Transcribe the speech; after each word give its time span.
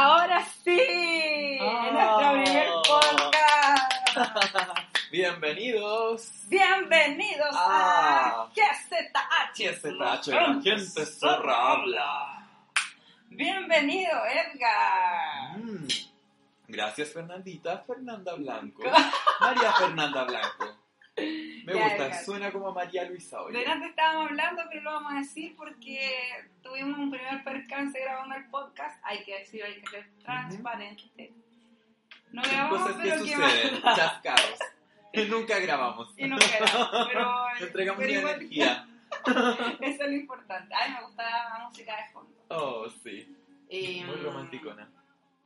Ahora 0.00 0.44
sí, 0.62 1.58
Ah. 1.60 1.90
nuestro 1.90 2.44
primer 2.44 2.68
podcast. 2.86 4.14
Bienvenidos. 5.10 6.30
Bienvenidos 6.48 7.48
Ah. 7.52 8.46
a 8.46 8.52
GZH. 8.54 9.56
GZH, 9.56 10.30
la 10.30 10.62
gente 10.62 11.04
zorra 11.04 11.72
habla. 11.72 12.46
Bienvenido, 13.28 14.12
Edgar. 14.26 15.58
Mm. 15.58 15.88
Gracias, 16.68 17.12
Fernandita. 17.12 17.78
Fernanda 17.84 18.34
Blanco. 18.36 18.84
María 19.40 19.72
Fernanda 19.72 20.22
Blanco. 20.22 20.76
Me 21.64 21.74
Ya, 21.74 21.88
gusta, 21.88 22.24
suena 22.24 22.52
como 22.52 22.72
María 22.72 23.04
Luisa 23.04 23.42
hoy. 23.42 23.52
Delante 23.52 23.86
estábamos 23.86 24.30
hablando, 24.30 24.62
pero 24.68 24.82
lo 24.82 24.92
vamos 24.92 25.12
a 25.12 25.18
decir 25.18 25.54
porque 25.56 26.20
tuvimos 26.62 26.98
un 26.98 27.10
primer 27.10 27.44
percance 27.44 28.00
grabando 28.00 28.36
el 28.36 28.46
podcast. 28.46 29.00
Hay 29.04 29.22
que 29.24 29.38
decir, 29.40 29.62
hay 29.62 29.80
que 29.80 29.86
ser 29.90 30.08
transparente. 30.22 31.32
No 32.32 32.42
grabamos, 32.42 32.78
Cosas 32.78 32.96
que 32.96 33.02
pero 33.02 33.24
qué 33.24 33.30
suceden, 33.30 33.82
chascados. 33.82 34.58
Que 35.12 35.26
nunca 35.26 35.58
grabamos. 35.58 36.14
Y 36.16 36.26
no 36.26 36.36
grabamos, 36.36 37.08
pero, 37.08 37.44
Entregamos 37.60 38.04
pero 38.04 38.20
energía. 38.20 38.88
Eso 39.80 40.04
es 40.04 40.10
lo 40.10 40.12
importante. 40.12 40.74
A 40.74 40.88
mí 40.88 40.94
me 40.94 41.02
gusta 41.06 41.22
la 41.58 41.64
música 41.64 41.96
de 41.96 42.12
fondo. 42.12 42.32
Oh, 42.48 42.88
sí. 43.02 43.34
Y, 43.70 44.04
Muy 44.04 44.16
romanticona. 44.16 44.88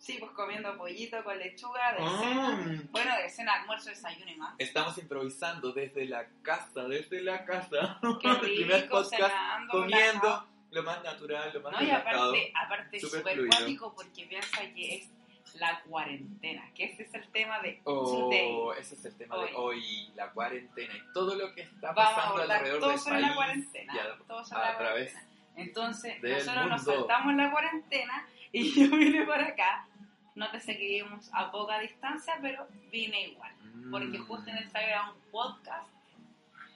Sí, 0.03 0.17
pues 0.19 0.33
comiendo 0.33 0.77
pollito 0.77 1.23
con 1.23 1.39
lechuga 1.39 1.93
de 1.93 1.99
Ah. 2.01 2.19
cena. 2.21 2.83
Bueno, 2.91 3.17
de 3.19 3.29
cena, 3.31 3.53
almuerzo, 3.61 3.91
desayuno 3.91 4.33
y 4.33 4.35
más. 4.37 4.55
Estamos 4.59 4.99
improvisando 4.99 5.71
desde 5.73 6.07
la 6.07 6.27
casa, 6.43 6.83
desde 6.89 7.23
la 7.23 7.45
casa. 7.45 8.01
Qué 8.21 8.29
El 8.29 8.41
primer 8.41 8.83
rico, 8.83 8.97
podcast 8.97 9.15
cenando, 9.33 9.71
comiendo 9.73 10.21
relajado. 10.23 10.47
lo 10.73 10.83
más 10.83 11.05
natural, 11.05 11.51
lo 11.55 11.61
más 11.61 11.73
No, 11.73 11.83
y 11.87 11.91
aparte, 11.93 12.53
aparte 12.65 12.99
súper 13.01 13.47
cuático 13.47 13.95
porque 13.95 14.27
piensa 14.27 14.61
que 14.75 14.97
es 14.97 15.09
la 15.55 15.81
cuarentena, 15.83 16.69
que 16.75 16.85
ese 16.87 17.05
es 17.05 17.15
el 17.15 17.29
tema 17.31 17.61
de 17.61 17.81
Oh, 17.85 18.29
today. 18.29 18.81
ese 18.81 18.97
es 18.97 19.05
el 19.05 19.17
tema 19.17 19.37
de 19.37 19.43
Hoy. 19.45 19.51
hoy, 19.55 20.11
la 20.17 20.33
cuarentena 20.33 20.95
y 20.97 21.13
todo 21.13 21.37
lo 21.37 21.55
que 21.55 21.61
está 21.63 21.93
Vamos 21.93 22.13
a 22.13 22.17
pasando 22.17 22.43
alrededor 22.43 22.81
todo 22.81 22.91
del 22.91 22.99
sobre 22.99 23.15
país 23.17 23.29
la 23.29 23.35
cuarentena. 23.37 23.93
a, 23.95 24.19
todo 24.27 24.45
sobre 24.45 24.63
a 24.63 24.73
la 24.73 24.79
través 24.79 25.13
cuarentena. 25.13 25.33
Entonces, 25.55 26.23
nosotros 26.23 26.67
nos 26.67 26.83
mundo. 26.87 26.99
saltamos 27.07 27.35
la 27.37 27.51
cuarentena 27.53 28.27
y 28.51 28.73
yo 28.91 28.97
vine 28.97 29.25
para 29.27 29.47
acá. 29.47 29.87
Nótese 30.35 30.77
que 30.79 30.83
vivimos 30.85 31.29
a 31.33 31.51
poca 31.51 31.79
distancia, 31.79 32.39
pero 32.41 32.67
vine 32.91 33.29
igual. 33.29 33.53
Porque 33.91 34.19
Mm. 34.19 34.27
justo 34.27 34.53
necesario 34.53 34.89
era 34.89 35.11
un 35.11 35.21
podcast 35.31 35.89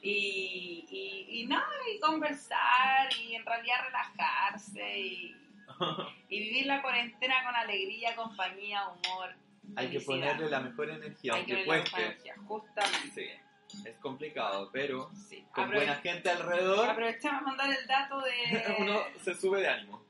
y, 0.02 0.86
y, 0.90 1.40
y 1.40 1.46
nada, 1.46 1.68
y 1.94 1.98
conversar 2.00 3.08
y 3.18 3.34
en 3.34 3.44
realidad 3.44 3.76
relajarse 3.86 4.98
y, 4.98 5.36
y 6.28 6.38
vivir 6.40 6.66
la 6.66 6.82
cuarentena 6.82 7.44
con 7.44 7.54
alegría, 7.56 8.14
compañía, 8.14 8.82
humor. 8.88 9.34
hay 9.74 9.90
que 9.90 10.00
ponerle 10.00 10.48
la 10.48 10.60
mejor 10.60 10.90
energía, 10.90 11.34
Hay 11.34 11.44
que 11.44 11.52
aunque 11.54 11.66
cueste. 11.66 12.02
energía, 12.04 12.34
justamente. 12.46 13.40
Sí, 13.68 13.84
es 13.88 13.96
complicado, 13.98 14.70
pero 14.72 15.10
Sí. 15.28 15.44
con 15.52 15.64
Aprove- 15.68 15.74
buena 15.76 15.94
gente 15.96 16.30
alrededor 16.30 16.88
Aprovechemos 16.90 17.42
a 17.42 17.44
mandar 17.44 17.70
el 17.70 17.86
dato 17.86 18.20
de, 18.20 18.32
uno 18.78 19.00
se 19.22 19.34
sube 19.34 19.60
de 19.60 19.68
ánimo. 19.68 20.04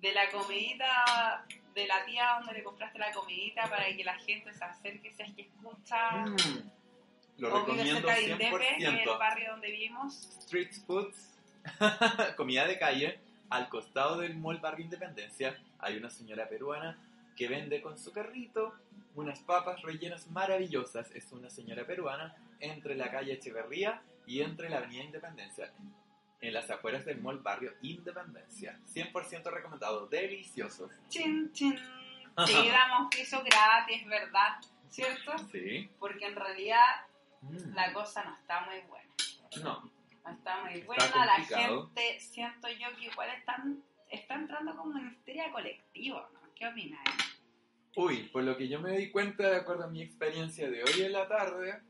de 0.00 0.12
la 0.12 0.30
comidita, 0.30 1.44
de 1.80 1.86
la 1.86 2.04
tía 2.04 2.36
donde 2.38 2.54
le 2.54 2.62
compraste 2.62 2.98
la 2.98 3.12
comidita 3.12 3.68
para 3.68 3.86
que 3.86 4.04
la 4.04 4.14
gente 4.18 4.52
se 4.52 4.64
acerque 4.64 5.12
si 5.12 5.22
es 5.22 5.34
que 5.34 5.42
escucha. 5.42 6.26
Mm, 6.26 6.36
Lo 7.38 7.54
o 7.54 7.60
recomiendo 7.60 7.94
cerca 8.00 8.14
de 8.14 8.22
Indepe, 8.22 8.58
que 8.58 8.68
es 8.68 8.84
el 8.84 8.98
100%. 8.98 9.18
barrio 9.18 9.50
donde 9.52 9.70
vivimos. 9.70 10.14
Street 10.40 10.72
foods, 10.86 11.38
comida 12.36 12.66
de 12.66 12.78
calle, 12.78 13.18
al 13.48 13.68
costado 13.68 14.18
del 14.18 14.36
Mall 14.36 14.58
Barrio 14.58 14.84
Independencia 14.84 15.58
hay 15.78 15.96
una 15.96 16.10
señora 16.10 16.48
peruana 16.48 16.98
que 17.36 17.48
vende 17.48 17.80
con 17.80 17.98
su 17.98 18.12
carrito 18.12 18.74
unas 19.14 19.40
papas 19.40 19.82
rellenas 19.82 20.30
maravillosas. 20.30 21.10
Es 21.12 21.32
una 21.32 21.50
señora 21.50 21.84
peruana 21.84 22.36
entre 22.60 22.94
la 22.94 23.10
calle 23.10 23.32
Echeverría 23.32 24.02
y 24.26 24.42
entre 24.42 24.68
la 24.68 24.78
avenida 24.78 25.02
Independencia, 25.02 25.72
en 26.40 26.54
las 26.54 26.70
afueras 26.70 27.04
del 27.04 27.20
Mall 27.20 27.40
Barrio 27.40 27.74
Independencia. 27.82 28.78
100% 28.92 29.50
recomendado, 29.50 30.06
deliciosos. 30.06 30.90
Chin, 31.08 31.52
chin. 31.52 31.78
Sí, 32.46 32.54
damos 32.70 33.14
piso 33.14 33.42
gratis, 33.42 34.06
¿verdad? 34.06 34.60
¿Cierto? 34.88 35.36
Sí. 35.50 35.90
Porque 35.98 36.26
en 36.26 36.36
realidad 36.36 37.04
Mm, 37.42 37.74
la 37.74 37.92
cosa 37.92 38.24
no 38.24 38.34
está 38.34 38.60
muy 38.66 38.80
buena. 38.88 39.14
No, 39.62 39.90
No 40.24 40.30
está 40.32 40.62
muy 40.62 40.74
Está 40.74 40.86
buena. 40.86 41.26
La 41.26 41.44
gente, 41.44 42.20
siento 42.20 42.68
yo 42.68 42.94
que 42.96 43.06
igual 43.06 43.30
están, 43.30 43.82
está 44.08 44.34
entrando 44.34 44.76
como 44.76 44.98
en 44.98 45.08
histeria 45.08 45.50
colectiva, 45.50 46.28
¿no? 46.34 46.40
¿Qué 46.54 46.66
opinas? 46.66 47.00
Uy, 47.96 48.24
por 48.24 48.44
lo 48.44 48.56
que 48.56 48.68
yo 48.68 48.80
me 48.80 48.96
di 48.96 49.10
cuenta, 49.10 49.50
de 49.50 49.56
acuerdo 49.56 49.84
a 49.84 49.88
mi 49.88 50.02
experiencia 50.02 50.70
de 50.70 50.84
hoy 50.84 51.02
en 51.02 51.12
la 51.12 51.26
tarde, 51.26 51.80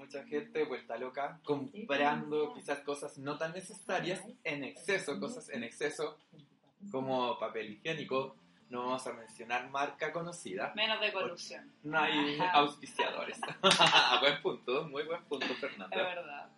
mucha 0.00 0.24
gente 0.24 0.64
vuelta 0.64 0.96
loca, 0.96 1.38
comprando 1.44 2.54
quizás 2.54 2.80
cosas 2.80 3.18
no 3.18 3.36
tan 3.36 3.52
necesarias, 3.52 4.22
en 4.44 4.64
exceso, 4.64 5.20
cosas 5.20 5.48
en 5.50 5.62
exceso, 5.62 6.18
como 6.90 7.38
papel 7.38 7.72
higiénico. 7.72 8.34
No 8.70 8.84
vamos 8.86 9.06
a 9.06 9.12
mencionar 9.12 9.68
marca 9.68 10.12
conocida. 10.12 10.72
Menos 10.76 11.00
de 11.00 11.12
corrupción. 11.12 11.72
No 11.82 11.98
hay 11.98 12.38
auspiciadores. 12.52 13.38
buen 14.20 14.40
punto, 14.42 14.84
muy 14.88 15.02
buen 15.02 15.22
punto, 15.24 15.46
Es 15.46 15.58
Fernanda. 15.58 15.96
verdad. 15.96 16.48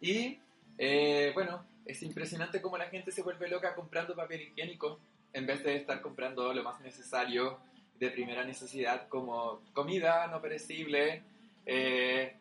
Y 0.00 0.38
eh, 0.78 1.30
bueno, 1.32 1.64
es 1.86 2.02
impresionante 2.02 2.60
cómo 2.60 2.76
la 2.76 2.86
gente 2.86 3.12
se 3.12 3.22
vuelve 3.22 3.48
loca 3.48 3.74
comprando 3.74 4.14
papel 4.14 4.42
higiénico 4.42 4.98
en 5.32 5.46
vez 5.46 5.62
de 5.62 5.76
estar 5.76 6.00
comprando 6.00 6.52
lo 6.52 6.62
más 6.62 6.80
necesario 6.80 7.58
de 7.98 8.10
primera 8.10 8.44
necesidad 8.44 9.08
como 9.08 9.62
comida 9.72 10.26
no 10.26 10.42
perecible, 10.42 11.22
eh, 11.64 12.34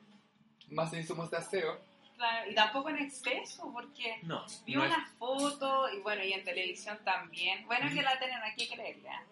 más 0.72 0.94
insumos 0.94 1.30
de 1.32 1.38
aseo. 1.38 1.80
Claro, 2.18 2.52
y 2.52 2.56
tampoco 2.56 2.90
en 2.90 3.00
exceso, 3.00 3.72
porque 3.74 4.20
No, 4.24 4.46
vi 4.66 4.76
no 4.76 4.84
es- 4.86 4.92
una 4.92 5.06
foto, 5.18 5.90
y 5.92 6.00
bueno, 6.02 6.24
y 6.24 6.34
en 6.34 6.44
televisión 6.44 7.00
también. 7.04 7.66
Bueno, 7.66 7.88
es 7.88 7.94
que 7.96 8.02
la 8.04 8.18
tienen 8.20 8.38
aquí 8.44 8.68
que 8.68 8.76
creerla. 8.76 9.24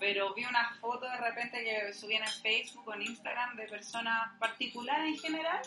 Pero 0.00 0.34
vi 0.34 0.44
una 0.44 0.74
foto 0.80 1.08
de 1.08 1.16
repente 1.18 1.62
que 1.62 1.92
subían 1.92 2.24
en 2.24 2.32
Facebook 2.42 2.88
o 2.88 2.94
en 2.94 3.02
Instagram 3.02 3.54
de 3.54 3.68
personas 3.68 4.32
particulares 4.40 5.06
en 5.06 5.18
general, 5.18 5.62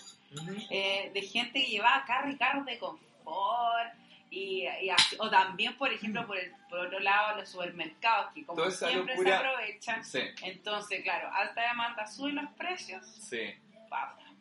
eh, 0.70 1.10
de 1.14 1.22
gente 1.22 1.62
que 1.64 1.70
llevaba 1.70 2.04
carros 2.06 2.34
y 2.34 2.38
carros 2.38 2.66
de 2.66 2.78
confort. 2.78 3.94
Y, 4.30 4.64
y 4.82 4.90
así- 4.90 5.16
o 5.20 5.30
también, 5.30 5.78
por 5.78 5.94
ejemplo, 5.94 6.28
por, 6.28 6.38
el, 6.38 6.52
por 6.70 6.80
otro 6.80 7.00
lado, 7.00 7.38
los 7.40 7.48
supermercados, 7.48 8.34
que 8.34 8.46
como 8.46 8.70
siempre 8.70 9.14
locura- 9.16 9.30
se 9.40 9.46
aprovechan. 9.48 10.04
Sí, 10.04 10.20
Entonces, 10.42 11.04
claro, 11.04 11.32
alta 11.32 11.62
demanda 11.62 12.06
suben 12.06 12.36
los 12.36 12.52
precios. 12.58 13.06
sí. 13.08 13.54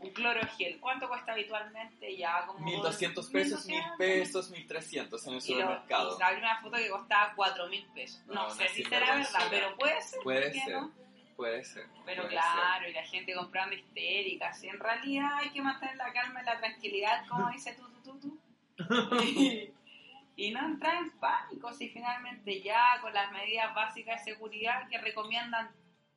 Un 0.05 0.11
clorogel, 0.13 0.79
¿cuánto 0.81 1.09
cuesta 1.09 1.33
habitualmente? 1.33 2.17
Ya 2.17 2.47
como 2.47 2.65
1200 2.65 3.31
pesos, 3.31 3.67
1000 3.67 3.77
1200 3.77 3.99
pesos, 3.99 4.51
1300 4.51 5.27
en 5.27 5.35
el 5.35 5.41
supermercado. 5.41 6.19
y 6.19 6.39
una 6.39 6.61
foto 6.61 6.77
que 6.77 6.89
costaba 6.91 7.35
4000 7.35 7.87
pesos. 7.95 8.23
No, 8.27 8.35
No, 8.35 8.51
sé 8.51 8.69
si 8.69 8.85
será 8.85 9.17
verdad, 9.17 9.47
pero 9.51 9.77
puede 9.77 10.01
ser. 10.03 10.21
Puede 10.23 10.43
¿por 10.43 10.53
qué 10.53 10.61
ser, 10.61 10.73
no? 10.75 10.93
puede 11.37 11.65
ser. 11.65 11.87
Pero 12.05 12.23
puede 12.23 12.35
claro, 12.35 12.89
y 12.89 12.93
la 12.93 13.05
gente 13.05 13.35
comprando 13.35 13.75
histéricas. 13.75 14.63
Y 14.63 14.69
en 14.69 14.79
realidad 14.79 15.35
hay 15.37 15.51
que 15.51 15.63
mantener 15.63 15.97
la 15.97 16.13
calma 16.13 16.43
y 16.43 16.45
la 16.45 16.59
tranquilidad, 16.59 17.27
como 17.27 17.51
dice 17.51 17.75
tú, 17.75 17.89
tú, 18.03 18.19
tú, 18.19 18.39
tú. 18.79 19.23
y, 19.25 19.73
y 20.37 20.51
no 20.51 20.61
entrar 20.67 20.97
en 20.97 21.11
pánico 21.19 21.73
si 21.73 21.89
finalmente 21.89 22.61
ya 22.61 22.99
con 23.01 23.15
las 23.15 23.33
medidas 23.33 23.75
básicas 23.75 24.25
de 24.25 24.33
seguridad 24.33 24.87
que 24.89 24.99
recomiendan 24.99 25.71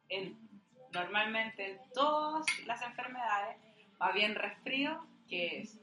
en, 0.10 0.38
normalmente 0.92 1.72
en 1.72 1.80
todas 1.94 2.46
las 2.66 2.82
enfermedades, 2.82 3.58
va 4.02 4.12
bien 4.12 4.36
resfrío, 4.36 5.06
que 5.30 5.62
es 5.62 5.78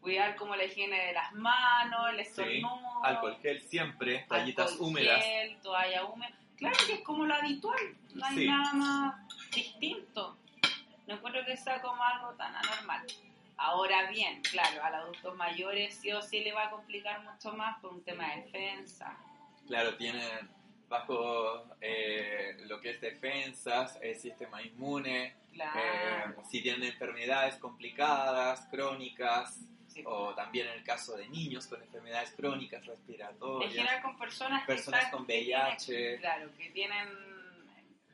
cuidar 0.00 0.36
como 0.36 0.56
la 0.56 0.64
higiene 0.64 1.06
de 1.06 1.12
las 1.12 1.32
manos, 1.34 2.10
el 2.10 2.16
Sí, 2.16 2.22
estornudo, 2.22 3.04
alcohol 3.04 3.36
gel 3.42 3.60
siempre, 3.62 4.24
toallitas 4.28 4.72
alcohol 4.72 4.88
húmedas. 4.88 5.24
gel, 5.24 5.58
toalla 5.62 6.04
húmeda. 6.04 6.32
Claro 6.56 6.76
que 6.86 6.92
es 6.94 7.00
como 7.00 7.24
lo 7.24 7.34
habitual, 7.34 7.78
no 8.14 8.24
hay 8.26 8.36
Sí. 8.36 8.46
nada 8.46 8.72
más 8.74 9.14
distinto. 9.54 10.36
No 11.06 11.14
encuentro 11.16 11.44
que 11.44 11.56
sea 11.56 11.80
como 11.82 12.02
algo 12.02 12.30
tan 12.34 12.54
anormal. 12.54 13.04
Ahora 13.56 14.08
bien, 14.10 14.40
claro, 14.42 14.82
a 14.84 14.90
los 14.90 15.00
adultos 15.00 15.36
mayores 15.36 15.94
sí 15.96 16.12
o 16.12 16.22
sí 16.22 16.40
le 16.40 16.52
va 16.52 16.66
a 16.66 16.70
complicar 16.70 17.20
mucho 17.22 17.52
más 17.52 17.78
por 17.80 17.92
un 17.92 18.02
tema 18.04 18.28
de 18.34 18.42
defensa. 18.42 19.16
Claro, 19.66 19.96
tienen 19.96 20.48
bajo 20.88 21.64
eh, 21.80 22.56
lo 22.66 22.80
que 22.80 22.90
es 22.90 23.00
defensas, 23.00 23.98
el 24.02 24.16
sistema 24.16 24.62
inmune, 24.62 25.34
Claro. 25.52 25.80
Si 26.50 26.60
tienen 26.62 26.82
enfermedades 26.84 27.54
complicadas, 27.56 28.66
crónicas, 28.70 29.60
Sí. 29.88 30.02
o 30.06 30.32
también 30.34 30.68
en 30.68 30.74
el 30.74 30.84
caso 30.84 31.16
de 31.16 31.28
niños 31.28 31.66
con 31.66 31.82
enfermedades 31.82 32.30
crónicas 32.36 32.80
En 32.82 32.88
respiratorias, 32.90 33.72
general 33.72 34.02
con 34.02 34.16
personas, 34.18 34.64
con 35.10 35.26
que 35.26 35.32
tienen- 35.32 35.66
VIH. 35.66 36.18
claro, 36.18 36.50
que 36.56 36.70
tienen 36.70 37.08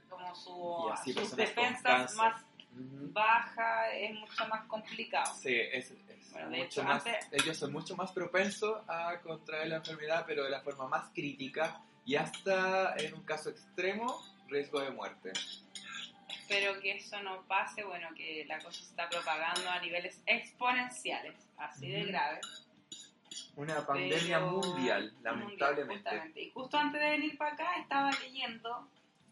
como 0.08 0.34
su, 0.34 0.88
así 0.90 1.12
sus 1.12 1.36
defensas 1.36 2.14
más 2.14 2.42
Ujú. 2.72 3.12
bajas, 3.12 3.88
es 3.94 4.14
mucho 4.14 4.48
más 4.48 4.64
complicado. 4.66 5.34
Sí, 5.34 5.54
es, 5.54 5.90
es 5.90 6.32
Bueno, 6.32 6.48
de 6.50 6.56
mucho 6.56 6.66
hecho, 6.66 6.84
más, 6.84 7.06
antes- 7.06 7.28
ellos 7.32 7.56
son 7.58 7.72
mucho 7.72 7.94
más 7.96 8.12
propensos 8.12 8.82
a 8.88 9.20
contraer 9.20 9.68
la 9.68 9.76
enfermedad, 9.76 10.24
pero 10.26 10.44
de 10.44 10.50
la 10.50 10.60
forma 10.62 10.88
más 10.88 11.10
crítica 11.14 11.82
y 12.06 12.16
hasta 12.16 12.94
en 12.96 13.12
un 13.14 13.22
caso 13.24 13.50
extremo, 13.50 14.22
riesgo 14.48 14.80
de 14.80 14.90
muerte. 14.92 15.32
Espero 16.28 16.81
que 16.81 16.93
eso 16.96 17.23
no 17.23 17.43
pase, 17.43 17.84
bueno, 17.84 18.08
que 18.17 18.44
la 18.46 18.58
cosa 18.58 18.78
se 18.78 18.90
está 18.90 19.08
propagando 19.08 19.69
a 19.70 19.81
niveles 19.81 20.20
exponenciales, 20.26 21.34
así 21.56 21.88
de 21.88 22.05
grave. 22.05 22.40
Una 23.56 23.84
pandemia 23.87 24.38
Pero- 24.38 24.50
mundial, 24.50 24.73
mundial, 25.12 25.12
lamentablemente. 25.23 26.02
justamente. 26.11 26.43
Y 26.43 26.50
justo 26.50 26.76
antes 26.78 27.00
de 27.00 27.11
venir 27.11 27.37
para 27.38 27.52
acá 27.55 27.76
estaba 27.81 28.11
leyendo, 28.12 28.88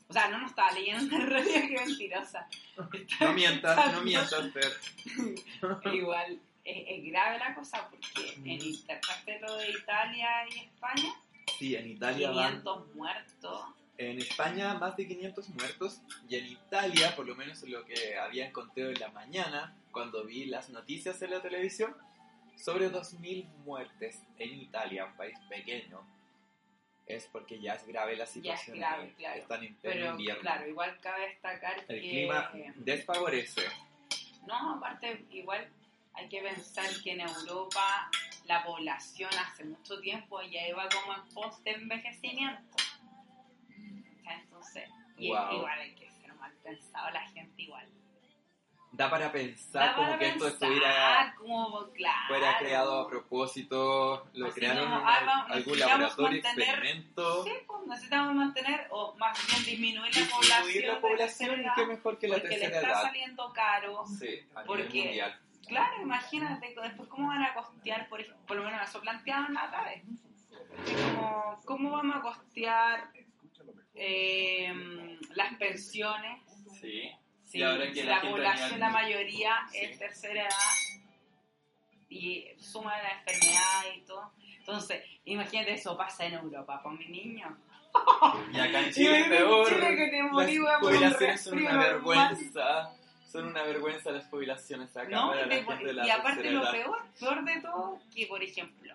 o 0.08 0.12
sea, 0.12 0.28
no, 0.28 0.38
no 0.38 0.46
estaba 0.46 0.72
leyendo, 0.72 1.14
en 1.16 1.26
realidad 1.30 1.62
que 1.68 1.80
mentirosa. 1.84 2.48
No 3.20 3.32
mientas, 3.32 3.92
no 3.92 4.02
mientas, 4.02 4.52
Fer. 4.52 4.72
Igual 5.94 6.38
es, 6.64 6.84
es 6.88 7.04
grave 7.12 7.38
la 7.38 7.54
cosa 7.54 7.88
porque 7.90 8.36
Mm. 8.38 8.46
en 8.48 8.62
interpretaste 8.62 9.40
lo 9.40 9.56
de 9.56 9.70
Italia 9.70 10.28
y 10.50 10.58
España, 10.60 11.14
Sí, 11.58 11.76
en 11.76 11.90
Italia 11.90 12.30
van 12.30 12.62
500 12.62 12.94
muertos. 12.94 13.64
En 13.96 14.18
España 14.18 14.74
más 14.74 14.96
de 14.96 15.06
500 15.06 15.48
muertos 15.50 16.00
y 16.28 16.36
en 16.36 16.46
Italia, 16.46 17.14
por 17.14 17.26
lo 17.26 17.36
menos 17.36 17.62
lo 17.62 17.84
que 17.84 18.16
había 18.18 18.48
encontrado 18.48 18.90
en 18.90 18.98
la 18.98 19.08
mañana, 19.10 19.76
cuando 19.92 20.24
vi 20.24 20.46
las 20.46 20.68
noticias 20.70 21.22
en 21.22 21.30
la 21.30 21.40
televisión, 21.40 21.94
sobre 22.56 22.90
2.000 22.90 23.46
muertes 23.64 24.20
en 24.38 24.54
Italia, 24.60 25.04
un 25.06 25.16
país 25.16 25.38
pequeño. 25.48 26.00
Es 27.06 27.26
porque 27.30 27.60
ya 27.60 27.74
es 27.74 27.86
grave 27.86 28.16
la 28.16 28.26
situación. 28.26 28.78
grave, 28.78 29.04
ahí. 29.04 29.14
claro. 29.16 29.40
Están 29.42 29.64
en 29.64 29.76
Pero 29.82 30.10
invierno. 30.12 30.40
claro, 30.40 30.68
igual 30.68 30.98
cabe 31.00 31.28
destacar 31.28 31.78
El 31.86 32.00
que... 32.00 32.10
clima 32.10 32.50
desfavorece. 32.76 33.62
No, 34.46 34.74
aparte, 34.76 35.24
igual 35.30 35.68
hay 36.14 36.28
que 36.28 36.40
pensar 36.40 36.86
que 37.02 37.12
en 37.12 37.20
Europa 37.20 38.10
la 38.46 38.64
población 38.64 39.30
hace 39.38 39.64
mucho 39.64 40.00
tiempo 40.00 40.40
ya 40.42 40.66
iba 40.68 40.88
como 40.88 41.14
en 41.14 41.34
post 41.34 41.66
Entonces, 44.66 44.90
y 45.18 45.28
Wow. 45.30 45.52
igual 45.58 45.78
hay 45.78 45.94
que 45.94 46.10
ser 46.10 46.34
mal 46.34 46.52
pensado 46.62 47.10
la 47.10 47.20
gente 47.28 47.62
igual. 47.62 47.88
Da 48.92 49.10
para 49.10 49.32
pensar 49.32 49.88
Da 49.88 49.94
como 49.96 50.06
para 50.06 50.18
que 50.20 50.28
esto 50.28 50.44
pensar, 50.44 50.62
estuviera 50.70 51.34
como, 51.36 51.90
claro. 51.94 52.28
fuera 52.28 52.58
creado 52.58 53.00
a 53.00 53.08
propósito, 53.08 54.28
lo 54.34 54.46
Así 54.46 54.54
crearon 54.54 54.84
como, 54.84 55.00
en 55.00 55.04
ah, 55.04 55.46
algún 55.50 55.78
laboratorio, 55.80 56.42
mantener- 56.42 56.68
experimento. 56.68 57.42
Sí, 57.44 57.50
pues 57.66 57.86
necesitamos 57.88 58.34
mantener 58.36 58.86
o 58.90 59.14
más 59.16 59.46
bien 59.48 59.64
disminuir 59.64 60.14
la 60.14 60.20
Disminuir 60.20 60.30
población. 60.30 60.86
la 60.86 60.94
de 60.94 61.00
población 61.00 61.48
tercera 61.48 61.56
y 61.56 61.64
edad, 61.64 61.72
qué 61.74 61.86
mejor 61.86 62.18
que 62.18 62.28
la 62.28 62.34
porque 62.36 62.48
le 62.48 62.54
tercera 62.60 62.76
está 62.76 62.88
edad. 62.92 63.02
saliendo 63.02 63.52
caro. 63.52 64.06
Sí, 64.06 64.26
a 64.54 64.62
nivel 64.62 64.66
Porque- 64.66 65.04
mundial. 65.04 65.40
Claro, 65.66 66.02
imagínate 66.02 66.74
después 66.82 67.08
cómo 67.08 67.28
van 67.28 67.42
a 67.42 67.54
costear, 67.54 68.08
por, 68.08 68.24
por 68.46 68.56
lo 68.58 68.62
menos 68.64 68.88
eso 68.88 69.00
planteaban 69.00 69.54
la 69.54 69.66
vez. 69.86 70.04
Como, 71.14 71.60
¿Cómo 71.64 71.90
vamos 71.92 72.16
a 72.16 72.20
costear 72.20 73.10
eh, 73.94 74.72
las 75.34 75.54
pensiones? 75.54 76.42
Sí. 76.80 77.10
Si, 77.44 77.58
Y 77.58 77.62
ahora 77.62 77.86
que 77.88 77.94
si 77.94 78.02
la 78.02 78.20
población, 78.20 78.80
la 78.80 78.90
mayoría 78.90 79.56
Sí. 79.70 79.78
es 79.82 79.98
tercera 79.98 80.42
edad 80.42 81.04
y 82.08 82.46
suma 82.58 82.96
la 83.02 83.10
enfermedad 83.18 83.96
y 83.96 84.00
todo. 84.02 84.32
Entonces, 84.58 85.04
imagínate 85.24 85.74
eso 85.74 85.96
pasa 85.96 86.24
en 86.26 86.34
Europa 86.34 86.80
con 86.82 86.96
mi 86.98 87.06
niño. 87.06 87.56
Y 88.52 88.58
acá 88.58 88.80
en 88.80 88.90
Chile 88.92 89.18
en 89.20 89.28
peor. 89.30 89.68
Chile 89.68 89.96
que 89.96 90.08
te 90.08 90.22
morí, 90.22 90.58
las 90.58 90.80
jubilaciones 90.80 91.40
son 91.42 91.58
una 91.58 91.76
vergüenza. 91.78 92.90
Son 93.30 93.46
una 93.48 93.62
vergüenza 93.64 94.10
las 94.12 94.26
jubilaciones 94.28 94.96
acá 94.96 95.08
¿No? 95.10 95.28
para 95.28 95.40
Y, 95.42 95.44
la 95.44 95.48
te- 95.50 95.64
gente 95.64 95.84
de 95.86 95.92
la 95.92 96.06
y 96.06 96.10
aparte 96.10 96.50
lo 96.50 96.62
edad. 96.62 96.70
peor, 96.72 96.98
peor 97.18 97.44
de 97.44 97.60
todo, 97.60 97.98
que 98.14 98.26
por 98.26 98.42
ejemplo, 98.42 98.94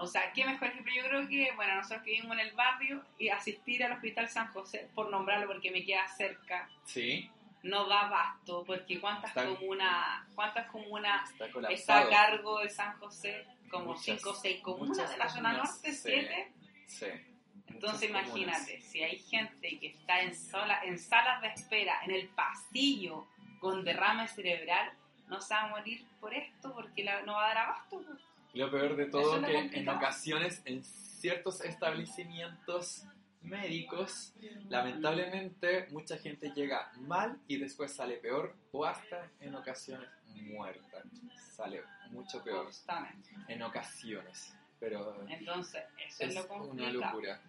o 0.00 0.06
sea, 0.06 0.32
qué 0.32 0.44
mejor 0.44 0.68
ejemplo, 0.68 0.92
yo 0.94 1.02
creo 1.04 1.28
que, 1.28 1.52
bueno, 1.56 1.76
nosotros 1.76 2.02
que 2.02 2.10
vivimos 2.12 2.32
en 2.38 2.40
el 2.46 2.52
barrio 2.54 3.04
y 3.18 3.28
asistir 3.28 3.82
al 3.84 3.92
Hospital 3.92 4.28
San 4.28 4.48
José, 4.52 4.88
por 4.94 5.10
nombrarlo 5.10 5.46
porque 5.46 5.70
me 5.70 5.84
queda 5.84 6.06
cerca, 6.08 6.68
Sí, 6.84 7.30
no 7.62 7.86
da 7.88 8.02
abasto, 8.06 8.64
porque 8.64 9.00
cuántas 9.00 9.30
Está- 9.30 9.46
comunas, 9.46 10.26
cuántas 10.34 10.66
comunas 10.70 11.30
está 11.70 11.98
a 12.00 12.08
cargo 12.08 12.60
de 12.60 12.70
San 12.70 12.96
José, 12.98 13.46
como 13.70 13.86
Muchas, 13.92 14.04
5 14.04 14.30
o 14.30 14.34
6 14.34 14.60
comunas 14.62 15.10
de 15.10 15.16
la 15.16 15.28
zona 15.28 15.52
norte, 15.52 15.92
sí. 15.92 15.98
7. 16.04 16.52
Sí. 16.86 17.06
Entonces 17.66 18.10
Muchas 18.10 18.28
comunas. 18.30 18.58
imagínate, 18.58 18.80
si 18.80 19.02
hay 19.02 19.18
gente 19.18 19.78
que 19.78 19.88
está 19.88 20.20
en, 20.22 20.34
sola, 20.34 20.80
en 20.84 20.98
salas 20.98 21.42
de 21.42 21.48
espera, 21.48 22.00
en 22.04 22.12
el 22.12 22.28
pasillo, 22.28 23.26
con 23.60 23.84
derrame 23.84 24.26
cerebral, 24.28 24.92
no 25.26 25.40
se 25.40 25.52
va 25.52 25.64
a 25.64 25.66
morir 25.68 26.06
por 26.20 26.32
esto 26.32 26.72
porque 26.74 27.04
la- 27.04 27.20
no 27.22 27.34
va 27.34 27.44
a 27.44 27.48
dar 27.48 27.58
abasto. 27.58 28.00
pues. 28.06 28.18
Lo 28.54 28.70
peor 28.70 28.96
de 28.96 29.06
todo 29.06 29.36
es 29.36 29.70
que 29.70 29.78
en 29.78 29.88
ocasiones 29.88 30.62
en 30.64 30.82
ciertos 30.84 31.60
establecimientos 31.60 33.04
médicos, 33.42 34.34
lamentablemente 34.68 35.86
mucha 35.90 36.18
gente 36.18 36.52
llega 36.54 36.90
mal 36.96 37.38
y 37.46 37.56
después 37.58 37.94
sale 37.94 38.16
peor 38.16 38.54
o 38.72 38.84
hasta 38.84 39.30
en 39.40 39.54
ocasiones 39.54 40.08
muerta. 40.28 41.02
Sale 41.50 41.82
mucho 42.10 42.42
peor 42.42 42.66
Justamente. 42.66 43.30
en 43.48 43.62
ocasiones, 43.62 44.54
pero 44.78 45.26
Entonces, 45.28 45.82
eso 45.98 46.24
es, 46.24 46.36
es 46.36 46.48
lo 46.48 46.64
una 46.64 46.90
locura. 46.90 47.40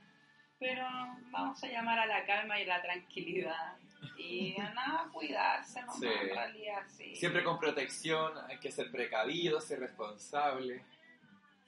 Pero 0.57 0.86
vamos 1.31 1.63
a 1.63 1.68
llamar 1.68 2.00
a 2.00 2.06
la 2.06 2.25
calma 2.25 2.60
y 2.60 2.66
la 2.66 2.81
tranquilidad. 2.81 3.78
Y 4.18 4.60
a 4.60 4.69
nada, 4.74 5.10
cuidarse, 5.12 5.81
¿no? 5.84 5.94
Sí. 5.94 6.06
En 6.07 6.30
realidad, 6.30 6.84
sí. 6.88 7.16
Siempre 7.16 7.44
con 7.44 7.60
protección, 7.60 8.34
hay 8.48 8.57
que 8.60 8.72
ser 8.72 8.92
precavido, 8.92 9.60
ser 9.62 9.80
responsable. 9.80 10.84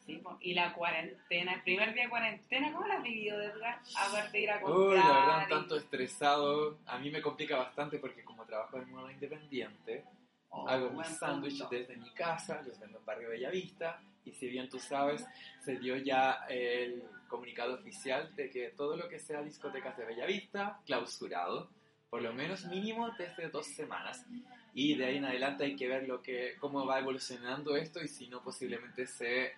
Sí, 0.06 0.22
y 0.42 0.54
la 0.54 0.74
cuarentena, 0.74 1.54
el 1.54 1.62
primer 1.62 1.94
día 1.94 2.04
de 2.04 2.10
cuarentena, 2.10 2.72
¿cómo 2.74 2.88
la 2.88 2.96
has 2.96 3.04
vivido, 3.04 3.40
Edgar? 3.40 3.80
Aparte 3.96 4.32
de 4.38 4.44
ir 4.44 4.52
a 4.52 4.58
Uy, 4.58 4.62
comprar. 4.64 5.06
la 5.06 5.14
verdad, 5.20 5.38
un 5.38 5.44
y- 5.44 5.50
tanto 5.50 5.78
estresado. 5.78 6.78
A 6.88 6.98
mí 6.98 7.10
me 7.12 7.22
complica 7.22 7.58
bastante 7.58 8.00
porque 8.00 8.24
como 8.24 8.46
trabajo 8.46 8.80
de 8.80 8.86
modo 8.88 9.10
independiente, 9.12 10.04
Oh, 10.54 10.68
hago 10.68 10.90
mis 10.90 11.08
sándwiches 11.08 11.70
desde 11.70 11.96
mi 11.96 12.10
casa, 12.10 12.62
los 12.64 12.78
vendo 12.78 12.98
en 12.98 13.06
Barrio 13.06 13.30
Bellavista. 13.30 14.02
Y 14.26 14.34
si 14.34 14.50
bien 14.50 14.68
tú 14.68 14.80
sabes, 14.80 15.26
se 15.64 15.78
dio 15.78 15.96
ya 15.96 16.46
el 16.50 17.02
comunicado 17.30 17.76
oficial 17.76 18.36
de 18.36 18.50
que 18.50 18.68
todo 18.72 18.98
lo 18.98 19.08
que 19.08 19.18
sea 19.18 19.42
discotecas 19.42 19.96
de 19.96 20.04
Bellavista, 20.04 20.78
clausurado, 20.86 21.70
por 22.12 22.22
lo 22.22 22.34
menos 22.34 22.66
mínimo 22.66 23.10
desde 23.18 23.50
dos 23.50 23.66
semanas. 23.68 24.26
Y 24.74 24.96
de 24.96 25.06
ahí 25.06 25.18
en 25.18 25.26
adelante 25.26 25.64
hay 25.64 25.76
que 25.78 25.88
ver 25.88 26.08
lo 26.08 26.22
que, 26.22 26.56
cómo 26.60 26.86
va 26.86 27.00
evolucionando 27.00 27.76
esto 27.78 28.02
y 28.04 28.08
si 28.10 28.28
no 28.28 28.42
posiblemente 28.44 29.08
se 29.08 29.54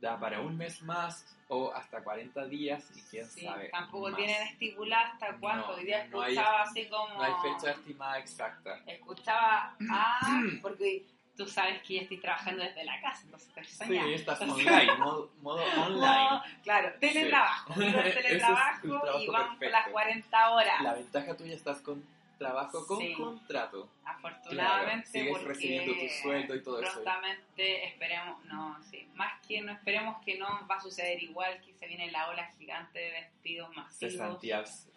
da 0.00 0.18
para 0.18 0.40
un 0.40 0.56
mes 0.56 0.80
más 0.82 1.36
o 1.48 1.70
hasta 1.74 2.02
40 2.02 2.46
días 2.46 2.90
y 2.96 3.02
quién 3.02 3.26
Sí, 3.26 3.42
sabe. 3.44 3.68
tampoco 3.68 4.08
más. 4.08 4.16
tienen 4.16 4.42
estipulado 4.48 5.12
hasta 5.12 5.36
cuánto. 5.38 5.66
No, 5.68 5.74
Hoy 5.74 5.84
día 5.84 6.06
no 6.08 6.22
hay- 6.22 6.32
escuchaba 6.32 6.62
así 6.62 6.88
como. 6.88 7.08
No 7.14 7.22
hay 7.22 7.32
fecha 7.42 7.72
estimada 7.72 8.18
exacta. 8.18 8.80
Escuchaba, 8.86 9.76
ah, 9.90 10.40
porque 10.62 11.04
tú 11.40 11.46
sabes 11.46 11.80
que 11.82 11.94
yo 11.94 12.00
estoy 12.02 12.18
trabajando 12.18 12.62
desde 12.62 12.84
la 12.84 13.00
casa, 13.00 13.22
entonces 13.24 13.48
estoy 13.48 13.98
Sí, 13.98 14.12
estás 14.12 14.42
online, 14.42 14.94
modo, 14.98 15.30
modo 15.40 15.62
online. 15.80 16.42
Claro, 16.62 16.92
teletrabajo. 17.00 17.72
Sí. 17.80 17.84
Es 17.86 18.14
teletrabajo 18.14 18.88
trabajo 18.88 19.18
y 19.22 19.26
vamos 19.28 19.56
por 19.58 19.70
las 19.70 19.88
40 19.88 20.50
horas. 20.50 20.82
La 20.82 20.92
ventaja 20.94 21.34
tuya 21.38 21.54
estás 21.54 21.80
con 21.80 22.04
trabajo 22.38 22.86
con 22.86 22.98
Sí. 22.98 23.14
contrato. 23.14 23.88
Afortunadamente, 24.04 25.08
Claro, 25.08 25.12
sigues 25.12 25.30
porque 25.30 25.48
recibiendo 25.48 25.92
tu 25.94 26.08
sueldo 26.22 26.54
y 26.54 26.62
todo 26.62 26.82
eso. 26.82 26.92
prontamente 26.92 27.84
esperemos, 27.86 28.44
no, 28.44 28.82
sí, 28.90 29.08
más 29.14 29.32
que 29.46 29.62
no 29.62 29.72
esperemos 29.72 30.22
que 30.22 30.36
no 30.38 30.66
va 30.70 30.74
a 30.76 30.80
suceder 30.80 31.22
igual 31.22 31.58
que 31.62 31.72
se 31.72 31.86
viene 31.86 32.10
la 32.10 32.28
ola 32.28 32.46
gigante 32.58 32.98
de 32.98 33.10
despidos 33.12 33.74
masivos, 33.74 34.12
Cesantías. 34.12 34.88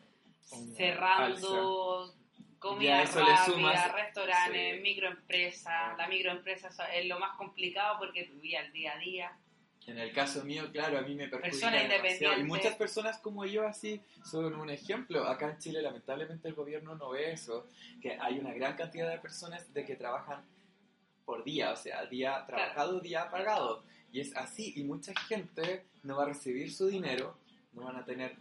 una 0.52 0.76
cerrando. 0.76 2.14
Comida 2.64 3.04
eso 3.04 3.20
le 3.20 3.26
rápida, 3.26 3.46
sumas- 3.46 3.94
restaurantes, 3.94 4.76
sí. 4.78 4.82
microempresas. 4.82 5.98
La 5.98 6.08
microempresa 6.08 6.70
es 6.94 7.06
lo 7.08 7.20
más 7.20 7.38
complicado 7.38 8.00
porque 8.00 8.24
tu 8.24 8.40
vida 8.40 8.60
al 8.62 8.72
día 8.72 8.94
a 8.94 8.98
día. 8.98 9.38
En 9.86 9.98
el 9.98 10.14
caso 10.14 10.46
mío, 10.46 10.72
claro, 10.72 10.98
a 10.98 11.02
mí 11.02 11.14
me 11.14 11.28
perjudica 11.28 11.70
demasiado. 11.70 12.40
Y 12.40 12.44
muchas 12.46 12.76
personas 12.76 13.18
como 13.20 13.46
yo 13.46 13.68
así 13.68 14.02
son 14.24 14.56
un 14.56 14.70
ejemplo. 14.70 15.28
Acá 15.28 15.50
en 15.50 15.58
Chile 15.58 15.82
lamentablemente 15.82 16.48
el 16.48 16.54
gobierno 16.54 16.96
no 16.96 17.10
ve 17.10 17.34
eso, 17.34 17.68
que 18.02 18.18
hay 18.18 18.40
una 18.40 18.54
gran 18.54 18.78
cantidad 18.78 19.10
de 19.12 19.20
personas 19.20 19.74
de 19.74 19.84
que 19.86 19.98
trabajan 19.98 20.46
por 21.26 21.44
día, 21.44 21.72
o 21.72 21.76
sea, 21.76 22.06
día 22.06 22.46
trabajado, 22.48 23.02
día 23.02 23.30
pagado. 23.30 23.84
Y 24.14 24.22
es 24.22 24.34
así, 24.38 24.74
y 24.78 24.84
mucha 24.84 25.12
gente 25.28 25.86
no 26.04 26.16
va 26.16 26.24
a 26.24 26.28
recibir 26.28 26.72
su 26.72 26.88
dinero, 26.88 27.38
no 27.74 27.84
van 27.84 27.98
a 27.98 28.06
tener 28.06 28.38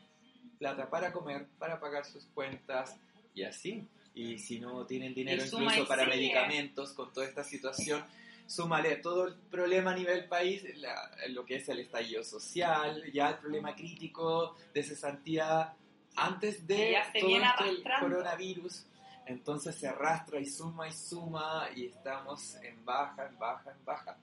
plata 0.59 0.88
para 0.88 1.12
comer, 1.12 1.49
para 1.59 1.81
pagar 1.81 2.05
sus 2.05 2.25
cuentas 2.26 2.97
y 3.35 3.43
así. 3.43 3.85
Y 4.14 4.38
si 4.38 4.61
no 4.61 4.85
tienen 4.87 5.14
dinero 5.14 5.42
incluso 5.45 5.88
para 5.88 6.02
medicamentos 6.16 6.92
con 6.92 7.12
toda 7.12 7.26
esta 7.26 7.42
situación, 7.45 8.04
súmale 8.47 8.97
todo 8.97 9.28
el 9.28 9.35
problema 9.35 9.92
a 9.92 9.95
nivel 9.97 10.26
país, 10.26 10.62
la- 10.76 11.11
lo 11.28 11.45
que 11.47 11.57
es 11.57 11.69
el 11.69 11.78
estallido 11.81 12.23
social, 12.23 13.11
ya 13.12 13.31
el 13.31 13.37
problema 13.37 13.75
crítico 13.75 14.57
de 14.75 14.83
cesantía 14.83 15.75
antes 16.16 16.66
de 16.66 16.76
todo 17.21 17.28
arrastrando. 17.71 18.07
coronavirus. 18.09 18.87
Entonces 19.25 19.76
se 19.76 19.87
arrastra 19.88 20.40
y 20.40 20.47
suma 20.47 20.88
y 20.88 20.92
suma 20.92 21.69
y 21.75 21.87
estamos 21.87 22.57
en 22.57 22.85
baja, 22.85 23.26
en 23.26 23.38
baja, 23.38 23.71
en 23.71 23.85
baja. 23.85 24.16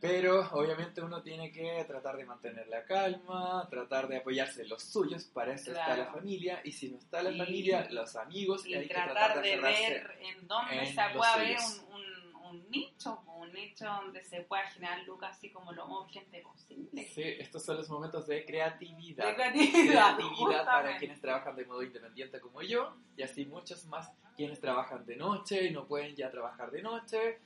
Pero 0.00 0.48
obviamente 0.52 1.02
uno 1.02 1.22
tiene 1.22 1.52
que 1.52 1.84
tratar 1.86 2.16
de 2.16 2.24
mantener 2.24 2.66
la 2.68 2.84
calma, 2.84 3.66
tratar 3.70 4.08
de 4.08 4.16
apoyarse 4.16 4.62
en 4.62 4.70
los 4.70 4.82
suyos, 4.82 5.24
para 5.24 5.52
eso 5.54 5.72
está 5.72 5.94
la 5.96 6.06
familia, 6.06 6.60
y 6.64 6.72
si 6.72 6.90
no 6.90 6.96
está 6.98 7.22
la 7.22 7.30
Y- 7.30 7.38
familia, 7.38 7.86
los 7.90 8.16
amigos, 8.16 8.64
y 8.66 8.74
hay 8.74 8.88
que 8.88 8.94
tratar 8.94 9.12
tratar 9.14 9.42
de 9.42 9.56
ver 9.60 10.16
en 10.20 10.48
dónde 10.48 10.78
en 10.78 10.86
se 10.86 11.02
puede 11.14 11.30
haber 11.30 11.56
un, 11.58 11.94
un, 11.94 12.44
un 12.46 12.70
nicho, 12.70 13.20
un 13.36 13.52
nicho 13.52 13.84
donde 13.84 14.22
se 14.22 14.40
pueda 14.40 14.62
generar 14.70 15.02
lucas 15.04 15.36
así 15.36 15.50
como 15.50 15.70
lo 15.72 15.86
más 15.86 16.06
urgente 16.06 16.40
posible. 16.40 17.04
Sí, 17.14 17.22
estos 17.38 17.62
son 17.62 17.76
los 17.76 17.88
momentos 17.90 18.26
de 18.26 18.44
creatividad. 18.46 19.26
De 19.28 19.34
creatividad, 19.34 20.16
creatividad 20.16 20.64
para 20.64 20.96
quienes 20.96 21.20
trabajan 21.20 21.54
de 21.56 21.64
modo 21.66 21.82
independiente 21.82 22.40
como 22.40 22.62
yo, 22.62 22.96
y 23.18 23.22
así 23.22 23.44
muchos 23.44 23.84
más 23.86 24.10
quienes 24.36 24.58
trabajan 24.60 25.04
de 25.04 25.16
noche 25.16 25.66
y 25.66 25.70
no 25.70 25.86
pueden 25.86 26.16
ya 26.16 26.30
trabajar 26.30 26.70
de 26.70 26.80
noche, 26.80 27.40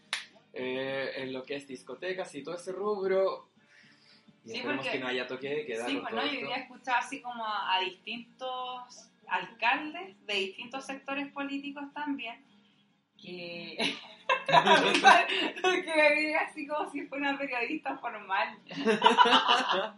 eh, 0.54 1.10
en 1.16 1.32
lo 1.32 1.42
que 1.44 1.56
es 1.56 1.66
discotecas 1.66 2.34
y 2.34 2.42
todo 2.42 2.54
ese 2.54 2.72
rubro. 2.72 3.50
Y 4.44 4.50
Sí, 4.50 4.56
esperemos 4.56 4.84
porque- 4.84 4.98
que 4.98 5.02
no 5.02 5.08
haya 5.08 5.26
toque 5.26 5.48
de 5.48 5.66
queda 5.66 5.86
Sí, 5.86 5.94
bueno, 5.94 6.08
todo 6.10 6.26
yo 6.26 6.32
esto. 6.32 6.44
había 6.46 6.56
escuchado 6.62 6.98
así 6.98 7.20
como 7.22 7.44
a, 7.44 7.74
a 7.74 7.80
distintos 7.80 9.10
alcaldes 9.26 10.26
de 10.26 10.34
distintos 10.34 10.84
sectores 10.84 11.32
políticos 11.32 11.84
también, 11.94 12.44
que, 13.20 13.78
que 15.84 16.36
así 16.36 16.66
como 16.66 16.90
si 16.90 17.06
fuera 17.06 17.30
una 17.30 17.38
periodista 17.38 17.96
formal. 17.98 18.58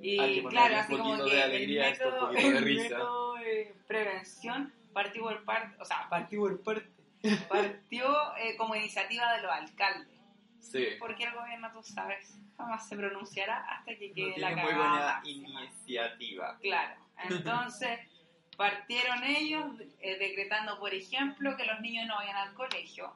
y 0.00 0.42
claro, 0.44 0.76
así 0.76 0.96
como 0.96 1.16
de 1.24 1.30
que 1.30 1.42
alegría 1.42 1.88
el 1.88 1.92
método, 1.98 2.28
de 2.32 2.46
el 2.46 2.58
risa. 2.64 2.82
método 2.82 3.34
de 3.36 3.74
prevención 3.86 4.72
partió 4.92 5.22
por 5.22 5.44
parte, 5.44 5.76
o 5.80 5.84
sea, 5.84 6.06
partió 6.10 6.40
por 6.40 6.62
parte, 6.62 6.86
partió 7.48 8.36
eh, 8.36 8.56
como 8.56 8.74
iniciativa 8.74 9.32
de 9.34 9.42
los 9.42 9.50
alcaldes. 9.50 10.08
Sí, 10.60 10.86
Porque 10.98 11.24
el 11.24 11.34
gobierno, 11.34 11.70
tú 11.72 11.82
sabes, 11.82 12.38
jamás 12.56 12.88
se 12.88 12.96
pronunciará 12.96 13.58
hasta 13.68 13.96
que 13.96 14.08
no 14.08 14.14
quede 14.14 14.32
tiene 14.32 14.38
la 14.38 14.50
muy 14.50 14.56
cagada 14.56 14.76
buena 14.76 15.14
máxima. 15.14 15.64
iniciativa. 15.64 16.58
Claro, 16.62 16.94
entonces 17.28 17.98
partieron 18.56 19.24
ellos 19.24 19.66
eh, 20.00 20.16
decretando, 20.18 20.78
por 20.78 20.94
ejemplo, 20.94 21.56
que 21.56 21.66
los 21.66 21.80
niños 21.80 22.06
no 22.06 22.16
vayan 22.16 22.36
al 22.36 22.54
colegio 22.54 23.14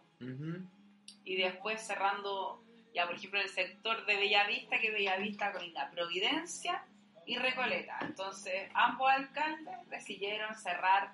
y 1.24 1.36
después 1.36 1.80
cerrando, 1.86 2.62
ya 2.94 3.06
por 3.06 3.14
ejemplo, 3.14 3.40
el 3.40 3.48
sector 3.48 4.04
de 4.04 4.16
Bellavista, 4.16 4.78
que 4.78 4.90
Bellavista 4.90 5.52
con 5.52 5.72
la 5.72 5.90
Providencia 5.90 6.84
y 7.24 7.36
Recoleta. 7.38 7.98
Entonces 8.02 8.68
ambos 8.74 9.10
alcaldes 9.10 9.88
decidieron 9.88 10.54
cerrar 10.54 11.12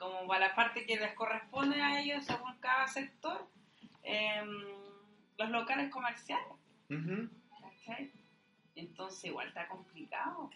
como 0.00 0.26
para 0.26 0.48
la 0.48 0.54
parte 0.54 0.86
que 0.86 0.96
les 0.96 1.12
corresponde 1.14 1.80
a 1.80 2.00
ellos 2.00 2.24
según 2.24 2.58
cada 2.58 2.88
sector 2.88 3.46
em, 4.02 4.48
los 5.38 5.50
locales 5.50 5.92
comerciales. 5.92 6.56
Entonces 8.74 9.24
igual 9.26 9.48
está 9.48 9.68
complicado. 9.68 10.50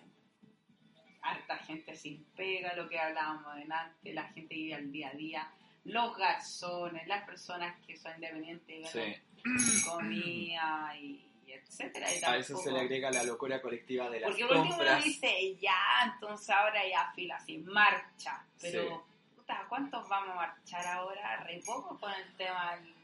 Harta 1.22 1.58
gente 1.58 1.94
sin 1.94 2.24
pega, 2.36 2.74
lo 2.74 2.88
que 2.88 2.98
hablábamos 2.98 3.54
delante, 3.56 4.12
la 4.12 4.24
gente 4.32 4.54
vive 4.54 4.74
al 4.74 4.90
día 4.92 5.08
a 5.08 5.12
día, 5.14 5.50
los 5.84 6.16
garzones, 6.16 7.06
las 7.06 7.24
personas 7.24 7.78
que 7.86 7.96
son 7.96 8.14
independientes, 8.14 8.90
Sí. 8.90 9.84
comida 9.88 10.94
y, 10.98 11.26
etcétera. 11.46 12.06
Y 12.12 12.24
A 12.24 12.36
eso 12.36 12.56
se 12.58 12.72
le 12.72 12.80
agrega 12.80 13.10
la 13.10 13.22
locura 13.24 13.60
colectiva 13.60 14.08
de 14.10 14.20
las 14.20 14.30
Porque 14.30 14.46
por 14.46 14.56
uno 14.56 14.68
compras. 14.70 15.04
dice, 15.04 15.56
ya, 15.56 16.12
entonces 16.12 16.50
ahora 16.50 16.86
ya 16.88 17.10
fila, 17.14 17.38
sin 17.40 17.64
marcha. 17.66 18.44
Pero. 18.60 19.06
Puta, 19.44 19.66
¿cuántos 19.68 20.08
vamos 20.08 20.30
a 20.30 20.34
marchar 20.34 20.86
ahora? 20.86 21.44
Re 21.44 21.60
poco 21.64 21.98
con 21.98 22.12
el 22.12 22.36
tema 22.36 22.76
del 22.76 22.94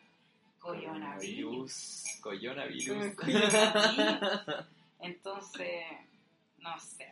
coronavirus. 0.58 2.18
Coronavirus. 2.22 3.14
Coronavirus. 3.16 4.66
Entonces, 5.00 5.84
no 6.58 6.78
sé. 6.78 7.08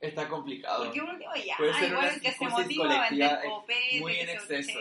Está 0.00 0.28
complicado. 0.28 0.84
Porque 0.84 1.00
último 1.00 1.34
ya, 1.34 1.56
Puede 1.56 1.74
ser 1.74 1.90
igual 1.90 2.10
una 2.10 2.20
que 2.20 2.32
se 2.32 2.48
motiva 2.48 3.06
a 3.06 3.10
vender 3.10 3.38
copete, 3.48 4.00
muy 4.00 4.16
en 4.18 4.26
que 4.26 4.40
se 4.40 4.56
exceso. 4.56 4.78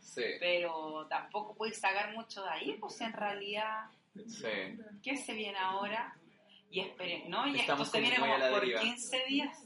Sí, 0.00 0.22
pero 0.38 1.06
tampoco 1.08 1.54
puedes 1.54 1.78
sacar 1.78 2.12
mucho 2.14 2.44
de 2.44 2.50
ahí, 2.50 2.76
pues 2.80 3.00
en 3.00 3.12
realidad, 3.12 3.86
sí. 4.26 4.78
¿qué 5.02 5.16
se 5.16 5.34
viene 5.34 5.58
ahora? 5.58 6.16
Y 6.70 6.80
esperen, 6.80 7.28
¿no? 7.28 7.46
Y 7.48 7.58
Estamos 7.60 7.88
esto 7.88 7.98
se 7.98 8.00
viene 8.00 8.18
como 8.18 8.32
por 8.32 8.60
deriva. 8.60 8.80
15 8.80 9.24
días. 9.26 9.63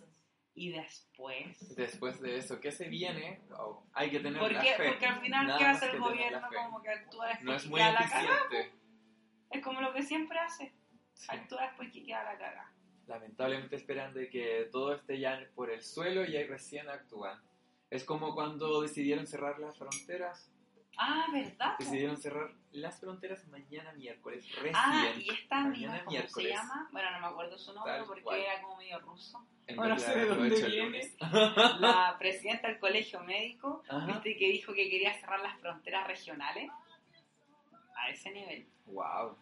Y 0.61 0.71
después. 0.71 1.77
Después 1.77 2.21
de 2.21 2.37
eso, 2.37 2.59
¿qué 2.61 2.73
se 2.73 2.89
viene? 2.89 3.41
Wow, 3.51 3.85
Hay 3.93 4.11
que 4.11 4.19
tener 4.19 4.41
¿Por 4.41 4.51
la 4.51 4.61
qué? 4.61 4.75
fe. 4.75 4.89
Porque 4.89 5.07
al 5.07 5.21
final, 5.21 5.47
Nada 5.47 5.59
¿qué 5.59 5.65
hace 5.67 5.87
el 5.91 6.01
gobierno? 6.01 6.41
la. 6.51 6.65
Como 6.65 6.83
que 6.83 6.89
actúa 6.91 7.27
después 7.29 7.45
No 7.45 7.55
es 7.55 7.63
que 7.63 7.69
muy 7.69 7.79
queda 7.81 7.93
la 7.93 7.99
cagada. 8.01 8.39
eficiente. 8.51 8.79
Es 9.53 9.63
como 9.63 9.81
lo 9.81 9.93
que 9.95 10.03
siempre 10.03 10.39
hace. 10.41 10.73
Sí. 11.15 11.27
Actúa 11.31 11.63
después 11.63 11.93
que 11.93 12.03
queda 12.05 12.25
la 12.25 12.37
cagada. 12.39 12.73
Lamentablemente 13.07 13.77
esperan 13.77 14.13
de 14.15 14.29
que 14.29 14.69
todo 14.73 14.95
esté 14.95 15.21
ya 15.21 15.41
por 15.55 15.71
el 15.71 15.81
suelo 15.83 16.25
y 16.27 16.37
ahí 16.37 16.45
recién 16.45 16.89
actúan. 16.89 17.41
Es 17.89 18.03
como 18.05 18.35
cuando 18.35 18.83
decidieron 18.83 19.27
cerrar 19.29 19.61
las 19.61 19.79
fronteras. 19.79 20.51
Ah, 21.01 21.27
¿verdad? 21.33 21.77
Decidieron 21.79 22.17
cerrar 22.17 22.51
las 22.73 22.99
fronteras 23.01 23.47
mañana 23.49 23.93
miércoles. 23.93 24.45
Recién. 24.57 24.75
Ah, 24.77 25.13
y 25.17 25.31
esta 25.31 25.59
amiga, 25.61 25.99
¿cómo 26.05 26.11
se 26.11 26.17
miércoles. 26.17 26.53
llama? 26.55 26.89
Bueno, 26.91 27.11
no 27.13 27.21
me 27.21 27.27
acuerdo 27.29 27.57
su 27.59 27.73
nombre 27.73 27.93
Tal 27.95 28.05
porque 28.07 28.23
cual. 28.23 28.41
era 28.41 28.63
como 28.63 28.77
medio 28.77 28.99
ruso. 29.01 29.47
En 29.69 29.77
Bueno, 29.77 29.95
vez 29.95 30.03
sé 30.05 30.19
de 30.19 30.25
dónde 30.27 30.67
viene. 30.67 31.01
La 31.81 32.17
presidenta 32.19 32.69
del 32.69 32.79
colegio 32.81 33.21
médico, 33.23 33.83
Ajá. 33.89 34.07
viste 34.07 34.37
que 34.37 34.49
dijo 34.49 34.73
que 34.75 34.91
quería 34.91 35.15
cerrar 35.21 35.41
las 35.41 35.59
fronteras 35.61 36.07
regionales. 36.07 36.71
A 37.97 38.11
ese 38.11 38.31
nivel. 38.31 38.67
Wow. 38.87 39.37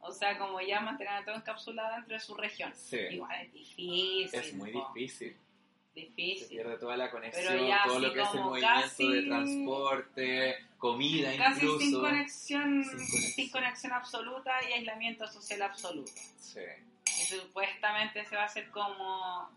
O 0.00 0.12
sea, 0.12 0.36
como 0.38 0.60
ya 0.60 0.80
mantener 0.80 1.24
todo 1.24 1.34
encapsulado 1.36 1.94
dentro 1.96 2.14
de 2.14 2.20
su 2.20 2.34
región. 2.34 2.74
Sí. 2.74 2.98
Igual 3.10 3.40
es 3.46 3.52
difícil. 3.52 4.28
Es 4.40 4.54
muy 4.54 4.72
po. 4.72 4.90
difícil. 4.94 5.36
Se 5.94 6.00
Difícil. 6.00 6.48
pierde 6.48 6.76
toda 6.78 6.96
la 6.96 7.08
conexión, 7.10 7.66
ya 7.68 7.84
todo 7.86 8.00
lo 8.00 8.12
que 8.12 8.20
es 8.22 8.34
el 8.34 8.40
movimiento 8.40 8.80
casi- 8.82 9.12
de 9.12 9.22
transporte, 9.22 10.56
comida 10.76 11.36
Casi 11.36 11.60
incluso. 11.60 11.78
sin 11.78 12.00
conexión, 12.00 12.84
Sin 12.84 12.90
conexión. 12.98 13.22
sin 13.32 13.50
conexión 13.50 13.92
absoluta 13.92 14.52
y 14.68 14.72
aislamiento 14.72 15.26
social 15.28 15.62
absoluto. 15.62 16.10
Sí. 16.40 16.60
Y 17.06 17.10
supuestamente 17.36 18.24
se 18.24 18.34
va 18.34 18.42
a 18.42 18.46
hacer 18.46 18.70
como 18.70 19.48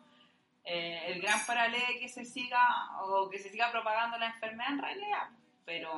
eh, 0.63 1.05
el 1.07 1.21
gran 1.21 1.43
paralelo 1.45 1.85
de 1.87 1.99
que 1.99 2.09
se 2.09 2.23
siga 2.25 2.99
o 3.01 3.29
que 3.29 3.39
se 3.39 3.49
siga 3.49 3.71
propagando 3.71 4.17
la 4.19 4.27
enfermedad 4.27 4.73
en 4.73 4.79
realidad, 4.79 5.29
pero 5.65 5.97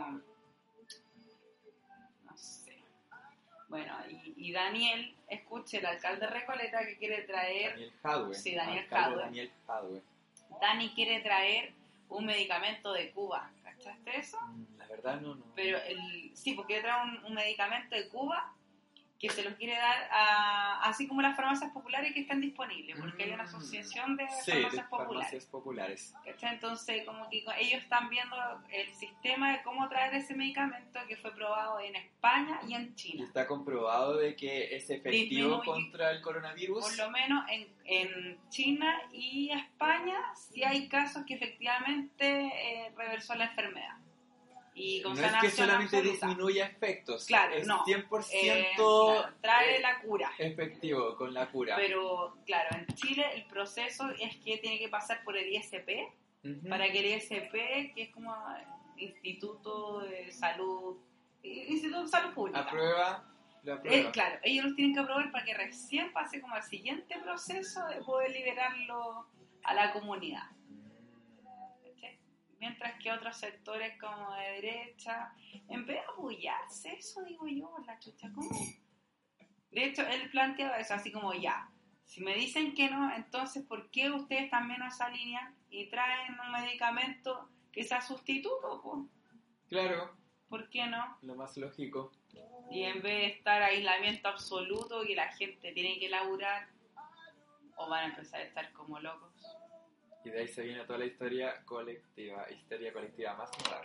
no 2.26 2.38
sé. 2.38 2.78
Bueno, 3.68 3.94
y, 4.10 4.34
y 4.38 4.52
Daniel, 4.52 5.14
escuche, 5.28 5.78
el 5.80 5.86
alcalde 5.86 6.22
de 6.26 6.32
Recoleta 6.32 6.86
que 6.86 6.98
quiere 6.98 7.24
traer, 7.24 7.72
Daniel 7.72 7.94
Jadwe. 8.04 8.36
Sí, 8.36 8.56
Daniel 8.56 8.88
Jadwe. 8.88 9.22
Daniel 9.24 9.52
Jadwe. 9.68 10.02
Dani 10.62 10.90
quiere 10.94 11.22
traer 11.22 11.74
un 12.10 12.26
medicamento 12.26 12.92
de 12.94 13.12
Cuba, 13.12 13.52
¿cachaste 13.64 14.18
eso? 14.18 14.40
Mm, 14.42 14.78
La 14.78 14.88
verdad 14.88 15.22
no, 15.22 15.36
no. 15.36 15.46
Pero 15.56 15.78
el, 15.82 16.32
sí, 16.36 16.54
porque 16.54 16.74
quiere 16.74 16.88
traer 16.90 17.08
un, 17.08 17.26
un 17.26 17.34
medicamento 17.34 17.96
de 17.96 18.08
Cuba 18.10 18.54
que 19.20 19.30
se 19.30 19.44
lo 19.44 19.54
quiere 19.58 19.74
dar 19.76 20.10
a, 20.14 20.82
así 20.84 21.06
como 21.06 21.22
las 21.22 21.36
farmacias 21.36 21.72
populares 21.74 22.14
que 22.14 22.22
están 22.22 22.40
disponibles, 22.40 22.96
porque 22.98 23.24
hay 23.24 23.32
una 23.32 23.44
Mm. 23.44 23.48
asociación 23.48 24.16
de 24.16 24.26
Sí, 24.30 24.52
farmacias 24.52 24.72
de 24.72 24.84
populares. 24.90 25.10
farmacias 25.10 25.46
populares. 25.48 26.14
Entonces, 26.42 27.06
como 27.06 27.30
que 27.30 27.44
ellos 27.60 27.84
están 27.84 28.10
viendo 28.10 28.36
el 28.72 28.94
sistema 28.94 29.52
de 29.52 29.62
cómo 29.64 29.90
traer 29.90 30.14
ese 30.16 30.36
medicamento 30.36 31.00
que 31.10 31.18
fue 31.18 31.32
probado 31.36 31.82
en 31.82 31.98
España 31.98 32.62
y 32.66 32.74
en 32.76 32.84
Y 32.84 32.96
China. 32.96 33.26
está 33.26 33.46
comprobado 33.46 34.16
de 34.16 34.38
que 34.38 34.74
es 34.78 34.90
efectivo 34.90 35.58
Disminuye- 35.58 35.66
contra 35.66 36.12
el 36.12 36.22
coronavirus. 36.22 36.80
Por 36.86 36.98
lo 36.98 37.12
menos 37.12 37.44
en, 37.50 37.68
en 37.86 38.50
China 38.50 39.02
y 39.12 39.52
España 39.52 40.18
sí 40.36 40.64
hay 40.64 40.88
casos 40.88 41.26
que 41.26 41.34
efectivamente 41.34 42.46
eh, 42.86 42.94
reversó 42.96 43.36
la 43.36 43.46
enfermedad. 43.46 43.98
Y 44.82 45.02
con 45.02 45.14
no 45.16 45.22
es 45.26 45.34
que 45.42 45.50
solamente 45.50 45.98
absoluta. 45.98 46.28
disminuya 46.28 46.66
efectos, 46.68 47.26
Claro, 47.26 47.54
es 47.56 47.68
no. 47.68 47.84
100% 47.86 48.30
Eh, 48.32 48.72
claro, 48.76 49.34
trae 49.42 49.76
eh, 49.78 49.82
la 49.82 50.00
cura. 50.02 50.32
efectivo 50.38 51.16
con 51.18 51.34
la 51.34 51.50
cura. 51.52 51.76
Pero 51.76 52.38
claro, 52.46 52.78
en 52.78 52.88
Chile 52.96 53.26
el 53.34 53.44
proceso 53.46 54.10
es 54.20 54.38
que 54.38 54.58
tiene 54.58 54.80
que 54.80 54.88
pasar 54.90 55.24
por 55.26 55.36
el 55.36 55.48
ISP 55.54 56.08
Ujú. 56.46 56.70
para 56.70 56.90
que 56.92 57.00
el 57.00 57.06
ISP, 57.18 57.52
que 57.94 58.02
es 58.04 58.10
como 58.12 58.34
Instituto 58.98 60.00
de 60.02 60.32
Salud, 60.32 60.98
Instituto 61.44 62.04
de 62.04 62.08
Salud 62.08 62.34
Pública, 62.34 62.60
Aprueba 62.62 63.26
la 63.64 63.74
Eh, 63.76 63.78
prueba. 63.80 64.12
claro, 64.12 64.40
ellos 64.44 64.66
los 64.66 64.76
tienen 64.76 64.94
que 64.94 65.02
aprobar 65.02 65.32
para 65.32 65.44
que 65.46 65.54
recién 65.54 66.12
pase 66.14 66.40
como 66.42 66.56
al 66.56 66.64
siguiente 66.64 67.18
proceso 67.20 67.86
de 67.88 67.98
poder 68.02 68.32
liberarlo 68.32 69.26
a 69.64 69.74
la 69.74 69.92
comunidad. 69.92 70.44
Mientras 72.60 73.02
que 73.02 73.12
otros 73.12 73.38
sectores 73.38 73.98
como 74.00 74.34
de 74.34 74.62
derecha, 74.62 75.34
en 75.70 75.86
vez 75.86 75.98
de 75.98 76.12
apoyarse, 76.12 76.94
eso 76.94 77.24
digo 77.24 77.48
yo, 77.48 77.74
la 77.86 77.98
chucha, 78.00 78.30
¿cómo? 78.34 78.50
De 79.72 79.86
hecho, 79.86 80.02
él 80.02 80.30
planteaba 80.32 80.80
eso 80.80 80.96
así 80.96 81.12
como 81.12 81.34
ya, 81.34 81.70
si 82.10 82.22
me 82.22 82.34
dicen 82.34 82.74
que 82.74 82.90
no, 82.90 83.14
entonces 83.16 83.64
¿por 83.68 83.92
qué 83.92 84.10
ustedes 84.10 84.50
también 84.50 84.80
nos 84.80 85.00
alinean 85.00 85.56
y 85.70 85.90
traen 85.90 86.36
un 86.40 86.52
medicamento 86.52 87.48
que 87.72 87.84
sea 87.84 88.02
sustituto? 88.02 88.82
po? 88.82 89.08
Claro, 89.68 90.18
¿Por 90.48 90.70
qué 90.72 90.88
no? 90.88 91.18
lo 91.22 91.36
más 91.36 91.56
lógico. 91.58 92.12
Y 92.72 92.84
en 92.84 93.04
vez 93.04 93.04
de 93.04 93.26
estar 93.28 93.62
aislamiento 93.62 94.28
absoluto 94.28 95.04
y 95.04 95.14
la 95.14 95.32
gente 95.34 95.72
tiene 95.72 96.00
que 96.00 96.10
laburar, 96.10 96.68
o 97.76 97.88
van 97.88 98.06
a 98.06 98.08
empezar 98.08 98.42
a 98.42 98.46
estar 98.46 98.74
como 98.74 99.00
locos. 99.00 99.32
Y 100.30 100.32
de 100.32 100.42
ahí 100.42 100.48
se 100.48 100.62
viene 100.62 100.84
toda 100.86 101.00
la 101.00 101.06
historia 101.06 101.56
colectiva, 101.66 102.46
histeria 102.52 102.94
colectiva 102.94 103.34
más 103.34 103.50
moral. 103.66 103.82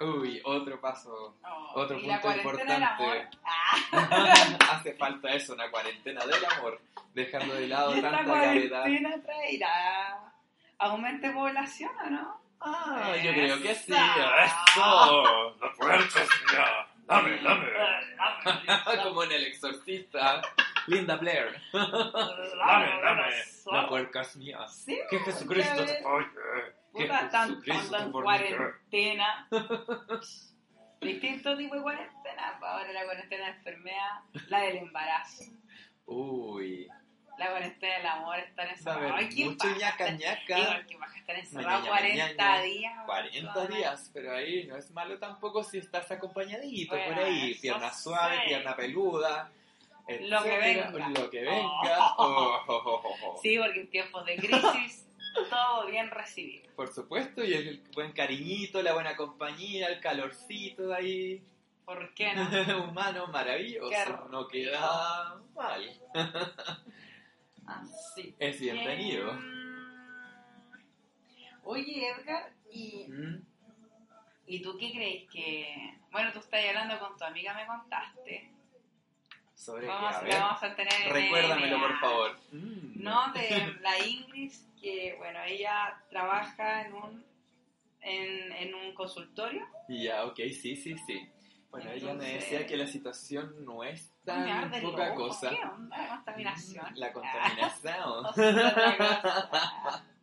Uy, 0.00 0.40
otro 0.42 0.80
paso. 0.80 1.36
Oh, 1.44 1.72
Otro 1.74 1.98
la 1.98 2.18
punto 2.20 2.42
cuarentena 2.42 2.74
del 2.74 2.82
amor. 2.82 3.16
importante. 3.16 3.36
Ah, 3.92 4.58
Hace 4.72 4.94
falta 4.94 5.28
eso, 5.34 5.52
una 5.52 5.70
cuarentena 5.70 6.24
del 6.24 6.42
amor, 6.46 6.80
dejando 7.12 7.54
de 7.56 7.66
lado 7.68 7.94
y 7.94 8.00
tanta 8.00 8.22
gravedad. 8.22 8.68
cuarentena 8.80 9.22
traerá 9.22 10.32
aumente 10.78 11.30
población, 11.30 11.90
¿o 12.06 12.10
no? 12.10 12.40
Ah, 12.60 13.12
yo 13.22 13.32
creo 13.32 13.60
que 13.60 13.74
sí. 13.74 13.92
Eso. 13.92 14.00
¡Eso! 14.44 15.56
¡La 15.60 15.72
puerta, 15.74 16.20
señora! 16.24 16.88
¡Dame, 17.06 17.36
dame! 17.42 17.66
Como 19.02 19.24
en 19.24 19.32
El 19.32 19.44
Exorcista. 19.44 20.40
Linda 20.86 21.16
Blair. 21.16 21.60
¡Dame, 21.72 23.00
dame! 23.02 23.32
La 23.72 23.88
puerca 23.88 24.20
es 24.22 24.36
mía. 24.36 24.66
Sí, 24.68 24.98
Que 25.10 25.18
Jesucristo 25.20 25.82
apoye. 25.82 26.26
Que 26.94 27.08
Jesucristo 27.08 27.96
en 27.98 28.12
cuarentena. 28.12 29.48
Distinto 31.00 31.56
tipo 31.56 31.74
de 31.76 31.82
cuarentena. 31.82 32.58
Ahora 32.60 32.92
la 32.92 33.04
cuarentena 33.04 33.44
de 33.46 33.50
enfermedad, 33.52 34.20
la 34.48 34.60
del 34.60 34.76
embarazo. 34.78 35.44
Uy. 36.06 36.88
La 37.38 37.50
cuarentena 37.50 37.96
del 37.98 38.06
amor, 38.06 38.38
estar 38.38 38.66
a 38.66 38.70
encerrado. 38.70 39.14
Ay, 39.14 39.28
qué 39.28 39.44
mucho 39.44 39.68
ñaca 39.76 40.06
estar- 40.08 40.16
ñaca. 40.18 40.58
Igual 40.58 40.86
que 40.86 40.96
baja 40.96 41.18
estar 41.18 41.36
encerrado 41.36 41.80
Mañana, 41.80 41.98
40 41.98 42.26
mañana. 42.44 42.62
días. 42.62 42.94
40 43.04 43.54
weón. 43.58 43.72
días, 43.74 44.10
pero 44.14 44.34
ahí 44.34 44.66
no 44.66 44.76
es 44.76 44.90
malo 44.92 45.18
tampoco 45.18 45.62
si 45.62 45.76
estás 45.78 46.10
acompañadito 46.10 46.94
Bueno, 46.96 47.14
por 47.14 47.24
ahí. 47.24 47.54
Pierna 47.60 47.90
sí. 47.90 48.02
suave, 48.04 48.40
pierna 48.46 48.74
peluda. 48.74 49.52
Lo 50.08 50.42
que 50.42 50.58
venga. 50.58 51.08
Lo 51.08 51.30
que 51.30 51.40
venga. 51.40 52.14
Oh, 52.18 52.62
oh, 52.66 53.02
oh. 53.24 53.38
Sí, 53.42 53.58
porque 53.58 53.80
en 53.80 53.90
tiempos 53.90 54.24
de 54.24 54.36
crisis 54.36 55.08
todo 55.50 55.86
bien 55.86 56.10
recibido. 56.10 56.72
Por 56.74 56.92
supuesto, 56.92 57.44
y 57.44 57.52
el 57.54 57.82
buen 57.94 58.12
cariñito, 58.12 58.82
la 58.82 58.94
buena 58.94 59.16
compañía, 59.16 59.88
el 59.88 60.00
calorcito 60.00 60.88
de 60.88 60.94
ahí. 60.94 61.42
¿Por 61.84 62.14
qué 62.14 62.34
no? 62.34 62.84
Humano 62.88 63.26
maravilloso. 63.28 63.90
Qué 63.90 64.04
no 64.30 64.48
queda 64.48 65.40
mal. 65.54 66.00
Así. 67.66 68.34
Es 68.38 68.60
bienvenido. 68.60 69.36
Oye, 71.64 72.08
Edgar, 72.10 72.52
¿y, 72.70 73.06
Mm, 73.08 73.44
¿y 74.46 74.62
tú 74.62 74.76
qué 74.78 74.92
crees 74.92 75.28
que...? 75.30 75.98
Bueno, 76.12 76.32
tú 76.32 76.38
estás 76.38 76.64
hablando 76.64 76.98
con 77.00 77.16
tu 77.16 77.24
amiga, 77.24 77.54
me 77.54 77.66
contaste. 77.66 78.55
Sobre 79.56 79.86
Vamos, 79.88 80.14
a 80.14 80.18
la 80.18 80.20
ver. 80.28 80.38
vamos 80.40 80.62
a 80.62 80.74
tener 80.76 80.92
en 81.06 81.10
Recuérdamelo, 81.12 81.78
por 81.80 81.98
favor. 81.98 82.38
Mm. 82.52 83.02
No, 83.02 83.32
de 83.32 83.74
la 83.80 83.98
Ingrid, 84.06 84.52
que 84.80 85.14
bueno, 85.18 85.42
ella 85.44 85.98
trabaja 86.10 86.82
en 86.86 86.92
un, 86.94 87.24
en, 88.02 88.52
en 88.52 88.74
un 88.74 88.94
consultorio. 88.94 89.66
Ya, 89.88 90.24
ok, 90.26 90.36
sí, 90.52 90.76
sí, 90.76 90.94
sí. 91.06 91.28
Bueno, 91.70 91.90
ella 91.90 92.06
me 92.08 92.10
Entonces- 92.12 92.34
decía 92.50 92.66
que 92.66 92.76
la 92.76 92.86
situación 92.86 93.64
no 93.64 93.82
es 93.82 94.12
tan 94.24 94.70
poca 94.82 95.14
cosa. 95.14 95.48
¿Qué 95.50 95.60
onda? 95.64 95.96
La 95.96 96.08
contaminación. 96.16 96.86
La 96.94 97.12
contaminación. 97.12 98.02
Otra 98.26 98.96
cosa. 98.96 100.04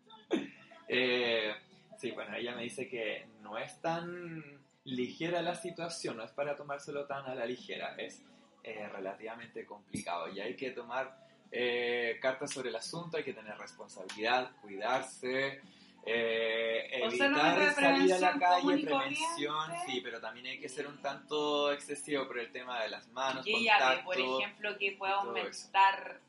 Eh, 0.95 1.53
sí, 1.97 2.11
bueno, 2.11 2.35
ella 2.35 2.53
me 2.55 2.63
dice 2.63 2.87
que 2.87 3.25
no 3.41 3.57
es 3.57 3.79
tan 3.81 4.43
ligera 4.83 5.41
la 5.41 5.55
situación, 5.55 6.17
no 6.17 6.23
es 6.23 6.31
para 6.31 6.55
tomárselo 6.55 7.05
tan 7.07 7.25
a 7.25 7.33
la 7.33 7.45
ligera, 7.45 7.95
es 7.97 8.21
eh, 8.63 8.87
relativamente 8.87 9.65
complicado 9.65 10.29
y 10.29 10.39
hay 10.39 10.55
que 10.55 10.71
tomar 10.71 11.17
eh, 11.51 12.17
cartas 12.21 12.51
sobre 12.51 12.69
el 12.69 12.75
asunto, 12.75 13.17
hay 13.17 13.23
que 13.23 13.33
tener 13.33 13.57
responsabilidad, 13.57 14.51
cuidarse, 14.61 15.61
eh, 16.05 16.89
evitar 16.91 17.73
salir 17.75 18.13
a 18.13 18.19
la 18.19 18.39
calle, 18.39 18.83
prevención, 18.83 19.71
sí, 19.85 20.01
pero 20.01 20.19
también 20.19 20.47
hay 20.47 20.59
que 20.59 20.67
ser 20.67 20.87
un 20.87 21.01
tanto 21.01 21.71
excesivo 21.71 22.27
por 22.27 22.39
el 22.39 22.51
tema 22.51 22.81
de 22.81 22.89
las 22.89 23.07
manos, 23.09 23.45
Y 23.45 23.55
ella 23.55 23.77
contacto. 23.77 24.05
por 24.05 24.19
ejemplo, 24.19 24.77
que 24.77 24.91
puede 24.93 25.13
todo 25.13 25.21
aumentar 25.29 26.21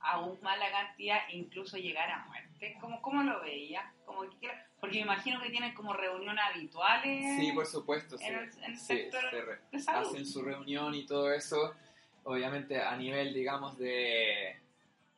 aún 0.00 0.38
más 0.42 0.58
la 0.58 0.70
cantidad 0.70 1.18
e 1.28 1.36
incluso 1.36 1.76
llegar 1.76 2.10
a 2.10 2.24
muerte. 2.26 2.76
¿Cómo, 2.80 3.00
cómo 3.02 3.22
lo 3.22 3.40
veía? 3.42 3.92
Como 4.04 4.22
que, 4.40 4.50
porque 4.82 4.96
me 4.96 5.02
imagino 5.02 5.40
que 5.40 5.48
tienen 5.48 5.72
como 5.74 5.92
reuniones 5.94 6.44
habituales 6.44 7.36
Sí, 7.38 7.52
por 7.52 7.64
supuesto, 7.66 8.18
sí. 8.18 8.24
en 8.26 8.34
el, 8.34 8.50
en 8.58 8.64
el 8.64 8.76
Sí, 8.76 8.96
sector 8.96 9.30
se 9.30 9.40
re- 9.42 9.58
de 9.70 9.78
salud. 9.78 10.08
hacen 10.08 10.26
su 10.26 10.42
reunión 10.42 10.92
y 10.92 11.06
todo 11.06 11.32
eso, 11.32 11.72
obviamente 12.24 12.80
a 12.82 12.96
nivel, 12.96 13.32
digamos, 13.32 13.78
de, 13.78 14.56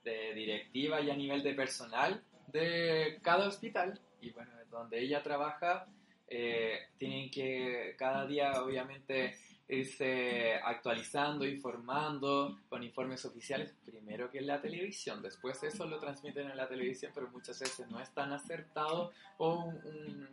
de 0.04 0.34
directiva 0.34 1.00
y 1.00 1.08
a 1.10 1.16
nivel 1.16 1.42
de 1.42 1.54
personal 1.54 2.22
de 2.48 3.18
cada 3.22 3.48
hospital. 3.48 3.98
Y 4.20 4.30
bueno, 4.32 4.50
donde 4.70 5.00
ella 5.00 5.22
trabaja, 5.22 5.86
eh, 6.28 6.80
tienen 6.98 7.30
que 7.30 7.94
cada 7.98 8.26
día, 8.26 8.62
obviamente, 8.62 9.34
irse 9.74 10.54
actualizando, 10.64 11.44
informando 11.46 12.58
con 12.68 12.82
informes 12.82 13.24
oficiales, 13.24 13.74
primero 13.84 14.30
que 14.30 14.38
en 14.38 14.46
la 14.46 14.60
televisión, 14.60 15.22
después 15.22 15.62
eso 15.62 15.86
lo 15.86 15.98
transmiten 15.98 16.50
en 16.50 16.56
la 16.56 16.68
televisión, 16.68 17.12
pero 17.14 17.28
muchas 17.30 17.58
veces 17.60 17.88
no 17.90 18.00
es 18.00 18.10
tan 18.14 18.32
acertado 18.32 19.12
o 19.38 19.54
un, 19.64 19.74
un 19.84 20.28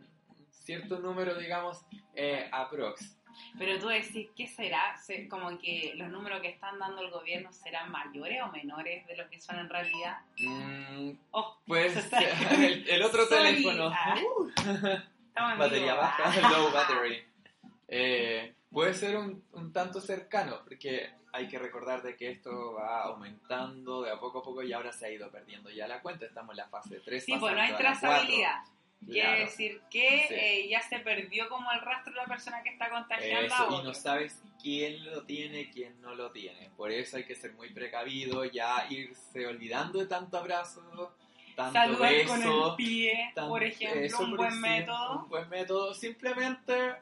cierto 0.50 0.98
número, 0.98 1.34
digamos, 1.36 1.84
eh, 2.14 2.48
aprox. 2.52 3.16
Pero 3.58 3.78
tú 3.78 3.88
decís, 3.88 4.28
¿qué 4.36 4.46
será? 4.46 4.94
Se- 4.98 5.26
Como 5.26 5.58
que 5.58 5.94
los 5.96 6.08
números 6.10 6.42
que 6.42 6.50
están 6.50 6.78
dando 6.78 7.00
el 7.00 7.10
gobierno 7.10 7.50
serán 7.52 7.90
mayores 7.90 8.42
o 8.42 8.52
menores 8.52 9.06
de 9.06 9.16
lo 9.16 9.28
que 9.30 9.40
son 9.40 9.58
en 9.58 9.68
realidad. 9.70 10.18
Mm, 10.38 11.12
Oh, 11.30 11.56
pues 11.66 11.96
está- 11.96 12.20
el, 12.20 12.86
el 12.88 13.02
otro 13.02 13.24
Sorry. 13.26 13.54
teléfono, 13.62 13.90
Ah. 13.90 14.14
uh, 15.54 15.58
batería 15.58 15.94
baja, 15.94 16.24
Ah. 16.26 16.50
low 16.50 16.70
battery, 16.72 17.24
eh, 17.88 18.54
puede 18.72 18.94
ser 18.94 19.16
un, 19.16 19.44
un 19.52 19.72
tanto 19.72 20.00
cercano, 20.00 20.60
porque 20.64 21.10
hay 21.32 21.48
que 21.48 21.58
recordar 21.58 22.02
de 22.02 22.16
que 22.16 22.30
esto 22.30 22.74
va 22.74 23.02
aumentando 23.04 24.02
de 24.02 24.10
a 24.10 24.18
poco 24.20 24.40
a 24.40 24.42
poco 24.42 24.62
y 24.62 24.72
ahora 24.72 24.92
se 24.92 25.06
ha 25.06 25.10
ido 25.10 25.30
perdiendo 25.30 25.70
ya 25.70 25.86
la 25.88 26.00
cuenta, 26.02 26.26
estamos 26.26 26.52
en 26.52 26.56
la 26.58 26.68
fase 26.68 27.00
3. 27.04 27.24
Sí, 27.24 27.34
pues 27.38 27.54
no 27.54 27.60
hay 27.60 27.72
trazabilidad. 27.74 28.56
Quiere 29.04 29.40
decir 29.40 29.80
que 29.90 30.26
Sí. 30.28 30.34
eh, 30.34 30.68
ya 30.68 30.80
se 30.80 31.00
perdió 31.00 31.48
como 31.48 31.72
el 31.72 31.80
rastro 31.80 32.12
de 32.12 32.20
la 32.20 32.26
persona 32.26 32.62
que 32.62 32.68
está 32.68 32.88
contagiando 32.88 33.40
a 33.40 33.56
Eso, 33.56 33.56
y 33.70 33.74
otro. 33.74 33.82
no 33.82 33.94
sabes 33.94 34.40
quién 34.62 35.04
lo 35.04 35.24
tiene, 35.24 35.70
quién 35.70 36.00
no 36.00 36.14
lo 36.14 36.30
tiene. 36.30 36.70
Por 36.76 36.92
eso 36.92 37.16
hay 37.16 37.24
que 37.24 37.34
ser 37.34 37.52
muy 37.54 37.70
precavido, 37.72 38.44
ya 38.44 38.86
irse 38.90 39.44
olvidando 39.46 39.98
de 39.98 40.06
tanto 40.06 40.38
abrazo, 40.38 41.16
tanto 41.56 41.72
Saludar 41.72 42.12
beso. 42.12 42.28
con 42.28 42.42
el 42.70 42.76
pie, 42.76 43.32
tan- 43.34 43.48
por 43.48 43.64
ejemplo, 43.64 44.00
eso, 44.02 44.22
un 44.22 44.36
buen 44.36 44.60
método. 44.60 45.18
Un 45.24 45.28
buen 45.28 45.48
método, 45.48 45.94
simplemente 45.94 46.94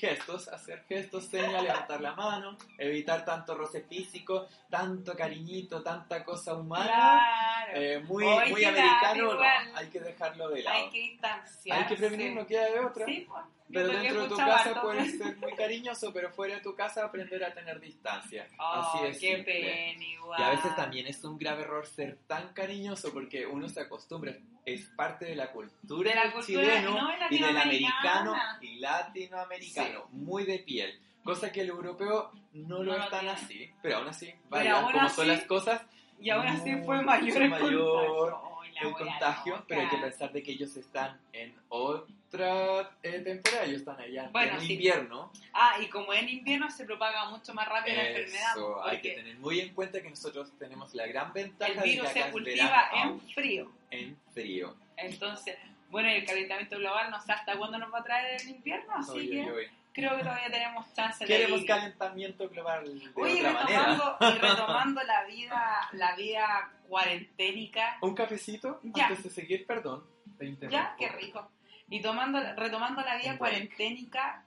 gestos, 0.00 0.48
hacer 0.48 0.82
gestos, 0.88 1.26
señas, 1.26 1.62
levantar 1.62 2.00
la 2.00 2.14
mano, 2.14 2.56
evitar 2.78 3.24
tanto 3.24 3.54
roce 3.54 3.82
físico, 3.82 4.48
tanto 4.70 5.14
cariñito, 5.14 5.82
tanta 5.82 6.24
cosa 6.24 6.54
humana. 6.54 6.86
Claro. 6.86 7.72
Eh, 7.74 8.00
muy 8.00 8.24
muy 8.24 8.64
americano, 8.64 9.34
no, 9.34 9.42
hay 9.76 9.88
que 9.88 10.00
dejarlo 10.00 10.48
de 10.48 10.62
lado. 10.62 10.76
hay 10.76 10.90
que 10.90 11.00
distanciarse. 11.00 11.72
Hay 11.72 11.86
que 11.86 11.96
prevenir, 11.96 12.34
no 12.34 12.46
queda 12.46 12.64
de 12.64 12.80
otra. 12.80 13.04
Sí, 13.04 13.26
pues. 13.28 13.44
Pero 13.72 13.88
dentro 13.88 14.22
de 14.22 14.28
tu 14.28 14.36
casa 14.36 14.70
harto. 14.70 14.82
puedes 14.82 15.18
ser 15.18 15.36
muy 15.36 15.54
cariñoso, 15.54 16.12
pero 16.12 16.30
fuera 16.30 16.56
de 16.56 16.60
tu 16.60 16.74
casa 16.74 17.04
aprender 17.04 17.44
a 17.44 17.52
tener 17.52 17.80
distancia. 17.80 18.48
Oh, 18.58 19.04
Así 19.08 19.20
qué 19.20 19.38
pena, 19.44 20.04
igual. 20.04 20.40
Y 20.40 20.42
a 20.42 20.50
veces 20.50 20.74
también 20.76 21.06
es 21.06 21.22
un 21.24 21.38
grave 21.38 21.62
error 21.62 21.86
ser 21.86 22.18
tan 22.26 22.52
cariñoso 22.52 23.12
porque 23.12 23.46
uno 23.46 23.68
se 23.68 23.80
acostumbra, 23.80 24.36
es 24.64 24.86
parte 24.96 25.26
de 25.26 25.36
la 25.36 25.52
cultura 25.52 26.10
De 26.10 26.16
la 26.16 26.22
del 26.22 26.32
cultura, 26.32 26.62
chileno 26.62 26.90
no, 26.90 27.10
y 27.30 27.38
del 27.38 27.56
americano 27.56 28.34
y 28.60 28.78
latinoamericano, 28.78 29.89
muy 30.10 30.44
de 30.44 30.58
piel. 30.60 30.98
Cosa 31.24 31.52
que 31.52 31.60
el 31.62 31.68
europeo 31.68 32.30
no 32.54 32.82
lo 32.82 32.96
No 32.96 33.04
es 33.04 33.10
tan 33.10 33.28
así, 33.28 33.70
pero 33.82 33.98
aún 33.98 34.08
así, 34.08 34.32
vaya, 34.48 34.82
como 34.82 35.00
así, 35.00 35.16
son 35.16 35.28
las 35.28 35.44
cosas, 35.44 35.82
Y 36.18 36.30
aún 36.30 36.46
así 36.46 36.76
fue 36.84 37.02
mayor 37.02 37.42
el 37.42 37.50
mayor. 37.50 38.30
contagio. 38.30 38.50
Wea 38.82 38.92
contagio, 38.92 39.52
loca. 39.52 39.64
pero 39.68 39.80
hay 39.82 39.88
que 39.88 39.96
pensar 39.98 40.32
de 40.32 40.42
que 40.42 40.52
ellos 40.52 40.74
están 40.76 41.20
en 41.34 41.54
otra 41.68 42.90
eh, 43.02 43.20
temporada, 43.20 43.64
ellos 43.64 43.80
están 43.80 44.00
allá 44.00 44.24
en 44.24 44.32
Bueno, 44.32 44.50
pleno 44.52 44.66
sí. 44.66 44.72
invierno. 44.72 45.32
Ah, 45.52 45.74
y 45.80 45.86
como 45.88 46.14
en 46.14 46.28
invierno 46.30 46.70
se 46.70 46.84
propaga 46.86 47.28
mucho 47.28 47.52
más 47.52 47.68
rápido 47.68 47.96
la 47.96 48.08
enfermedad. 48.08 48.52
Eso, 48.56 48.74
porque 48.76 48.90
hay 48.90 49.00
que 49.02 49.10
tener 49.10 49.36
muy 49.38 49.60
en 49.60 49.74
cuenta 49.74 50.00
que 50.00 50.08
nosotros 50.08 50.50
tenemos 50.58 50.94
la 50.94 51.06
gran 51.06 51.32
ventaja 51.34 51.72
el 51.72 51.76
de 51.78 51.84
que 51.84 51.90
virus 51.90 52.08
acá 52.08 52.24
se 52.26 52.30
cultiva 52.32 52.90
en 52.94 53.20
frío. 53.32 53.70
en 53.90 54.16
frío. 54.32 54.74
Entonces, 54.96 55.56
bueno, 55.90 56.08
el 56.08 56.24
calentamiento 56.24 56.78
global 56.78 57.10
no 57.10 57.20
sé 57.20 57.32
hasta 57.32 57.56
cuándo 57.58 57.76
nos 57.78 57.92
va 57.92 57.98
a 57.98 58.04
traer 58.04 58.40
el 58.40 58.48
invierno, 58.48 58.94
así 58.96 59.28
que. 59.28 59.68
Creo 59.92 60.16
que 60.16 60.22
todavía 60.22 60.50
tenemos 60.50 60.92
chance 60.94 61.24
de 61.24 61.28
Queremos 61.28 61.60
ir. 61.60 61.66
calentamiento 61.66 62.48
global 62.48 62.84
de 62.84 63.10
Oye, 63.14 63.40
otra 63.40 63.52
manera. 63.52 63.84
retomando, 63.86 64.16
retomando 64.40 65.02
la 65.02 65.24
vida, 65.24 65.88
la 65.92 66.16
vida 66.16 66.72
cuarenténica, 66.88 67.98
Un 68.00 68.14
cafecito 68.14 68.80
Ya. 68.82 69.06
antes 69.06 69.24
de 69.24 69.30
seguir, 69.30 69.66
perdón. 69.66 70.04
te 70.38 70.56
ya, 70.70 70.94
qué 70.98 71.08
rico. 71.10 71.50
Y 71.88 72.00
tomando, 72.00 72.38
retomando 72.56 73.02
la 73.02 73.16
vida 73.16 73.36
cuarenténica, 73.36 74.44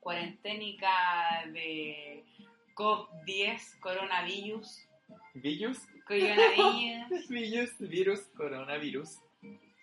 cuarenténica 0.00 1.44
de 1.52 2.24
COP10, 2.74 3.78
coronavirus, 3.80 4.88
Virus, 5.34 5.78
coronavirus. 6.06 7.28
virus, 7.28 7.78
virus, 7.78 8.20
coronavirus. 8.36 9.18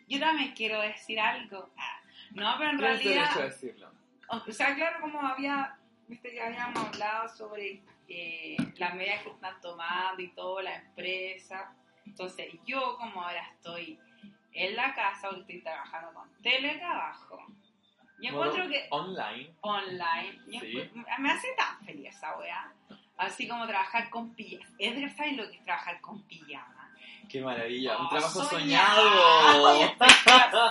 Yo 0.07 0.19
también 0.19 0.53
quiero 0.53 0.81
decir 0.81 1.19
algo. 1.19 1.69
Ah, 1.77 1.99
no, 2.31 2.55
pero 2.57 2.69
en 2.71 2.79
realidad... 2.79 3.21
derecho 3.23 3.39
a 3.39 3.43
decirlo. 3.45 3.91
O 4.47 4.51
sea, 4.51 4.75
claro, 4.75 5.01
como 5.01 5.19
había, 5.21 5.77
viste 6.07 6.31
que 6.31 6.41
habíamos 6.41 6.85
hablado 6.87 7.27
sobre 7.29 7.83
eh, 8.07 8.57
las 8.77 8.93
medidas 8.95 9.23
que 9.23 9.29
están 9.29 9.59
tomando 9.61 10.21
y 10.21 10.29
todo, 10.29 10.61
la 10.61 10.75
empresa. 10.75 11.73
Entonces, 12.05 12.47
yo 12.65 12.97
como 12.97 13.21
ahora 13.23 13.41
estoy 13.55 13.99
en 14.53 14.75
la 14.75 14.93
casa, 14.93 15.29
porque 15.29 15.41
estoy 15.41 15.61
trabajando 15.61 16.13
con 16.13 16.29
teletrabajo, 16.41 17.45
yo 18.21 18.29
encuentro 18.29 18.67
que 18.69 18.87
Online. 18.91 19.53
online, 19.61 20.39
Sí. 20.59 20.91
me 21.19 21.31
hace 21.31 21.47
tan 21.57 21.83
feliz 21.85 22.09
esa 22.15 22.37
weá. 22.37 22.71
Así 23.17 23.47
como 23.47 23.65
trabajar 23.67 24.09
con 24.09 24.33
pijama. 24.35 24.75
Edgar, 24.79 25.09
¿sabes 25.11 25.37
lo 25.37 25.49
que 25.49 25.57
es 25.57 25.63
trabajar 25.63 25.99
con 26.01 26.21
pijama? 26.23 26.80
Qué 27.31 27.39
maravilla. 27.41 27.97
Un 27.97 28.05
Oh, 28.07 28.09
trabajo 28.09 28.43
soñado. 28.43 29.01
soñado. 29.09 29.95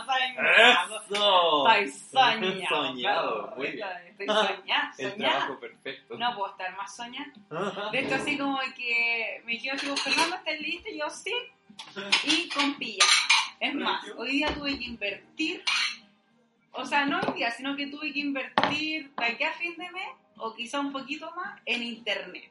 Soñado. 0.05 1.69
Eso. 1.69 1.69
Estoy 1.69 1.91
soñado. 2.13 2.69
Soñado, 2.69 3.55
muy 3.57 3.67
bien. 3.71 3.89
Estoy 4.09 4.27
soñada, 4.27 4.93
El 4.99 5.15
trabajo 5.17 5.59
perfecto. 5.59 6.19
No 6.19 6.35
puedo 6.37 6.51
estar 6.51 6.77
más 6.77 6.95
soñada. 6.95 7.33
De 7.93 7.99
hecho, 8.01 8.15
así 8.17 8.37
como 8.37 8.59
que 8.77 9.43
me 9.47 9.53
dijeron, 9.53 9.79
tipo, 9.79 9.97
Fernando, 9.97 10.37
¿estás 10.37 10.61
listo? 10.61 10.89
Y 10.91 10.99
yo, 10.99 11.09
sí. 11.11 11.35
Y 12.25 12.49
con. 12.51 12.77
Es 13.61 13.75
más, 13.75 14.05
hoy 14.17 14.33
día 14.33 14.55
tuve 14.55 14.79
que 14.79 14.85
invertir. 14.85 15.63
O 16.73 16.85
sea, 16.85 17.05
no 17.07 17.21
hoy 17.21 17.35
día, 17.35 17.51
sino 17.51 17.75
que 17.77 17.87
tuve 17.87 18.13
que 18.13 18.21
invertir 18.21 19.11
de 19.15 19.25
aquí 19.25 19.45
a 19.45 19.53
fin 19.53 19.77
de 19.77 19.91
mes, 19.91 20.09
o 20.37 20.55
quizá 20.55 20.81
un 20.81 20.93
poquito 20.93 21.31
más, 21.35 21.59
en 21.67 21.83
internet. 21.83 22.49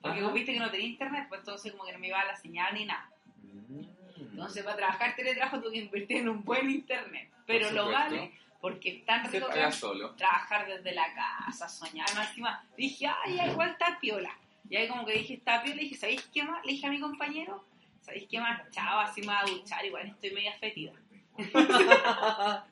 Porque 0.00 0.18
Ajá. 0.18 0.22
como 0.22 0.34
viste 0.34 0.52
que 0.52 0.58
no 0.60 0.70
tenía 0.70 0.86
internet, 0.88 1.26
pues 1.28 1.40
entonces 1.40 1.72
como 1.72 1.84
que 1.84 1.92
no 1.92 1.98
me 1.98 2.08
iba 2.08 2.22
la 2.24 2.36
señal 2.36 2.74
ni 2.74 2.84
nada. 2.84 3.08
Mm. 3.54 4.30
Entonces 4.32 4.62
para 4.62 4.76
trabajar 4.76 5.16
teletrabajo 5.16 5.60
tuve 5.60 5.72
que 5.72 5.78
invertir 5.78 6.16
en 6.18 6.28
un 6.28 6.44
buen 6.44 6.70
internet. 6.70 7.30
Pero 7.46 7.70
lo 7.72 7.90
vale 7.90 8.32
porque 8.64 8.88
es 8.88 9.04
tan 9.04 9.30
rico 9.30 9.46
paga 9.48 9.66
que 9.66 9.72
solo. 9.72 10.14
trabajar 10.14 10.66
desde 10.66 10.94
la 10.94 11.04
casa, 11.12 11.68
soñar. 11.68 12.06
Más 12.14 12.28
encima 12.30 12.64
dije, 12.78 13.06
ay, 13.06 13.38
igual 13.50 13.72
está 13.72 13.98
piola. 14.00 14.34
Y 14.70 14.76
ahí 14.76 14.88
como 14.88 15.04
que 15.04 15.12
dije, 15.12 15.34
está 15.34 15.62
piola, 15.62 15.82
y 15.82 15.84
dije, 15.84 15.96
¿sabéis 15.96 16.22
qué 16.32 16.42
más? 16.44 16.64
Le 16.64 16.72
dije 16.72 16.86
a 16.86 16.90
mi 16.90 16.98
compañero, 16.98 17.62
¿sabéis 18.00 18.26
qué 18.30 18.40
más? 18.40 18.62
Chao, 18.70 19.00
así 19.00 19.20
me 19.20 19.26
voy 19.26 19.36
a 19.36 19.44
duchar, 19.44 19.84
igual 19.84 20.06
estoy 20.06 20.30
media 20.30 20.54
fetida. 20.54 20.92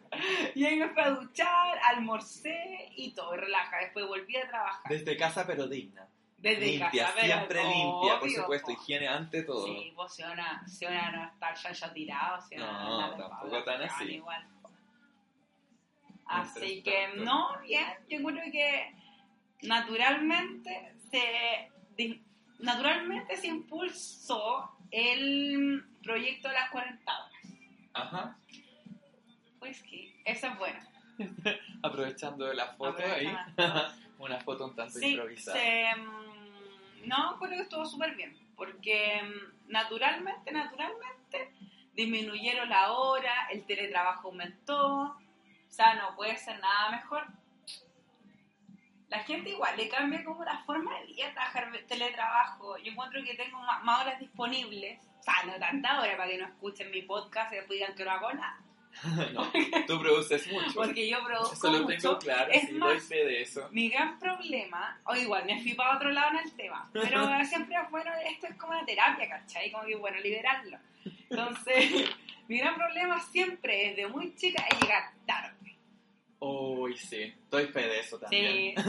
y 0.55 0.65
ahí 0.65 0.77
me 0.77 0.89
fui 0.89 1.03
a 1.03 1.11
duchar, 1.11 1.79
almorcé 1.91 2.91
y 2.97 3.13
todo, 3.13 3.35
y 3.35 3.39
relaja. 3.39 3.77
Después 3.81 4.07
volví 4.07 4.35
a 4.39 4.49
trabajar. 4.49 4.91
Desde 4.91 5.15
casa, 5.19 5.47
pero 5.47 5.67
digna. 5.67 6.09
Desde 6.43 6.67
limpia, 6.67 7.05
casa, 7.05 7.13
pero 7.15 7.27
siempre 7.27 7.63
limpia, 7.63 8.19
por 8.19 8.29
obvio, 8.29 8.41
supuesto. 8.41 8.67
po. 8.67 8.73
Higiene 8.73 9.09
ante 9.09 9.43
todo. 9.45 9.65
Sí, 9.65 9.93
pues 9.95 10.13
si 10.13 10.23
una, 10.25 10.67
si 10.67 10.87
una 10.87 11.11
no 11.13 11.25
está 11.25 11.55
ya, 11.55 11.73
ya 11.73 11.93
tirado, 11.93 12.41
si 12.43 12.57
una 12.57 12.73
No, 12.73 13.01
anda 13.01 13.17
de 13.17 13.23
tampoco 13.23 13.65
tan 13.65 13.83
así. 13.83 14.05
Igual. 14.05 14.49
Así 16.27 16.83
que 16.83 17.09
no, 17.17 17.61
bien, 17.61 17.87
yo 18.09 18.19
encuentro 18.19 18.43
que 18.51 18.93
naturalmente 19.63 20.97
se 21.11 21.71
naturalmente 22.59 23.37
se 23.37 23.49
impulsó 23.49 24.71
el 24.91 25.85
proyecto 26.03 26.49
de 26.49 26.55
las 26.55 26.71
40 26.71 27.19
horas. 27.19 27.33
Ajá. 27.93 28.37
Pues 29.59 29.81
que 29.85 30.21
eso 30.25 30.47
es 30.49 30.59
bueno. 30.59 30.81
Aprovechando 31.83 32.47
de 32.47 32.55
la 32.55 32.75
foto 32.75 33.03
ahí. 33.05 33.33
Una 34.23 34.39
foto 34.41 34.67
un 34.67 34.77
tanto 34.77 34.99
Sí, 34.99 35.11
improvisada. 35.11 35.59
se, 35.59 35.95
mm, 35.97 37.09
no, 37.09 37.37
creo 37.39 37.51
que 37.51 37.63
estuvo 37.63 37.85
súper 37.85 38.15
bien, 38.15 38.37
porque 38.57 39.21
mm, 39.23 39.71
naturalmente, 39.73 40.53
naturalmente 40.53 41.53
disminuyeron 41.95 42.69
la 42.69 42.93
hora, 42.93 43.49
el 43.51 43.67
teletrabajo 43.67 44.29
aumentó, 44.29 45.03
o 45.03 45.17
sea, 45.69 45.95
no 45.95 46.15
puede 46.15 46.37
ser 46.37 46.61
nada 46.61 46.91
mejor. 46.91 47.27
La 49.09 49.19
gente 49.25 49.51
igual 49.51 49.77
le 49.77 49.89
cambia 49.89 50.25
como 50.25 50.45
la 50.45 50.59
forma 50.65 50.99
de 51.01 51.07
vida 51.07 51.33
trabajar 51.35 51.71
teletrabajo. 51.87 52.79
Yo 52.79 52.93
encuentro 52.93 53.23
que 53.25 53.35
tengo 53.35 53.59
más, 53.61 53.83
más 53.85 54.03
horas 54.03 54.19
disponibles, 54.21 55.01
o 55.19 55.23
sea, 55.23 55.35
no 55.45 55.59
tanta 55.59 56.01
hora 56.01 56.17
para 56.17 56.31
que 56.31 56.39
no 56.39 56.47
escuchen 56.47 56.91
mi 56.91 57.03
podcast 57.03 57.53
y 57.53 57.57
después 57.57 57.79
digan 57.79 57.95
que 57.95 58.05
no 58.05 58.11
hago 58.13 58.33
nada, 58.33 58.59
no, 59.33 59.51
tú 59.87 59.99
produces 60.01 60.47
mucho. 60.53 60.75
porque 60.75 61.09
yo 61.09 61.25
produzco 61.25 61.55
Eso 61.69 61.73
lo 61.73 61.85
mucho. 61.85 61.97
tengo 61.99 62.19
claro, 62.19 62.51
Es 62.53 62.67
sí, 62.69 62.73
más, 62.73 62.89
doy 62.91 63.01
fe 63.01 63.25
de 63.25 63.43
eso. 63.43 63.69
Mi 63.71 63.89
gran 63.89 64.19
problema, 64.19 65.01
o 65.05 65.15
igual 65.17 65.45
me 65.47 65.61
fui 65.63 65.75
para 65.75 65.97
otro 65.97 66.11
lado 66.11 66.31
en 66.39 66.47
el 66.47 66.53
tema, 66.53 66.89
pero 66.93 67.27
siempre 67.45 67.77
es 67.77 67.91
bueno, 67.91 68.11
esto 68.27 68.47
es 68.49 68.57
como 68.57 68.73
una 68.73 68.85
terapia, 68.85 69.29
¿cachai? 69.29 69.71
Como 69.73 69.85
que 69.85 69.97
bueno, 69.97 70.19
liberarlo. 70.21 70.79
Entonces, 71.31 72.11
mi 72.49 72.59
gran 72.59 72.75
problema 72.75 73.21
siempre 73.31 73.89
desde 73.95 74.07
muy 74.09 74.35
chica 74.35 74.65
es 74.71 74.81
llegar 74.81 75.11
tarde. 75.27 75.77
Uy, 76.39 76.97
sí, 76.97 77.33
doy 77.51 77.67
fe 77.69 77.83
de 77.83 78.01
eso 78.01 78.19
también. 78.19 78.75
Sí. 78.77 78.83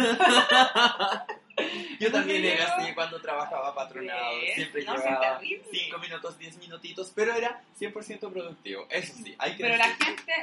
Yo 1.99 2.11
también 2.11 2.43
yo- 2.43 2.63
así 2.63 2.93
cuando 2.93 3.21
trabajaba 3.21 3.73
patronado. 3.75 4.31
Siempre 4.55 4.83
no, 4.83 4.95
llevaba 4.97 5.37
terrible. 5.39 5.63
5 5.71 5.97
minutos, 5.99 6.37
10 6.37 6.57
minutitos, 6.57 7.11
pero 7.15 7.33
era 7.33 7.61
100% 7.79 8.31
productivo. 8.31 8.87
Eso 8.89 9.13
sí, 9.23 9.35
hay 9.37 9.55
que 9.55 9.63
Pero 9.63 9.77
la 9.77 9.89
gente, 9.95 10.33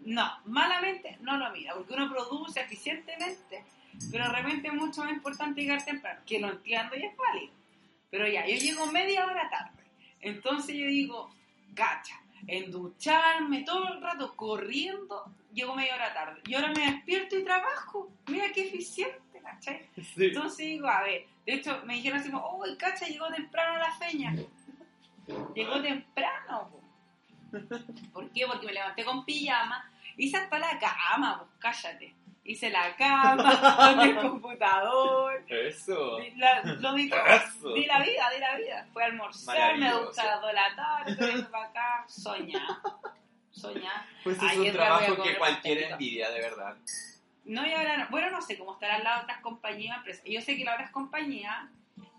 no, 0.00 0.38
malamente 0.46 1.18
no 1.20 1.36
lo 1.36 1.50
mira, 1.50 1.74
porque 1.74 1.94
uno 1.94 2.10
produce 2.10 2.60
eficientemente, 2.60 3.64
pero 4.10 4.24
de 4.24 4.32
repente 4.32 4.68
es 4.68 4.74
mucho 4.74 5.02
más 5.02 5.12
importante 5.12 5.60
llegar 5.60 5.84
temprano, 5.84 6.20
que 6.26 6.40
lo 6.40 6.50
entiendo 6.50 6.96
y 6.96 7.04
es 7.04 7.16
válido. 7.16 7.52
Pero 8.10 8.26
ya, 8.28 8.46
yo 8.46 8.56
llego 8.56 8.86
media 8.86 9.26
hora 9.26 9.48
tarde. 9.48 9.82
Entonces 10.20 10.76
yo 10.76 10.86
digo, 10.86 11.34
gacha, 11.70 12.18
en 12.46 12.70
ducharme 12.70 13.62
todo 13.62 13.88
el 13.94 14.02
rato 14.02 14.34
corriendo, 14.34 15.24
llego 15.52 15.74
media 15.74 15.94
hora 15.94 16.12
tarde. 16.12 16.40
Y 16.46 16.54
ahora 16.54 16.72
me 16.72 16.90
despierto 16.92 17.38
y 17.38 17.44
trabajo. 17.44 18.10
Mira 18.26 18.46
qué 18.52 18.68
eficiente, 18.68 19.31
¿cachai? 19.42 19.86
Sí. 19.96 20.26
Entonces 20.26 20.58
digo, 20.58 20.88
a 20.88 21.02
ver, 21.02 21.26
de 21.46 21.54
hecho 21.54 21.80
me 21.84 21.94
dijeron 21.94 22.18
así 22.20 22.30
como, 22.30 22.56
uy, 22.58 22.76
cacha, 22.76 23.06
llegó 23.06 23.28
temprano 23.28 23.78
la 23.78 23.92
feña. 23.96 24.34
Llegó 25.54 25.80
temprano, 25.80 26.68
po. 26.70 26.80
¿Por 28.12 28.30
qué? 28.32 28.44
Porque 28.46 28.66
me 28.66 28.72
levanté 28.72 29.04
con 29.04 29.24
pijama, 29.24 29.88
hice 30.16 30.36
hasta 30.36 30.58
la 30.58 30.78
cama, 30.78 31.38
pues 31.38 31.50
cállate. 31.60 32.14
Hice 32.44 32.70
la 32.70 32.96
cama, 32.96 33.76
con 33.94 34.00
el 34.00 34.16
computador, 34.18 35.44
Eso. 35.48 36.16
di 36.18 36.32
la- 36.32 36.60
lo 36.64 36.92
di 36.94 37.08
todo. 37.08 37.74
Di 37.74 37.86
la 37.86 38.00
vida, 38.02 38.30
di 38.34 38.40
la 38.40 38.56
vida. 38.56 38.86
Fui 38.92 39.00
a 39.02 39.06
almorzar, 39.06 39.54
me 39.74 39.78
Maravilloso. 39.84 40.06
duché 40.08 40.20
a 40.22 40.24
las 40.26 40.40
2 40.40 40.48
de 40.50 40.54
la 40.54 40.74
tarde, 40.74 41.26
vengo 41.34 41.50
para 41.50 41.64
acá, 41.66 42.04
soñá. 42.08 42.80
Soñá. 43.52 44.08
Pues 44.24 44.42
es 44.42 44.56
un 44.56 44.66
a 44.68 44.72
trabajo 44.72 45.22
que 45.22 45.36
cualquiera 45.36 45.82
pastelito. 45.82 45.92
envidia, 45.92 46.30
de 46.30 46.40
verdad. 46.40 46.76
No, 47.44 47.66
y 47.66 47.72
ahora 47.72 47.96
no. 47.96 48.08
Bueno, 48.10 48.30
no 48.30 48.40
sé 48.42 48.56
cómo 48.58 48.74
estarán 48.74 49.02
las 49.04 49.24
otras 49.24 49.40
compañías, 49.40 49.96
empresas. 49.98 50.24
Yo 50.26 50.40
sé 50.40 50.56
que 50.56 50.64
las 50.64 50.74
otras 50.74 50.90
compañías 50.90 51.68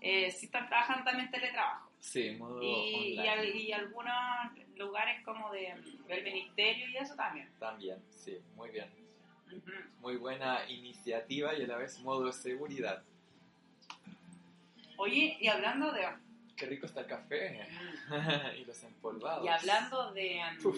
eh, 0.00 0.30
sí 0.30 0.46
están 0.46 0.68
trabajando 0.68 1.04
también 1.04 1.30
teletrabajo. 1.30 1.90
Sí, 2.00 2.32
modo 2.32 2.62
Y, 2.62 2.66
y, 3.14 3.18
online. 3.18 3.30
al- 3.30 3.56
y 3.56 3.72
algunos 3.72 4.14
lugares 4.76 5.22
como 5.24 5.50
de, 5.50 5.74
del 6.06 6.22
ministerio 6.24 6.88
y 6.90 6.96
eso 6.98 7.14
también. 7.14 7.48
También, 7.58 7.98
sí, 8.10 8.38
muy 8.54 8.68
bien. 8.70 8.90
Muy 10.00 10.16
buena 10.16 10.68
iniciativa 10.68 11.54
y 11.54 11.62
a 11.62 11.66
la 11.66 11.76
vez 11.78 11.98
modo 12.00 12.26
de 12.26 12.32
seguridad. 12.32 13.02
Oye, 14.96 15.36
y 15.40 15.48
hablando 15.48 15.90
de... 15.92 16.06
Qué 16.56 16.66
rico 16.66 16.86
está 16.86 17.00
el 17.00 17.06
café. 17.06 17.66
y 18.58 18.64
los 18.64 18.82
empolvados. 18.84 19.44
Y 19.44 19.48
hablando 19.48 20.12
de... 20.12 20.40
um. 20.64 20.74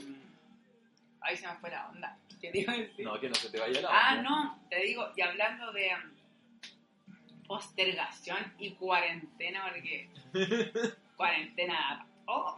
Ahí 1.20 1.36
se 1.36 1.46
me 1.48 1.54
fue 1.56 1.70
la 1.70 1.88
onda. 1.88 2.16
¿Qué 2.46 2.52
te 2.52 2.58
iba 2.60 2.72
a 2.72 2.76
decir? 2.76 3.04
No, 3.04 3.20
que 3.20 3.28
no 3.28 3.34
se 3.34 3.50
te 3.50 3.58
vaya 3.58 3.80
la 3.80 3.88
ah, 3.90 4.16
onda. 4.16 4.22
no, 4.22 4.60
te 4.70 4.80
digo, 4.82 5.10
y 5.16 5.20
hablando 5.20 5.72
de 5.72 5.90
um, 5.94 7.46
postergación 7.46 8.54
y 8.58 8.74
cuarentena, 8.74 9.64
porque 9.68 10.08
cuarentena... 11.16 12.06
Oh, 12.26 12.56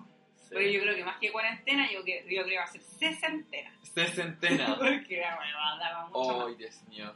Pero 0.51 0.70
yo 0.70 0.81
creo 0.81 0.94
que 0.94 1.05
más 1.05 1.18
que 1.18 1.31
cuarentena, 1.31 1.90
yo, 1.90 2.05
que, 2.05 2.22
yo 2.22 2.42
creo 2.42 2.46
que 2.46 2.57
va 2.57 2.64
a 2.64 2.66
ser 2.68 2.83
sesentena. 2.83 3.72
Sesentena. 3.83 4.77
Porque 4.79 5.20
la 5.20 5.38
huevada 5.38 5.92
va 5.92 6.07
mucho 6.09 6.48
más. 6.48 6.59
Dios 6.59 6.83
mío. 6.88 7.14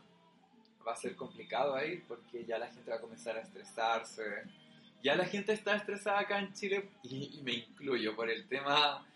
Va 0.86 0.92
a 0.92 0.96
ser 0.96 1.14
complicado 1.14 1.76
ahí 1.76 2.02
porque 2.08 2.44
ya 2.44 2.58
la 2.58 2.66
gente 2.66 2.90
va 2.90 2.96
a 2.96 3.00
comenzar 3.00 3.36
a 3.36 3.40
estresarse. 3.40 4.42
Ya 5.02 5.14
la 5.14 5.24
gente 5.24 5.52
está 5.52 5.76
estresada 5.76 6.18
acá 6.18 6.40
en 6.40 6.52
Chile 6.52 6.90
y, 7.04 7.38
y 7.38 7.42
me 7.42 7.52
incluyo 7.52 8.16
por 8.16 8.28
el 8.28 8.48
tema 8.48 9.06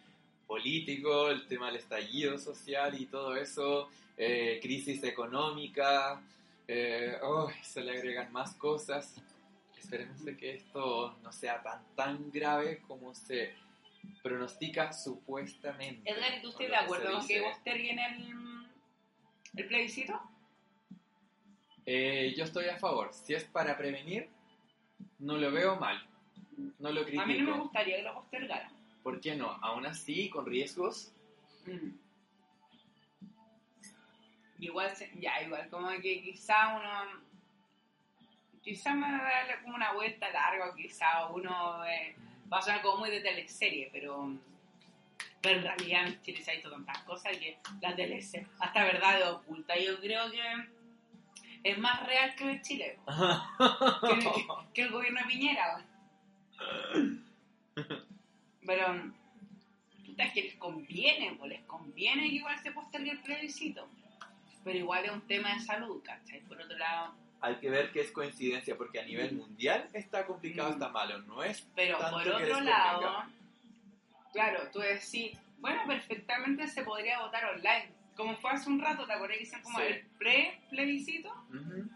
político, 0.47 1.31
el 1.31 1.47
tema 1.47 1.67
del 1.67 1.77
estallido 1.77 2.39
social 2.39 3.01
y 3.01 3.07
todo 3.07 3.37
eso, 3.37 3.89
eh, 4.17 4.59
crisis 4.63 5.03
económica, 5.05 6.23
eh, 6.69 7.17
oh, 7.23 7.51
se 7.63 7.83
le 7.83 7.93
agregan 7.93 8.33
más 8.33 8.55
cosas. 8.55 9.15
Esperemos 9.79 10.25
de 10.25 10.37
que 10.37 10.55
esto 10.55 11.17
no 11.23 11.33
sea 11.33 11.63
tan 11.63 11.81
tan 11.95 12.31
grave 12.31 12.83
como 12.89 13.15
se 13.15 13.55
pronostica 14.23 14.93
supuestamente. 14.93 16.11
Edgar, 16.11 16.39
¿y 16.39 16.43
tú 16.43 16.49
estás 16.49 16.69
de 16.69 16.77
acuerdo 16.77 17.13
con 17.13 17.27
que 17.27 17.43
posterguen 17.43 17.99
el, 17.99 18.35
el 19.57 19.67
plebiscito? 19.67 20.21
Eh, 21.85 22.35
yo 22.37 22.45
estoy 22.45 22.67
a 22.67 22.79
favor. 22.79 23.11
Si 23.13 23.35
es 23.35 23.45
para 23.45 23.77
prevenir, 23.79 24.29
no 25.21 25.37
lo 25.37 25.53
veo 25.53 25.77
mal. 25.77 26.05
No 26.79 26.91
lo 26.91 27.03
critico. 27.03 27.23
A 27.23 27.27
mí 27.27 27.39
no 27.39 27.53
me 27.53 27.61
gustaría 27.63 27.97
que 27.97 28.03
lo 28.03 28.15
postergaran. 28.15 28.76
¿Por 29.07 29.21
qué 29.21 29.37
no? 29.37 29.53
Aún 29.63 29.87
así, 29.87 30.29
con 30.29 30.45
riesgos. 30.45 31.13
Mm. 31.65 31.91
Igual, 34.59 34.93
ya, 35.21 35.41
igual, 35.43 35.69
como 35.71 35.91
que 36.03 36.23
quizá 36.25 36.77
uno. 36.77 37.23
Quizá 38.65 38.95
me 38.95 39.03
va 39.03 39.19
a 39.19 39.23
darle 39.33 39.63
como 39.63 39.77
una 39.77 39.93
vuelta 39.93 40.29
larga, 40.31 40.75
quizá 40.75 41.27
uno 41.29 41.85
eh, 41.87 42.17
va 42.53 42.59
a 42.59 42.63
sonar 42.63 42.83
como 42.83 42.99
muy 42.99 43.11
de 43.11 43.21
teleserie, 43.21 43.91
pero. 43.93 44.33
Pero 45.41 45.59
en 45.59 45.63
realidad 45.63 46.09
en 46.09 46.21
Chile 46.23 46.43
se 46.43 46.51
ha 46.51 46.55
visto 46.55 46.73
tantas 46.73 46.99
cosas 47.05 47.37
que 47.37 47.59
la 47.81 47.95
teleserie, 47.95 48.49
hasta 48.59 48.83
verdad 48.87 49.21
es 49.21 49.27
oculta. 49.29 49.79
Yo 49.79 50.01
creo 50.01 50.29
que 50.33 50.43
es 51.63 51.79
más 51.79 52.05
real 52.05 52.35
que 52.35 52.51
en 52.51 52.61
Chile, 52.63 52.99
que, 53.07 54.19
que- 54.19 54.47
que 54.75 54.83
el 54.83 54.91
gobierno 54.91 55.21
de 55.21 55.27
Piñera. 55.27 55.87
Pero. 58.67 59.13
es 60.19 60.33
que 60.33 60.43
les 60.45 60.55
conviene, 60.55 61.35
pues 61.39 61.51
les 61.51 61.61
conviene 61.65 62.23
que 62.31 62.37
igual 62.37 62.59
se 62.63 62.73
postergue 62.73 63.11
el 63.11 63.19
plebiscito. 63.21 63.87
Pero 64.65 64.79
igual 64.79 65.05
es 65.05 65.11
un 65.13 65.21
tema 65.23 65.53
de 65.55 65.61
salud, 65.61 66.03
¿cachai? 66.03 66.41
Por 66.43 66.61
otro 66.61 66.77
lado, 66.79 67.15
Hay 67.43 67.57
que 67.57 67.69
ver 67.69 67.93
que 67.93 68.01
es 68.01 68.11
coincidencia, 68.13 68.77
porque 68.79 68.99
a 68.99 69.05
nivel 69.05 69.35
mundial 69.35 69.89
está 69.93 70.25
complicado, 70.27 70.71
Mm. 70.71 70.73
está 70.73 70.89
malo. 70.89 71.19
No 71.23 71.43
es 71.45 71.61
pero 71.75 71.99
tanto 71.99 72.17
por 72.19 72.29
otro 72.29 72.61
lado, 72.63 73.03
convenga. 73.03 73.31
claro, 74.33 74.71
tú 74.73 74.79
decís, 74.79 75.39
bueno, 75.59 75.83
perfectamente 75.87 76.67
se 76.67 76.83
podría 76.83 77.21
votar 77.21 77.45
online. 77.45 77.91
Como 78.17 78.35
fue 78.39 78.51
hace 78.53 78.71
un 78.71 78.81
rato, 78.81 79.07
¿te 79.07 79.13
acuerdas 79.13 79.37
que 79.37 79.43
hicieron 79.43 79.65
como 79.65 79.79
Sí. 79.81 79.85
el 79.85 80.07
pre-plebiscito? 80.19 81.29
Ujú. 81.51 81.89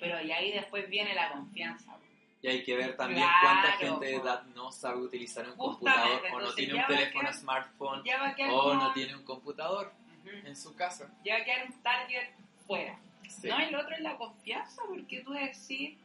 Pero 0.00 0.20
y 0.22 0.32
ahí 0.32 0.50
después 0.52 0.88
viene 0.88 1.14
la 1.14 1.30
confianza. 1.32 1.94
Y 2.42 2.48
hay 2.48 2.64
que 2.64 2.76
ver 2.76 2.96
también 2.96 3.22
Claro, 3.22 3.38
cuánta 3.42 3.72
gente 3.78 4.06
de 4.06 4.16
edad 4.16 4.42
no 4.54 4.72
sabe 4.72 4.98
utilizar 4.98 5.48
un 5.48 5.56
computador 5.56 6.22
o 6.32 6.40
no 6.40 6.52
tiene 6.54 6.74
un 6.74 6.86
teléfono 6.86 7.20
quedar- 7.28 7.34
smartphone 7.34 8.02
o 8.50 8.74
no 8.74 8.92
tiene 8.92 9.14
un 9.16 9.22
computador 9.22 9.92
en 10.24 10.56
su 10.56 10.74
casa. 10.74 11.08
Ya 11.24 11.34
va 11.36 11.40
a 11.42 11.44
quedar 11.44 11.66
un 11.66 11.82
target 11.82 12.30
fuera. 12.66 12.98
Sí. 13.28 13.48
No, 13.48 13.58
lo 13.70 13.80
otro 13.80 13.94
es 13.94 14.00
la 14.00 14.16
confianza, 14.16 14.82
porque 14.88 15.20
tú 15.20 15.32
decís, 15.32 15.96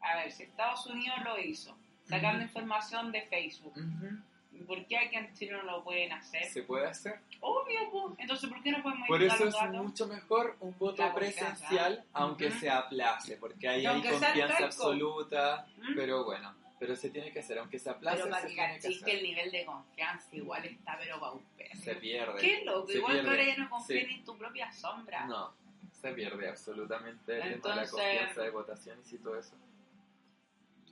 a 0.00 0.16
ver, 0.16 0.30
si 0.32 0.44
Estados 0.44 0.86
Unidos 0.86 1.18
lo 1.24 1.38
hizo, 1.40 1.76
sacando 2.08 2.42
información 2.42 3.10
de 3.10 3.22
Facebook. 3.22 3.74
¿Por 4.62 4.84
qué 4.86 4.96
aquí 4.98 5.16
en 5.16 5.34
Chile 5.34 5.52
no 5.52 5.62
lo 5.62 5.84
pueden 5.84 6.12
hacer? 6.12 6.44
Se 6.46 6.62
puede 6.62 6.86
hacer. 6.86 7.20
Obvio, 7.40 7.90
pues. 7.90 8.18
Entonces, 8.18 8.48
¿por 8.48 8.62
qué 8.62 8.70
no 8.72 8.82
podemos 8.82 9.08
Por 9.08 9.22
eso 9.22 9.48
es 9.48 9.54
mucho 9.72 10.06
mejor 10.06 10.56
un 10.60 10.76
voto 10.78 11.14
presencial, 11.14 12.04
aunque 12.12 12.48
Ujú. 12.48 12.58
se 12.60 12.70
aplace, 12.70 13.36
porque 13.36 13.68
ahí 13.68 13.86
hay 13.86 14.02
confianza 14.02 14.64
absoluta, 14.64 15.66
¿Mm? 15.78 15.94
pero 15.94 16.24
bueno, 16.24 16.54
pero 16.78 16.96
se 16.96 17.10
tiene 17.10 17.32
que 17.32 17.40
hacer, 17.40 17.58
aunque 17.58 17.78
se 17.78 17.90
aplace, 17.90 18.18
Pero 18.18 18.30
para 18.30 18.42
que 18.46 18.48
que 18.48 18.56
cachis 18.56 18.98
que 18.98 19.10
hacer. 19.10 19.14
el 19.16 19.22
nivel 19.22 19.50
de 19.50 19.64
confianza 19.64 20.28
igual 20.36 20.64
está, 20.64 20.96
pero 20.98 21.20
paupérrimo. 21.20 21.82
Se 21.82 21.94
pierde. 21.96 22.40
Qué 22.40 22.64
loco, 22.64 22.86
se 22.88 22.94
igual 22.98 23.12
que 23.16 23.22
pierde. 23.22 23.30
ahora 23.42 23.54
ya 23.56 23.62
no 23.62 23.70
confías 23.70 24.00
Sí. 24.00 24.06
ni 24.08 24.14
en 24.18 24.24
tu 24.24 24.36
propia 24.38 24.72
sombra. 24.72 25.26
No, 25.26 25.54
se 25.92 26.12
pierde 26.12 26.48
absolutamente 26.48 27.32
el 27.36 27.40
tema 27.40 27.42
de 27.42 27.50
la 27.50 27.54
Entonces- 27.54 27.90
confianza 27.90 28.42
de 28.42 28.50
votaciones 28.50 29.12
y 29.12 29.18
todo 29.18 29.38
eso. 29.38 29.56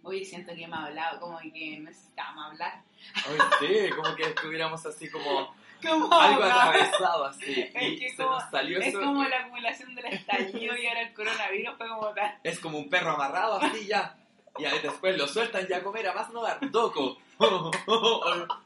Hoy 0.04 0.24
siento 0.24 0.54
que 0.54 0.66
me 0.66 0.74
ha 0.76 0.84
hablado, 0.86 1.20
como 1.20 1.38
que 1.38 1.78
necesitábamos 1.80 2.46
hablar. 2.52 2.82
Ay, 3.14 3.38
sí, 3.60 3.90
como 3.90 4.14
que 4.16 4.22
estuviéramos 4.24 4.84
así 4.86 5.08
como 5.10 5.54
Como 5.80 6.12
algo 6.12 6.42
atravesado 6.44 7.24
así. 7.26 7.70
Es 7.74 7.82
Y 7.82 7.98
que 7.98 8.10
se 8.10 8.16
como- 8.16 8.30
nos 8.38 8.50
salió 8.50 8.78
Es 8.80 8.86
eso. 8.88 9.00
como 9.00 9.24
la 9.24 9.40
acumulación 9.40 9.94
del 9.94 10.06
estallido 10.06 10.76
y 10.76 10.86
ahora 10.86 11.02
el 11.02 11.14
coronavirus 11.14 11.76
fue 11.76 11.88
como 11.88 12.08
tal. 12.14 12.38
Es 12.42 12.58
como 12.60 12.78
un 12.78 12.88
perro 12.90 13.10
amarrado 13.12 13.56
así 13.60 13.86
ya. 13.86 14.16
Y 14.58 14.64
ahí 14.64 14.78
después 14.80 15.16
lo 15.16 15.26
sueltan 15.26 15.66
ya 15.66 15.78
a 15.78 15.82
comer, 15.82 16.06
a 16.08 16.12
más 16.14 16.30
no 16.30 16.42
dar 16.42 16.58
doco. 16.70 17.16
o, 17.38 17.70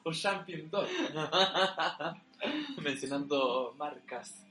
o 0.04 0.12
champion 0.12 0.68
dog. 0.70 0.86
Mencionando 2.82 3.74
marcas 3.78 4.42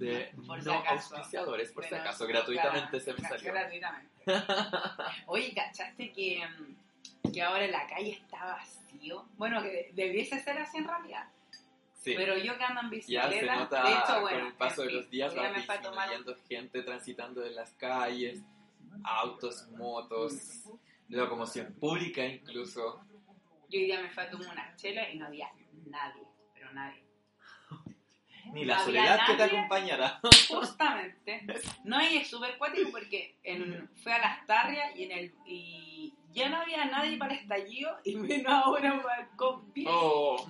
de 0.00 0.32
Por 0.46 0.64
no 0.64 0.72
acaso. 0.78 1.14
auspiciadores, 1.16 1.72
por 1.72 1.84
si 1.84 1.94
acaso, 1.94 2.26
gratuitamente 2.26 3.00
se 3.00 3.12
me 3.12 3.20
salió. 3.20 3.52
Gratuitamente. 3.52 4.10
Oye, 5.26 5.52
¿cachaste 5.54 6.10
que, 6.12 6.42
que 7.32 7.42
ahora 7.42 7.66
la 7.66 7.86
calle 7.86 8.12
está 8.12 8.44
vacío? 8.46 9.26
Bueno, 9.36 9.62
que 9.62 9.90
debiese 9.94 10.40
ser 10.40 10.58
así 10.58 10.78
en 10.78 10.88
realidad. 10.88 11.28
Sí, 11.94 12.14
Pero 12.16 12.38
yo 12.38 12.56
que 12.56 12.64
ando 12.64 12.80
en 12.80 12.86
ya 13.06 13.26
bicicleta, 13.28 13.30
se 13.54 13.60
nota 13.60 13.82
de 13.82 13.92
hecho, 13.92 14.20
bueno, 14.22 14.38
con 14.38 14.46
el 14.46 14.52
paso 14.54 14.82
en 14.82 14.86
de 14.86 14.92
fin, 14.92 15.00
los 15.02 15.10
días 15.10 15.34
ya 15.34 15.42
va 15.42 15.52
disminuyendo 15.52 16.36
gente 16.48 16.82
transitando 16.82 17.44
en 17.44 17.54
las 17.54 17.72
calles, 17.74 18.40
autos, 19.04 19.68
motos, 19.72 20.64
locomoción 21.10 21.74
pública 21.74 22.24
incluso. 22.24 23.04
Yo 23.68 23.78
hoy 23.78 23.84
día 23.84 24.00
me 24.00 24.08
fue 24.08 24.22
a 24.22 24.30
tomar 24.30 24.48
una 24.48 24.74
chela 24.76 25.10
y 25.10 25.18
no 25.18 25.26
había 25.26 25.50
nadie, 25.86 26.22
pero 26.54 26.72
nadie. 26.72 27.04
Ni 28.52 28.64
la 28.64 28.78
soledad 28.80 29.26
que 29.26 29.34
te 29.34 29.42
acompañará. 29.44 30.20
Justamente. 30.48 31.46
No, 31.84 32.02
y 32.02 32.16
es 32.18 32.28
súper 32.28 32.58
cuático 32.58 32.90
porque 32.90 33.36
en, 33.42 33.88
fue 34.02 34.12
a 34.12 34.18
las 34.18 34.46
tarrias 34.46 34.96
y 34.96 35.04
en 35.04 35.12
el 35.12 35.34
y 35.46 36.14
ya 36.32 36.48
no 36.48 36.58
había 36.58 36.84
nadie 36.84 37.16
para 37.16 37.34
el 37.34 37.40
estallido 37.40 37.96
y 38.04 38.16
vino 38.16 38.50
ahora 38.50 38.94
un 38.94 39.02
balcón 39.02 39.72
bien. 39.72 39.88
Oh. 39.90 40.48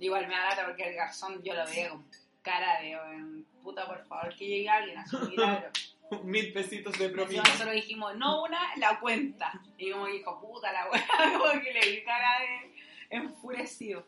Igual 0.00 0.26
me 0.28 0.34
da 0.34 0.50
lata 0.50 0.66
porque 0.66 0.88
el 0.88 0.94
garzón 0.94 1.42
yo 1.42 1.54
lo 1.54 1.64
veía 1.66 1.90
con 1.90 2.04
cara 2.42 2.80
de 2.80 2.96
"Oye, 2.96 3.44
puta 3.62 3.86
por 3.86 4.04
favor 4.06 4.34
que 4.36 4.46
llegue 4.46 4.68
alguien 4.68 4.98
a 4.98 5.06
su 5.06 5.18
milagro. 5.28 5.70
Mil 6.22 6.52
pesitos 6.52 6.96
de 6.98 7.08
propina. 7.08 7.42
Nosotros 7.42 7.74
dijimos, 7.74 8.16
no 8.16 8.44
una, 8.44 8.60
la 8.76 9.00
cuenta. 9.00 9.60
Y 9.76 9.90
como 9.90 10.06
dijo, 10.06 10.40
puta 10.40 10.70
la 10.72 10.88
weá, 10.88 11.04
como 11.38 11.60
que 11.60 11.72
le 11.72 11.80
di 11.80 12.04
cara 12.04 12.38
de 12.40 12.75
enfurecido. 13.10 14.06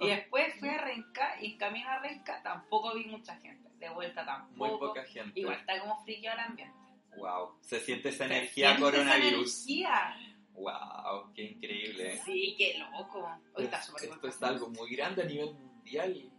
Y 0.00 0.08
después 0.08 0.54
fui 0.58 0.68
a 0.68 0.78
Renca 0.78 1.40
y 1.40 1.52
en 1.52 1.58
camino 1.58 1.88
a 1.88 1.98
Renca 2.00 2.42
tampoco 2.42 2.94
vi 2.94 3.04
mucha 3.06 3.36
gente. 3.38 3.68
De 3.78 3.88
vuelta 3.90 4.24
tampoco. 4.24 4.56
Muy 4.70 4.78
poca 4.78 5.04
gente. 5.04 5.38
Igual 5.40 5.58
está 5.60 5.78
como 5.80 6.02
friqueado 6.04 6.38
el 6.40 6.44
ambiente. 6.46 6.76
Wow. 7.18 7.58
Se 7.60 7.80
siente 7.80 8.08
esa 8.10 8.26
Se 8.26 8.34
energía 8.36 8.76
siente 8.76 8.88
esa 8.88 8.96
coronavirus. 9.04 9.66
energía. 9.68 10.16
Wow, 10.54 11.32
qué 11.34 11.42
increíble. 11.42 12.18
Sí, 12.24 12.54
qué 12.56 12.78
loco. 12.78 13.28
Hoy 13.54 13.64
está 13.64 13.78
Es- 13.78 14.02
Esto 14.04 14.26
es 14.28 14.42
algo 14.42 14.70
muy 14.70 14.94
grande 14.96 15.22
a 15.22 15.26
nivel 15.26 15.54
mundial. 15.54 16.32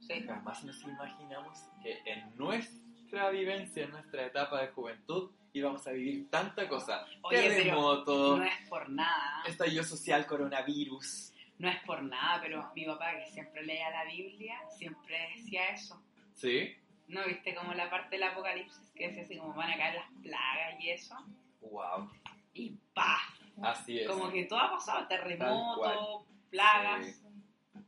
Sí. 0.00 0.22
Jamás 0.24 0.62
nos 0.64 0.80
imaginamos 0.82 1.58
que 1.82 1.98
en 2.06 2.36
nuestra 2.36 3.30
vivencia, 3.30 3.84
en 3.84 3.90
nuestra 3.90 4.26
etapa 4.26 4.60
de 4.62 4.68
juventud, 4.68 5.32
íbamos 5.58 5.86
a 5.86 5.90
vivir 5.92 6.28
tanta 6.30 6.68
cosa. 6.68 7.04
Oye, 7.22 7.48
Terremoto, 7.48 8.36
No 8.38 8.44
es 8.44 8.68
por 8.68 8.88
nada. 8.90 9.42
estallido 9.46 9.82
social, 9.84 10.26
coronavirus. 10.26 11.32
No 11.58 11.68
es 11.68 11.78
por 11.84 12.02
nada, 12.02 12.40
pero 12.42 12.70
mi 12.74 12.84
papá 12.84 13.12
que 13.18 13.26
siempre 13.30 13.64
leía 13.64 13.88
la 13.90 14.04
Biblia, 14.04 14.58
siempre 14.76 15.16
decía 15.36 15.68
eso. 15.70 16.02
¿Sí? 16.34 16.74
¿No 17.08 17.24
viste 17.24 17.54
como 17.54 17.72
la 17.72 17.88
parte 17.88 18.16
del 18.16 18.24
apocalipsis 18.24 18.90
que 18.94 19.08
decía 19.08 19.22
así 19.22 19.38
como 19.38 19.54
van 19.54 19.70
a 19.70 19.76
caer 19.76 19.94
las 19.94 20.10
plagas 20.22 20.80
y 20.80 20.90
eso? 20.90 21.14
Wow. 21.62 22.10
Y 22.52 22.70
pa, 22.92 23.18
Así 23.62 24.00
es. 24.00 24.08
como 24.08 24.30
que 24.30 24.44
todo 24.44 24.58
ha 24.58 24.70
pasado, 24.70 24.98
Tal 25.00 25.08
terremotos, 25.08 26.24
plagas. 26.50 27.06
Sí. 27.06 27.25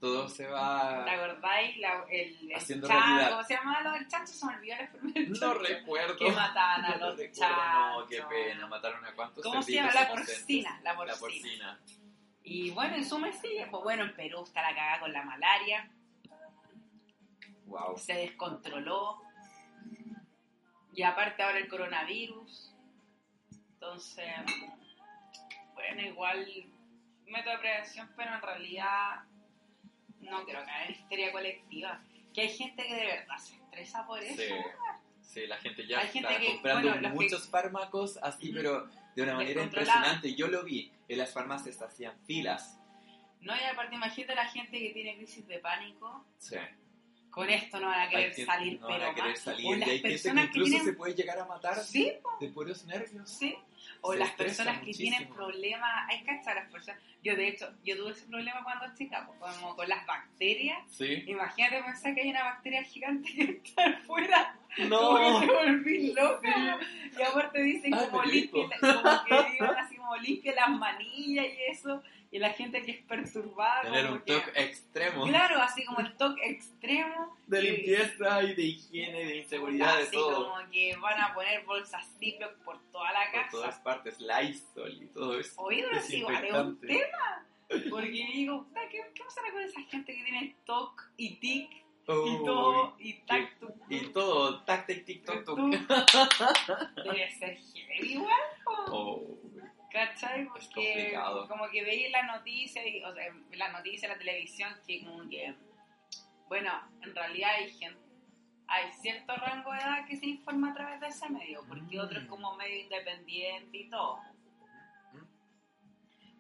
Todo 0.01 0.29
se 0.29 0.47
va. 0.47 1.05
¿Te 1.05 1.11
acordáis? 1.11 1.77
La, 1.79 2.05
el, 2.09 2.53
el 2.53 2.61
chancho. 2.65 3.31
¿cómo 3.31 3.43
se 3.43 3.55
llamaba 3.55 3.81
lo 3.83 3.93
del 3.93 4.07
chancho? 4.09 4.33
Se 4.33 4.47
me 4.47 4.55
olvidó 4.55 4.77
la 4.77 5.13
del 5.13 5.33
No 5.33 5.55
recuerdo. 5.55 6.17
Que 6.17 6.31
mataban 6.31 6.85
a 6.85 6.89
No 6.99 7.07
los 7.09 7.17
recuerdo, 7.19 7.41
chanchos. 7.57 8.01
No, 8.03 8.07
qué 8.07 8.23
pena. 8.23 8.67
Mataron 8.69 9.05
a 9.05 9.13
cuántos 9.15 9.43
¿Cómo 9.43 9.61
se 9.63 9.73
llama? 9.73 9.93
La 9.93 10.09
porcina, 10.09 10.81
la 10.85 10.93
La 10.93 10.97
porcina. 10.97 11.19
porcina. 11.19 11.81
Y 12.45 12.71
bueno, 12.71 12.95
en 12.97 13.05
suma 13.05 13.33
sigue, 13.33 13.67
pues 13.71 13.83
bueno, 13.83 14.05
en 14.05 14.15
Perú 14.15 14.43
está 14.45 14.63
la 14.63 14.69
cagada 14.75 15.01
con 15.01 15.13
la 15.13 15.23
malaria, 15.25 15.91
Wow. 17.67 17.99
se 17.99 18.15
descontroló. 18.15 19.21
Y 20.95 21.03
aparte 21.03 21.43
ahora 21.43 21.59
el 21.59 21.69
coronavirus. 21.69 22.75
Entonces, 23.75 24.33
bueno, 25.75 26.03
igual 26.03 26.47
método 27.27 27.53
de 27.53 27.59
prevención, 27.59 28.11
pero 28.17 28.35
en 28.35 28.43
realidad 28.43 29.23
no 30.21 30.45
creo 30.45 30.65
que 30.65 30.71
haya 30.71 30.91
histeria 30.91 31.33
colectiva. 31.33 32.03
Que 32.35 32.43
hay 32.43 32.49
gente 32.51 32.87
que 32.87 32.95
de 32.95 33.07
verdad 33.07 33.37
se 33.39 33.55
estresa 33.57 34.07
por 34.07 34.23
eso. 34.23 34.37
Sí. 34.43 34.55
Sí, 35.21 35.47
la 35.47 35.57
gente 35.59 35.87
ya 35.87 35.99
Hay 36.01 36.07
está 36.07 36.29
gente 36.31 36.39
que, 36.47 36.53
comprando 36.55 36.89
bueno, 36.89 37.03
los 37.03 37.11
que- 37.11 37.17
muchos 37.25 37.49
fármacos 37.51 38.19
así, 38.23 38.51
pero 38.53 38.89
de 39.15 39.23
una 39.23 39.35
manera 39.35 39.63
impresionante. 39.63 40.35
Yo 40.35 40.49
lo 40.49 40.65
vi, 40.65 40.91
en 41.09 41.19
las 41.19 41.33
farmacias 41.35 41.81
hacían 41.83 42.19
filas. 42.25 42.79
No, 43.41 43.55
y 43.55 43.63
aparte 43.65 43.95
imagínate 43.95 44.35
la 44.35 44.47
gente 44.49 44.79
que 44.79 44.91
tiene 44.91 45.17
crisis 45.17 45.47
de 45.47 45.59
pánico. 45.59 46.25
Sí. 46.39 46.57
Con 47.31 47.49
esto 47.51 47.79
no 47.79 47.87
van 47.87 48.01
a 48.01 48.09
querer 48.09 48.35
salir, 48.35 48.81
no 48.81 48.87
pero 48.89 49.01
van 49.01 49.11
a 49.11 49.15
querer 49.15 49.31
más. 49.31 49.41
salir. 49.41 49.67
O 49.67 49.75
Y 49.75 49.79
las 49.79 49.89
hay 49.89 49.95
gente 49.99 50.09
que 50.09 50.15
personas 50.15 50.45
que 50.45 50.49
incluso 50.51 50.71
tienen- 50.71 50.87
se 50.87 50.93
puede 50.95 51.15
llegar 51.15 51.39
a 51.39 51.45
matar 51.45 51.79
Sí, 51.85 52.13
de 52.41 52.49
puros 52.49 52.85
nervios. 52.87 53.31
sí. 53.31 53.57
O 54.01 54.13
Se 54.13 54.19
las 54.19 54.31
personas 54.33 54.79
que 54.79 54.87
muchísimo. 54.87 55.17
tienen 55.17 55.35
problemas, 55.35 55.91
hay 56.09 56.23
que 56.23 56.31
echar 56.33 56.57
a 56.57 56.63
las 56.63 56.71
personas. 56.71 57.01
Yo 57.23 57.35
de 57.35 57.49
hecho, 57.49 57.69
yo 57.85 57.97
tuve 57.97 58.13
ese 58.13 58.27
problema 58.27 58.63
cuando 58.63 58.95
chica, 58.97 59.27
pues, 59.27 59.57
como 59.57 59.75
con 59.75 59.89
las 59.89 60.07
bacterias. 60.07 60.79
Sí. 60.89 61.25
Imagínate 61.27 61.83
pensar 61.83 62.15
que 62.15 62.21
hay 62.23 62.31
una 62.31 62.45
bacteria 62.45 62.83
gigante 62.85 63.33
que 63.35 63.43
está 63.65 63.87
afuera. 63.87 64.57
No. 64.79 64.99
Como 65.01 65.41
que 65.41 65.47
me 65.47 65.53
volví 65.53 66.13
loca. 66.13 66.79
Y 67.19 67.23
aparte 67.23 67.61
dicen 67.63 67.95
Ah, 67.95 68.07
como 68.11 68.23
limpia, 68.25 68.69
como 68.81 69.25
que 69.25 69.35
digan 69.53 69.77
así 69.79 69.97
como 69.97 70.17
limpia 70.17 70.55
las 70.55 70.71
manillas 70.71 71.47
y 71.47 71.73
eso. 71.73 72.03
Y 72.31 72.39
la 72.39 72.51
gente 72.51 72.83
que 72.83 72.91
es 72.93 72.99
perturbada. 73.03 73.83
Tener 73.83 74.11
un 74.13 74.21
que- 74.21 74.35
toque 74.35 74.63
extremo 74.63 75.27
Claro, 75.27 75.61
así 75.63 75.83
como 75.87 76.01
el 76.01 76.15
toque 76.17 76.49
extremo. 76.51 76.78
De 77.47 77.59
y- 77.59 77.71
limpieza 77.71 78.43
y 78.43 78.55
de 78.55 78.63
higiene, 78.63 79.25
de 79.27 79.37
inseguridad, 79.39 79.97
de 79.97 80.03
así 80.05 80.13
todo. 80.13 80.51
como 80.53 80.71
que 80.71 80.97
van 80.97 81.21
a 81.21 81.35
poner 81.35 81.65
bolsas 81.65 82.07
Ziploc 82.19 82.55
por 82.65 82.81
toda 82.91 83.13
la 83.13 83.21
Por 83.25 83.33
casa. 83.33 83.51
todas 83.51 83.79
partes, 83.81 84.21
Lysol 84.21 85.03
y 85.03 85.07
todo 85.09 85.39
eso. 85.39 85.61
Oído, 85.63 85.91
es 85.91 86.11
igual, 86.13 86.45
es 86.45 86.55
un 86.55 86.81
tema. 86.81 87.47
Porque 87.91 88.09
digo, 88.11 88.67
¿qué, 88.91 89.05
¿qué 89.15 89.23
pasará 89.25 89.51
con 89.53 89.61
esa 89.61 89.81
gente 89.83 90.17
que 90.17 90.25
tiene 90.25 90.57
TOC 90.65 91.03
y 91.19 91.37
TIC 91.37 91.71
y 91.73 92.11
Uy, 92.11 92.39
todo 92.45 92.97
y 92.99 93.13
tacto? 93.27 93.75
Y 93.91 94.07
todo, 94.09 94.63
tac, 94.65 94.87
tac, 94.87 95.05
tic, 95.05 95.23
toc, 95.27 95.45
toc. 95.45 95.59
Debe 97.05 97.31
ser 97.33 97.59
heavy 97.59 98.13
igual. 98.15 98.33
Oh, 98.91 99.23
¿cachai? 99.93 100.43
Es 100.43 100.49
Porque 100.49 100.65
complicado. 100.95 101.47
como 101.49 101.69
que 101.71 101.83
veis 101.85 102.11
las 102.11 102.27
noticias, 102.27 102.87
y, 102.87 103.03
o 103.05 103.13
sea, 103.15 103.25
las 103.53 103.73
noticias, 103.73 104.11
la 104.11 104.19
televisión, 104.19 104.73
que 104.87 105.05
como 105.05 105.29
que, 105.29 105.55
bueno, 106.49 106.73
en 107.03 107.15
realidad 107.15 107.51
hay 107.57 107.71
gente, 107.71 108.01
hay 108.67 108.93
cierto 108.93 109.35
rango 109.37 109.73
de 109.73 109.79
edad 109.79 110.07
que 110.07 110.17
se 110.17 110.27
informa 110.27 110.71
a 110.71 110.75
través 110.75 111.01
de 111.01 111.09
ese 111.09 111.29
medio, 111.31 111.65
porque 111.69 111.97
Mm. 111.97 112.01
otro 112.01 112.21
es 112.21 112.27
como 112.27 112.57
medio 112.57 112.81
independiente 112.83 113.77
y 113.79 113.89
todo. 113.91 114.21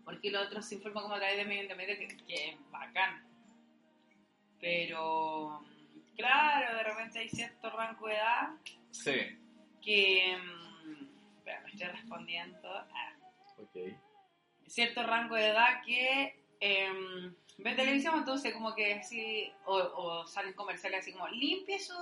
Porque 0.04 0.28
el 0.28 0.36
otro 0.36 0.62
se 0.62 0.76
informa 0.76 1.02
como 1.02 1.14
a 1.14 1.18
través 1.18 1.36
de 1.36 1.44
medio 1.44 1.62
independiente, 1.62 2.08
que, 2.08 2.24
que 2.24 2.48
es 2.50 2.70
bacán. 2.70 3.22
Pero, 4.60 5.62
claro, 6.16 6.76
de 6.78 6.82
repente 6.82 7.18
hay 7.20 7.28
cierto 7.28 7.70
rango 7.70 8.06
de 8.08 8.14
edad 8.14 8.48
Sí. 8.90 9.38
que... 9.82 10.36
mm, 10.36 11.38
Espera, 11.38 11.60
me 11.60 11.70
estoy 11.70 11.88
respondiendo. 11.88 12.68
Ah. 12.74 13.12
Ok. 13.58 13.76
Cierto 14.66 15.02
rango 15.02 15.34
de 15.34 15.48
edad 15.48 15.82
que 15.84 16.42
em, 16.60 17.34
ve 17.58 17.74
televisión, 17.74 18.14
entonces 18.18 18.52
como 18.54 18.74
que 18.74 18.94
así, 18.94 19.52
o, 19.66 19.76
o 19.76 20.26
salen 20.26 20.52
comerciales 20.54 21.00
así 21.00 21.12
como, 21.12 21.28
limpie 21.28 21.78
su, 21.78 21.94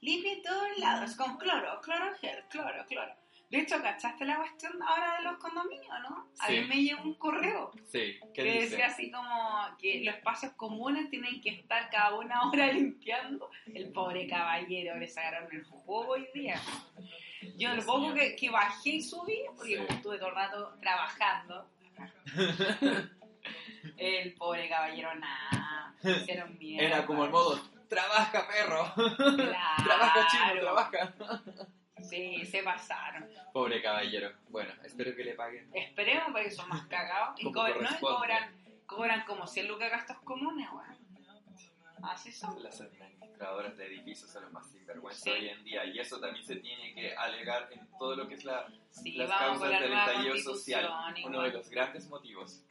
limpie 0.00 0.42
todos 0.42 0.78
lados 0.78 1.14
con 1.16 1.36
cloro, 1.36 1.80
cloro 1.82 2.14
gel, 2.20 2.42
cloro, 2.48 2.84
cloro. 2.86 3.12
De 3.50 3.60
hecho, 3.60 3.80
¿cachaste 3.80 4.26
la 4.26 4.36
cuestión 4.36 4.72
ahora 4.82 5.16
de 5.16 5.22
los 5.24 5.38
condominios, 5.38 5.94
no? 6.02 6.28
A 6.38 6.46
Sí. 6.48 6.52
mí 6.60 6.64
me 6.66 6.82
llegó 6.82 7.02
un 7.02 7.14
correo 7.14 7.70
Sí, 7.86 8.18
¿qué 8.34 8.42
que 8.42 8.42
dice? 8.44 8.60
decía 8.70 8.86
así 8.88 9.10
como 9.10 9.30
que 9.78 10.04
los 10.04 10.16
espacios 10.16 10.52
comunes 10.52 11.08
tienen 11.08 11.40
que 11.40 11.50
estar 11.50 11.88
cada 11.88 12.14
una 12.18 12.46
hora 12.46 12.66
limpiando. 12.72 13.50
El 13.72 13.90
pobre 13.90 14.26
caballero 14.28 14.98
le 14.98 15.08
sacaron 15.08 15.48
el 15.50 15.64
juego 15.64 16.12
hoy 16.12 16.28
día. 16.34 16.60
Yo 17.56 17.74
lo 17.74 17.82
poco 17.86 18.12
que, 18.12 18.36
que 18.36 18.50
bajé 18.50 18.90
y 18.90 19.02
subí, 19.02 19.38
porque 19.56 19.70
Sí. 19.70 19.76
como 19.76 19.88
estuve 19.96 20.18
todo 20.18 20.28
el 20.28 20.34
rato 20.34 20.74
trabajando, 20.82 21.70
el 23.98 24.34
pobre 24.34 24.68
caballero 24.68 25.14
nada, 25.16 25.94
hicieron 26.02 26.56
mierda. 26.58 26.86
Era 26.86 27.06
como 27.06 27.24
el 27.24 27.30
modo, 27.30 27.60
trabaja 27.88 28.46
perro, 28.48 28.92
Claro. 29.16 29.84
trabaja 29.84 30.26
chino, 30.30 30.60
trabaja. 30.60 31.14
Sí, 32.08 32.44
se 32.46 32.62
pasaron. 32.62 33.28
Pobre 33.52 33.82
caballero. 33.82 34.30
Bueno, 34.50 34.72
espero 34.84 35.14
que 35.16 35.24
le 35.24 35.34
paguen. 35.34 35.68
Esperemos 35.74 36.28
porque 36.32 36.50
son 36.50 36.68
más 36.68 36.86
cagados. 36.86 37.38
Y, 37.40 37.50
cobran, 37.50 37.82
¿no? 37.82 38.00
cobran, 38.00 38.56
cobran 38.86 39.24
como 39.24 39.46
100 39.46 39.66
lucas 39.68 39.90
gastos 39.90 40.16
comunes, 40.24 40.68
weón. 40.70 40.96
Así 42.04 42.30
son. 42.30 42.62
Las 42.62 42.80
administradoras 42.80 43.76
de 43.76 43.86
edificios 43.88 44.30
son 44.30 44.44
los 44.44 44.52
más 44.52 44.66
sinvergüenza 44.70 45.20
Sí. 45.24 45.30
hoy 45.30 45.48
en 45.48 45.64
día 45.64 45.84
y 45.86 45.98
eso 45.98 46.20
también 46.20 46.46
se 46.46 46.56
tiene 46.56 46.94
que 46.94 47.16
alegar 47.16 47.68
en 47.72 47.84
todo 47.98 48.14
lo 48.14 48.28
que 48.28 48.34
es 48.34 48.44
la, 48.44 48.68
Sí, 48.90 49.12
las 49.12 49.28
causas 49.30 49.68
del 49.80 49.92
estallido 49.92 50.36
social. 50.38 50.88
Uno 51.24 51.42
de 51.42 51.50
los 51.50 51.68
grandes 51.68 52.08
motivos. 52.08 52.64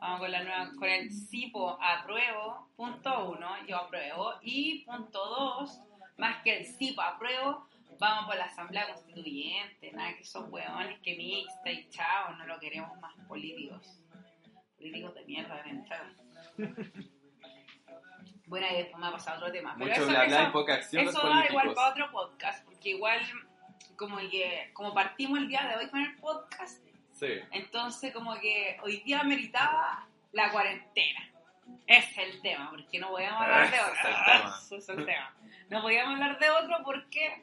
Vamos 0.00 0.20
con 0.20 0.30
la 0.32 0.42
nueva, 0.42 0.70
con 0.78 0.88
el 0.88 1.10
CIPO 1.12 1.78
apruebo, 1.82 2.68
punto 2.76 3.30
uno, 3.32 3.50
yo 3.66 3.76
apruebo, 3.76 4.34
y 4.42 4.82
punto 4.84 5.18
dos, 5.26 5.78
más 6.16 6.42
que 6.42 6.58
el 6.58 6.64
CIPO 6.66 7.02
apruebo, 7.02 7.66
vamos 7.98 8.24
por 8.26 8.36
la 8.36 8.44
Asamblea 8.46 8.88
Constituyente, 8.88 9.92
nada 9.92 10.16
que 10.16 10.24
son 10.24 10.50
huevones 10.52 10.98
que 11.00 11.16
mixta 11.16 11.70
y 11.70 11.88
chao, 11.90 12.32
no 12.36 12.46
lo 12.46 12.58
queremos 12.58 12.98
más 13.00 13.14
políticos. 13.28 14.00
Políticos 14.78 15.14
de 15.14 15.24
mierda 15.26 15.56
de 15.56 15.62
mental. 15.64 16.16
Bueno, 18.46 18.66
y 18.70 18.74
después 18.76 18.98
me 18.98 19.06
ha 19.06 19.12
pasado 19.12 19.36
otro 19.38 19.52
tema. 19.52 19.74
Pero 19.78 19.90
Mucho 19.90 20.00
eso, 20.02 20.10
bla 20.10 20.24
bla 20.24 20.40
eso- 20.40 20.48
y 20.48 20.52
poca 20.52 20.74
acción 20.74 21.08
eso 21.08 21.28
da 21.28 21.46
igual 21.46 21.74
para 21.74 21.90
otro 21.90 22.10
podcast, 22.10 22.64
porque 22.64 22.90
igual 22.90 23.20
como 23.96 24.16
que 24.18 24.70
como 24.72 24.94
partimos 24.94 25.38
el 25.40 25.48
día 25.48 25.68
de 25.68 25.76
hoy 25.76 25.90
con 25.90 26.00
el 26.00 26.16
podcast, 26.16 26.82
Sí. 27.20 27.38
entonces 27.52 28.12
como 28.14 28.34
que 28.40 28.78
hoy 28.82 28.98
día 29.02 29.22
meritaba 29.22 30.06
la 30.32 30.50
cuarentena. 30.50 31.26
Ese 31.86 32.10
es 32.22 32.34
el 32.34 32.42
tema, 32.42 32.70
porque 32.70 32.98
no 32.98 33.10
podíamos 33.10 33.40
hablar 33.42 33.70
de 33.70 33.78
otro. 33.80 34.54
Ese 34.62 34.76
es 34.78 34.88
el 34.88 35.04
tema. 35.06 35.34
No 35.68 35.82
podíamos 35.82 36.14
hablar 36.14 36.38
de 36.38 36.50
otro 36.50 36.78
porque 36.84 37.42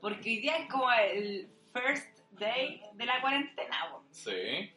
porque 0.00 0.28
hoy 0.30 0.38
día 0.38 0.56
es 0.56 0.68
como 0.68 0.90
el 0.92 1.48
first 1.74 2.18
day 2.32 2.82
de 2.94 3.04
la 3.06 3.20
cuarentena. 3.20 3.76
Sí. 4.10 4.72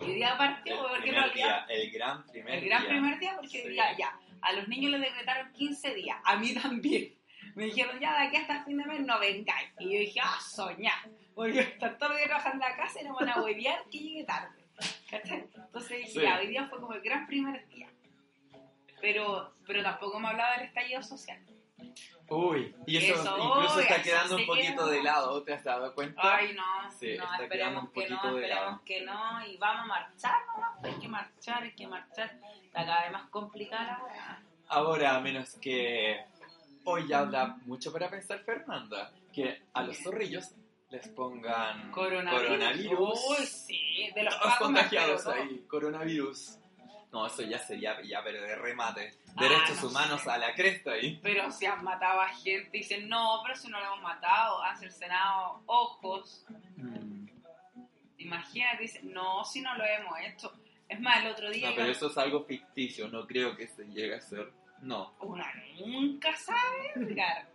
Y 0.00 0.04
hoy 0.04 0.14
día 0.14 0.36
partió 0.36 0.74
El 0.74 0.88
porque 0.88 1.12
realidad 1.12 1.34
día, 1.34 1.66
el 1.68 1.90
gran 1.90 2.26
primer 2.26 2.54
el 2.58 2.64
gran 2.68 2.82
día. 2.82 2.90
primer 2.90 3.18
día 3.18 3.32
porque 3.36 3.48
Sí. 3.48 3.62
hoy 3.66 3.72
día 3.74 3.96
ya 3.96 4.18
a 4.42 4.52
los 4.54 4.66
niños 4.68 4.90
les 4.92 5.00
decretaron 5.02 5.52
15 5.52 5.94
días, 5.94 6.18
a 6.24 6.36
mí 6.36 6.54
también. 6.62 7.14
Me 7.54 7.64
dijeron, 7.64 7.98
ya 8.00 8.18
de 8.18 8.26
aquí 8.28 8.36
hasta 8.36 8.64
fin 8.64 8.78
de 8.78 8.84
mes 8.86 9.00
no 9.00 9.18
vengáis. 9.18 9.68
Y 9.78 9.84
yo 9.92 9.98
dije, 10.00 10.20
ah, 10.22 10.38
soñá. 10.40 10.94
Porque 11.34 11.60
estar 11.60 11.96
todo 11.98 12.10
el 12.12 12.16
día 12.18 12.26
trabajando 12.26 12.64
en 12.64 12.70
la 12.70 12.76
casa 12.76 13.00
y 13.00 13.04
no 13.04 13.14
van 13.14 13.28
a 13.28 13.40
huevear 13.42 13.84
que 13.90 13.98
llegue 13.98 14.24
tarde. 14.24 14.64
¿Cachai? 15.10 15.44
Entonces 15.54 15.90
dije, 15.98 16.10
Sí. 16.10 16.20
ya, 16.22 16.38
hoy 16.38 16.46
día 16.48 16.66
fue 16.68 16.80
como 16.80 16.92
el 16.94 17.00
gran 17.02 17.26
primer 17.26 17.66
día. 17.68 17.88
Pero, 19.00 19.52
pero 19.66 19.82
tampoco 19.82 20.18
me 20.20 20.28
hablaba 20.28 20.56
del 20.58 20.66
estallido 20.68 21.02
social. 21.02 21.38
Uy, 22.28 22.74
y 22.86 22.96
eso, 22.98 23.14
Eso, 23.20 23.36
incluso 23.38 23.76
uy, 23.76 23.82
está 23.82 24.02
quedando 24.02 24.36
un 24.36 24.46
poquito 24.46 24.84
queda. 24.84 24.90
de 24.90 25.02
lado, 25.02 25.42
¿te 25.42 25.52
has 25.54 25.64
dado 25.64 25.92
cuenta? 25.94 26.20
Ay, 26.22 26.52
no, 26.54 26.90
Sí, 26.92 27.16
no, 27.18 27.42
esperemos 27.42 27.90
que 27.90 28.08
no, 28.08 28.16
esperemos 28.36 28.80
que 28.82 29.00
no. 29.00 29.46
Y 29.46 29.56
vamos 29.56 29.82
a 29.82 29.86
marchar, 29.86 30.38
¿no? 30.56 30.88
Hay 30.88 30.94
que 31.00 31.08
marchar, 31.08 31.62
hay 31.64 31.72
que 31.74 31.86
marchar. 31.88 32.30
Está 32.64 32.84
cada 32.86 33.02
vez 33.02 33.12
más 33.12 33.28
complicada. 33.30 34.00
Ahora, 34.68 35.16
a 35.16 35.20
menos 35.20 35.56
que 35.56 36.20
hoy 36.84 37.08
ya 37.08 37.20
habla 37.20 37.56
mucho 37.66 37.92
para 37.92 38.08
pensar 38.08 38.38
Fernanda, 38.44 39.10
que 39.32 39.62
a 39.72 39.82
los 39.82 39.98
zorrillos 40.00 40.54
les 40.90 41.08
pongan 41.08 41.90
Coronavirus. 41.92 42.42
coronavirus. 42.48 43.20
Uy, 43.38 43.46
sí, 43.46 44.10
de 44.14 44.22
los 44.24 44.38
Todos 44.40 44.56
contagiados 44.56 45.26
ahí, 45.28 45.64
coronavirus. 45.68 46.56
No, 47.12 47.26
eso 47.26 47.42
ya 47.42 47.58
sería 47.58 48.00
ya, 48.02 48.22
pero 48.22 48.40
de 48.42 48.54
remate. 48.56 49.14
Ah, 49.36 49.42
Derechos 49.42 49.82
no 49.82 49.88
humanos 49.88 50.20
sé. 50.22 50.30
a 50.30 50.38
la 50.38 50.54
cresta 50.54 50.92
ahí. 50.92 51.18
Pero 51.22 51.50
si 51.50 51.66
han 51.66 51.82
matado 51.82 52.20
a 52.20 52.28
gente, 52.28 52.70
dicen, 52.72 53.08
no, 53.08 53.40
pero 53.44 53.56
si 53.56 53.68
no 53.68 53.80
lo 53.80 53.86
hemos 53.86 54.02
matado, 54.02 54.62
han 54.62 54.78
cercenado 54.78 55.62
ojos. 55.66 56.44
Mm. 56.76 57.26
Imagínate, 58.18 58.82
dicen, 58.82 59.12
no, 59.12 59.44
si 59.44 59.60
no 59.60 59.74
lo 59.76 59.84
hemos 59.84 60.14
hecho. 60.20 60.52
Es 60.88 61.00
más, 61.00 61.24
el 61.24 61.30
otro 61.32 61.50
día 61.50 61.66
No, 61.68 61.72
iba- 61.74 61.82
pero 61.82 61.92
eso 61.92 62.08
es 62.08 62.18
algo 62.18 62.44
ficticio, 62.44 63.08
no 63.08 63.26
creo 63.26 63.56
que 63.56 63.66
se 63.68 63.84
llegue 63.86 64.14
a 64.14 64.18
hacer. 64.18 64.52
No. 64.82 65.14
uno 65.20 65.44
nunca 65.78 66.34
sabe, 66.36 66.92
Edgar. 66.96 67.46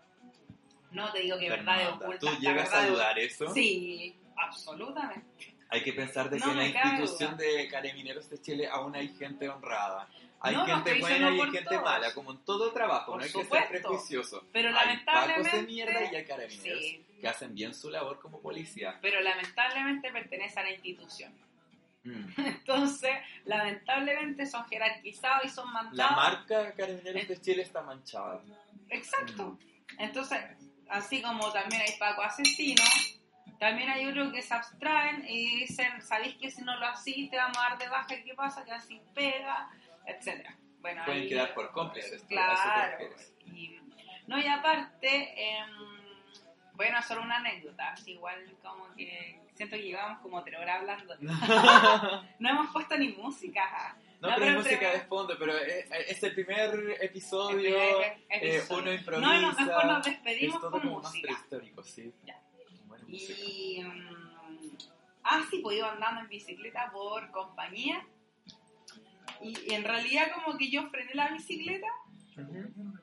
No 0.95 1.11
te 1.11 1.19
digo 1.19 1.37
que 1.37 1.49
verdad 1.49 1.75
Fernanda, 1.77 2.05
oculta. 2.05 2.19
¿Tú 2.19 2.39
llegas 2.39 2.73
a 2.73 2.87
dudar 2.87 3.19
eso? 3.19 3.53
Sí, 3.53 4.15
absolutamente. 4.37 5.55
Hay 5.69 5.83
que 5.83 5.93
pensar 5.93 6.29
de 6.29 6.39
No 6.39 6.45
que 6.45 6.51
en 6.51 6.57
la 6.57 6.65
institución 6.67 7.37
de 7.37 7.67
carabineros 7.67 8.29
de 8.29 8.39
Chile 8.41 8.67
aún 8.67 8.95
hay 8.95 9.09
gente 9.09 9.49
honrada. 9.49 10.07
Hay 10.39 10.55
No, 10.55 10.65
gente 10.65 10.99
buena 10.99 11.29
y 11.31 11.39
hay 11.41 11.51
gente 11.51 11.63
todos. 11.63 11.81
mala, 11.83 12.13
como 12.13 12.31
en 12.31 12.37
todo 12.45 12.71
trabajo, 12.71 13.13
Por 13.13 13.17
no 13.17 13.23
hay 13.23 13.29
que 13.29 13.33
ser 13.33 13.43
supuesto. 13.45 13.69
prejuicioso. 13.69 14.45
Pero 14.53 14.69
hay 14.69 14.97
pacos 14.99 15.27
de 15.27 15.43
lamentablemente- 15.43 15.63
mierda 15.73 16.11
y 16.11 16.15
hay 16.15 16.25
carabineros 16.25 16.81
Sí. 16.81 17.05
que 17.19 17.27
hacen 17.27 17.55
bien 17.55 17.73
su 17.73 17.89
labor 17.89 18.19
como 18.19 18.39
policía. 18.41 18.99
Pero 19.01 19.21
lamentablemente 19.21 20.11
pertenece 20.11 20.59
a 20.59 20.63
la 20.63 20.71
institución. 20.71 21.33
Mm. 22.03 22.25
Entonces, 22.37 23.11
lamentablemente 23.45 24.45
son 24.45 24.65
jerarquizados 24.67 25.45
y 25.45 25.49
son 25.49 25.73
mandados. 25.73 25.97
La 25.97 26.11
marca 26.11 26.71
Carabineros 26.73 27.27
de 27.27 27.41
Chile 27.41 27.63
está 27.63 27.81
manchada. 27.81 28.41
Exacto. 28.89 29.57
Entonces, 29.97 30.39
así 30.89 31.21
como 31.21 31.51
también 31.51 31.81
hay 31.81 31.97
Paco 31.99 32.21
asesino, 32.21 32.83
también 33.59 33.89
hay 33.89 34.05
otros 34.07 34.31
que 34.33 34.41
se 34.41 34.53
abstraen 34.53 35.25
y 35.27 35.59
dicen, 35.61 36.01
¿sabéis 36.01 36.35
que 36.35 36.49
si 36.51 36.61
no 36.63 36.77
lo 36.77 36.87
hacís 36.87 37.29
te 37.29 37.37
vamos 37.37 37.57
a 37.57 37.69
dar 37.69 37.77
de 37.77 37.87
baja? 37.89 38.07
¿Qué 38.23 38.33
pasa? 38.35 38.63
Que 38.65 38.71
así 38.71 39.01
pega, 39.13 39.69
etcétera. 40.05 40.55
Bueno, 40.81 41.03
Pueden 41.05 41.23
ahí- 41.23 41.29
quedar 41.29 41.53
por 41.53 41.71
cómplices. 41.71 42.11
¿a 42.13 42.15
eso 42.15 42.27
te 42.27 42.35
Claro. 42.35 42.97
Y, 43.45 43.79
no, 44.27 44.39
y 44.39 44.47
aparte, 44.47 45.33
em, 45.57 45.69
bueno, 46.73 47.01
solo 47.01 47.21
una 47.21 47.37
anécdota, 47.37 47.91
así 47.91 48.11
igual 48.11 48.55
como 48.61 48.93
que 48.95 49.39
siento 49.55 49.77
que 49.77 49.83
llevamos 49.83 50.19
como 50.19 50.43
tres 50.43 50.59
horas 50.59 50.79
hablando. 50.81 51.15
No 52.39 52.49
hemos 52.49 52.71
puesto 52.71 52.97
ni 52.97 53.09
música. 53.09 53.95
No, 54.21 54.29
No, 54.29 54.35
pero 54.35 54.45
pero 54.47 54.57
música 54.59 54.91
de 54.91 54.99
fondo, 55.01 55.35
pero 55.37 55.57
es, 55.57 55.85
es 55.91 56.23
el 56.23 56.33
primer 56.33 56.73
El 56.73 56.91
episodio. 57.01 57.57
primer 57.59 57.77
eh, 58.29 58.57
episodio. 58.57 58.81
uno 58.83 58.93
improvisa. 58.93 59.27
No, 59.33 59.41
no, 59.41 59.65
mejor 59.65 59.85
nos 59.85 60.07
es 60.07 60.13
despedimos 60.13 60.59
todo 60.61 60.71
con 60.71 60.81
como 60.81 60.95
más 61.01 61.03
música. 61.11 61.27
prehistórico, 61.27 61.83
sí. 61.83 62.13
Ya. 62.25 62.41
Buena. 62.85 63.05
Y. 63.07 63.83
mm, 63.83 64.77
ah, 65.23 65.43
sí, 65.49 65.59
pues 65.61 65.77
iba 65.77 65.91
andando 65.91 66.21
en 66.21 66.29
bicicleta 66.29 66.89
por 66.91 67.29
compañía. 67.31 68.05
Y, 69.41 69.53
y 69.69 69.73
en 69.73 69.83
realidad, 69.83 70.31
como 70.33 70.57
que 70.57 70.69
yo 70.71 70.87
frené 70.89 71.13
la 71.13 71.29
bicicleta 71.29 71.87
Ujú. 72.37 72.94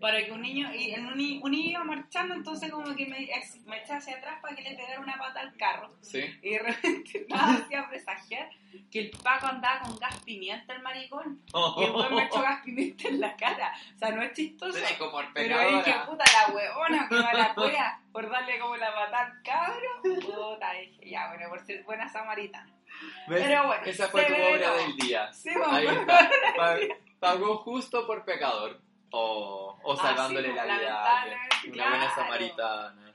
Para 0.00 0.24
que 0.24 0.30
un 0.32 0.42
niño. 0.42 0.72
Y 0.74 0.92
el- 0.92 1.06
un, 1.06 1.12
un 1.42 1.50
niño 1.50 1.70
iba 1.70 1.84
marchando, 1.84 2.34
entonces, 2.34 2.70
como 2.70 2.94
que 2.94 3.06
me, 3.06 3.28
me 3.66 3.78
eché 3.82 3.92
hacia 3.92 4.16
atrás 4.16 4.38
para 4.40 4.54
que 4.54 4.62
le 4.62 4.74
pegara 4.76 5.00
una 5.00 5.18
pata 5.18 5.40
al 5.40 5.56
carro. 5.56 5.90
Sí. 6.02 6.20
Y 6.42 6.50
de 6.50 6.58
repente 6.60 7.26
nada 7.28 7.54
hacía 7.54 7.88
presagiar 7.88 8.50
que 8.90 9.00
el 9.00 9.10
Paco 9.22 9.46
andaba 9.46 9.80
con 9.80 9.98
gas 9.98 10.16
pimienta, 10.24 10.74
el 10.74 10.82
maricón. 10.82 11.42
Y 11.78 11.84
el 11.84 11.90
weón 11.90 12.14
me 12.14 12.24
echó 12.24 12.40
gas 12.42 12.62
pimienta 12.64 13.08
en 13.08 13.20
la 13.20 13.36
cara. 13.36 13.72
O 13.94 13.98
sea, 13.98 14.10
no 14.10 14.22
es 14.22 14.32
chistoso. 14.34 14.78
Seco 14.78 15.10
por 15.10 15.32
Pero 15.32 15.58
dije, 15.58 15.78
pecadora. 15.82 16.06
puta 16.06 16.24
la 16.32 16.54
huevona 16.54 17.08
que 17.08 17.14
va 17.16 17.32
la 17.34 17.54
cueva 17.54 18.00
por 18.12 18.30
darle 18.30 18.58
como 18.58 18.76
la 18.76 18.94
patada 18.94 19.26
al 19.26 19.42
cabro. 19.42 20.20
Puta, 20.20 20.72
dije, 20.72 21.10
ya, 21.10 21.28
bueno, 21.28 21.48
por 21.48 21.60
ser 21.66 21.82
buena 21.84 22.08
samaritana. 22.08 22.72
¿Ves? 23.28 23.42
Pero 23.44 23.66
bueno, 23.66 23.82
Esa 23.84 24.08
fue 24.08 24.24
tu 24.24 24.32
obra 24.34 24.74
del 24.74 24.96
día. 24.96 25.32
Sí, 25.32 25.50
Ahí 25.70 25.86
está. 25.86 26.30
Pa- 26.56 26.76
Pagó 27.20 27.56
justo 27.58 28.06
por 28.06 28.24
pecador. 28.24 28.80
O, 29.10 29.78
o 29.82 29.92
Ah, 29.94 29.96
salvándole 29.96 30.48
sí, 30.50 30.54
la 30.54 30.64
vida. 30.64 31.24
Una 31.72 31.88
buena 31.88 32.14
samaritana. 32.14 33.14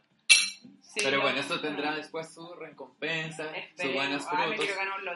Sí, 0.82 1.00
Pero 1.04 1.22
bueno, 1.22 1.40
eso 1.40 1.60
tendrá 1.60 1.96
después 1.96 2.32
su 2.32 2.54
recompensa, 2.54 3.52
sus 3.76 3.94
buenos 3.94 4.28
frutos. 4.28 4.68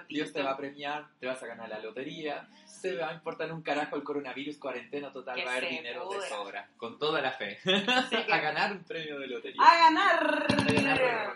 Dios 0.09 0.33
te 0.33 0.41
va 0.41 0.51
a 0.51 0.57
premiar, 0.57 1.05
te 1.19 1.27
vas 1.27 1.41
a 1.43 1.45
ganar 1.45 1.69
la 1.69 1.77
lotería, 1.77 2.47
se 2.65 2.95
va 2.95 3.09
a 3.09 3.13
importar 3.13 3.51
un 3.51 3.61
carajo 3.61 3.95
el 3.95 4.03
coronavirus, 4.03 4.57
cuarentena 4.57 5.11
total, 5.13 5.35
Que 5.35 5.45
va 5.45 5.51
a 5.53 5.57
haber 5.57 5.69
dinero 5.69 6.09
de 6.09 6.27
sobra, 6.27 6.67
con 6.77 6.97
toda 6.97 7.21
la 7.21 7.31
fe, 7.31 7.59
que- 7.63 7.71
a 8.33 8.37
ganar 8.39 8.71
un 8.71 8.83
premio 8.85 9.19
de 9.19 9.27
lotería. 9.27 9.61
¡A 9.61 9.77
ganar! 9.77 10.47
ganar. 10.73 11.33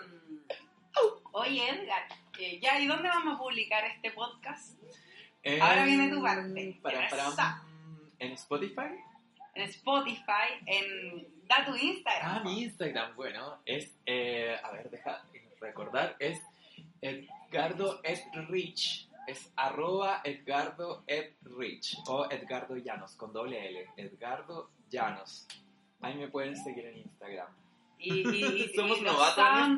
Oye, 1.33 1.69
Edgar, 1.69 2.03
eh, 2.39 2.59
ya, 2.59 2.79
¿y 2.79 2.87
dónde 2.87 3.09
vamos 3.09 3.35
a 3.35 3.37
publicar 3.37 3.85
este 3.85 4.09
podcast? 4.11 4.77
Eh, 5.43 5.59
ahora 5.61 5.85
viene 5.85 6.09
tu 6.09 6.21
parte. 6.21 6.79
Para, 6.81 7.07
para, 7.09 7.27
Esa. 7.29 7.63
en 8.19 8.31
Spotify. 8.33 8.89
En 9.53 9.63
Spotify, 9.63 10.61
en... 10.65 11.27
Da 11.47 11.65
tu 11.65 11.75
Instagram. 11.75 12.37
Ah, 12.37 12.41
mi 12.43 12.63
Instagram, 12.63 13.15
bueno, 13.15 13.59
es, 13.65 13.97
eh, 14.05 14.55
a 14.63 14.71
ver, 14.71 14.89
deja 14.89 15.21
recordar, 15.59 16.15
es 16.19 16.39
Edgardo 17.01 17.99
Edrich, 18.03 19.09
es 19.27 19.51
arroba 19.57 20.21
Edgardo 20.23 21.03
Edrich, 21.07 21.97
o 22.07 22.29
Edgardo 22.31 22.77
Llanos, 22.77 23.15
con 23.15 23.33
doble 23.33 23.67
L, 23.67 23.85
Edgardo 23.97 24.69
Llanos. 24.89 25.47
Ahí 26.01 26.15
me 26.15 26.29
pueden 26.29 26.55
seguir 26.55 26.85
en 26.85 26.97
Instagram. 26.99 27.47
Y, 27.99 28.27
y, 28.29 28.45
y- 28.45 28.71
Somos 28.75 28.99
y 28.99 29.01
novatos 29.01 29.37
en 29.37 29.77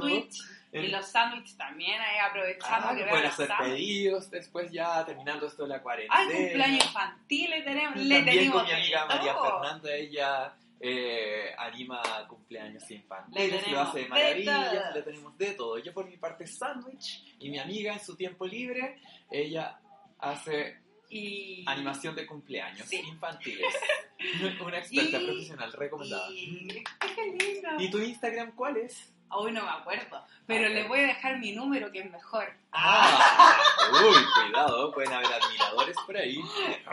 sándwich. 0.73 0.89
Y 0.89 0.91
los 0.91 1.05
sándwiches 1.07 1.57
también, 1.57 2.01
ahí 2.01 2.17
aprovechando 2.29 2.87
Ah, 2.89 2.95
que 2.95 3.05
pueden 3.05 3.25
hacer 3.25 3.49
pedidos 3.59 4.29
después 4.31 4.71
ya 4.71 5.05
terminando 5.05 5.47
esto 5.47 5.63
de 5.63 5.69
la 5.69 5.81
cuarentena. 5.81 6.19
Ay, 6.19 6.35
cumpleaños 6.35 6.85
infantiles 6.85 7.63
tenemos. 7.65 7.95
Y 7.97 8.03
Le 8.05 8.15
también 8.15 8.35
tenemos 8.37 8.61
con 8.61 8.65
mi 8.65 8.71
amiga 8.81 9.05
María. 9.05 9.35
Fernanda, 9.35 9.95
ella 9.95 10.53
eh, 10.79 11.55
anima 11.57 12.01
cumpleaños 12.27 12.89
Le 12.89 12.95
infantiles, 12.97 13.51
lo 13.53 13.59
tenemos 13.61 13.87
hace 13.89 13.99
de 13.99 14.07
maravillas, 14.09 14.95
le 14.95 15.01
tenemos 15.03 15.37
de 15.37 15.53
todo. 15.53 15.77
Yo 15.77 15.93
por 15.93 16.07
mi 16.09 16.17
parte 16.17 16.45
sándwich 16.47 17.23
y 17.39 17.49
mi 17.49 17.59
amiga 17.59 17.93
en 17.93 17.99
su 18.03 18.15
tiempo 18.15 18.45
libre, 18.45 18.99
ella 19.31 19.79
hace 20.19 20.81
Y... 21.09 21.63
animación 21.67 22.15
de 22.15 22.25
cumpleaños 22.25 22.87
Sí. 22.87 22.97
infantiles. 23.07 23.73
Una 24.65 24.79
experta 24.79 25.19
Y- 25.21 25.25
profesional 25.25 25.71
recomendada. 25.73 26.29
Y... 26.31 26.67
¡Qué 27.15 27.25
lindo! 27.39 27.69
¿Y 27.79 27.89
tu 27.91 27.99
Instagram 27.99 28.51
cuál 28.55 28.77
es? 28.77 29.13
Hoy 29.35 29.51
no 29.51 29.63
me 29.63 29.69
acuerdo, 29.69 30.23
pero 30.47 30.67
A 30.67 30.69
le 30.69 30.87
voy 30.87 30.99
a 30.99 31.07
dejar 31.07 31.37
mi 31.39 31.51
número 31.53 31.91
que 31.91 31.99
es 31.99 32.11
mejor. 32.11 32.51
Ah, 32.71 33.55
uy, 33.91 34.15
cuidado, 34.43 34.91
pueden 34.93 35.13
haber 35.13 35.27
admiradores 35.33 35.95
por 36.05 36.15
ahí. 36.17 36.39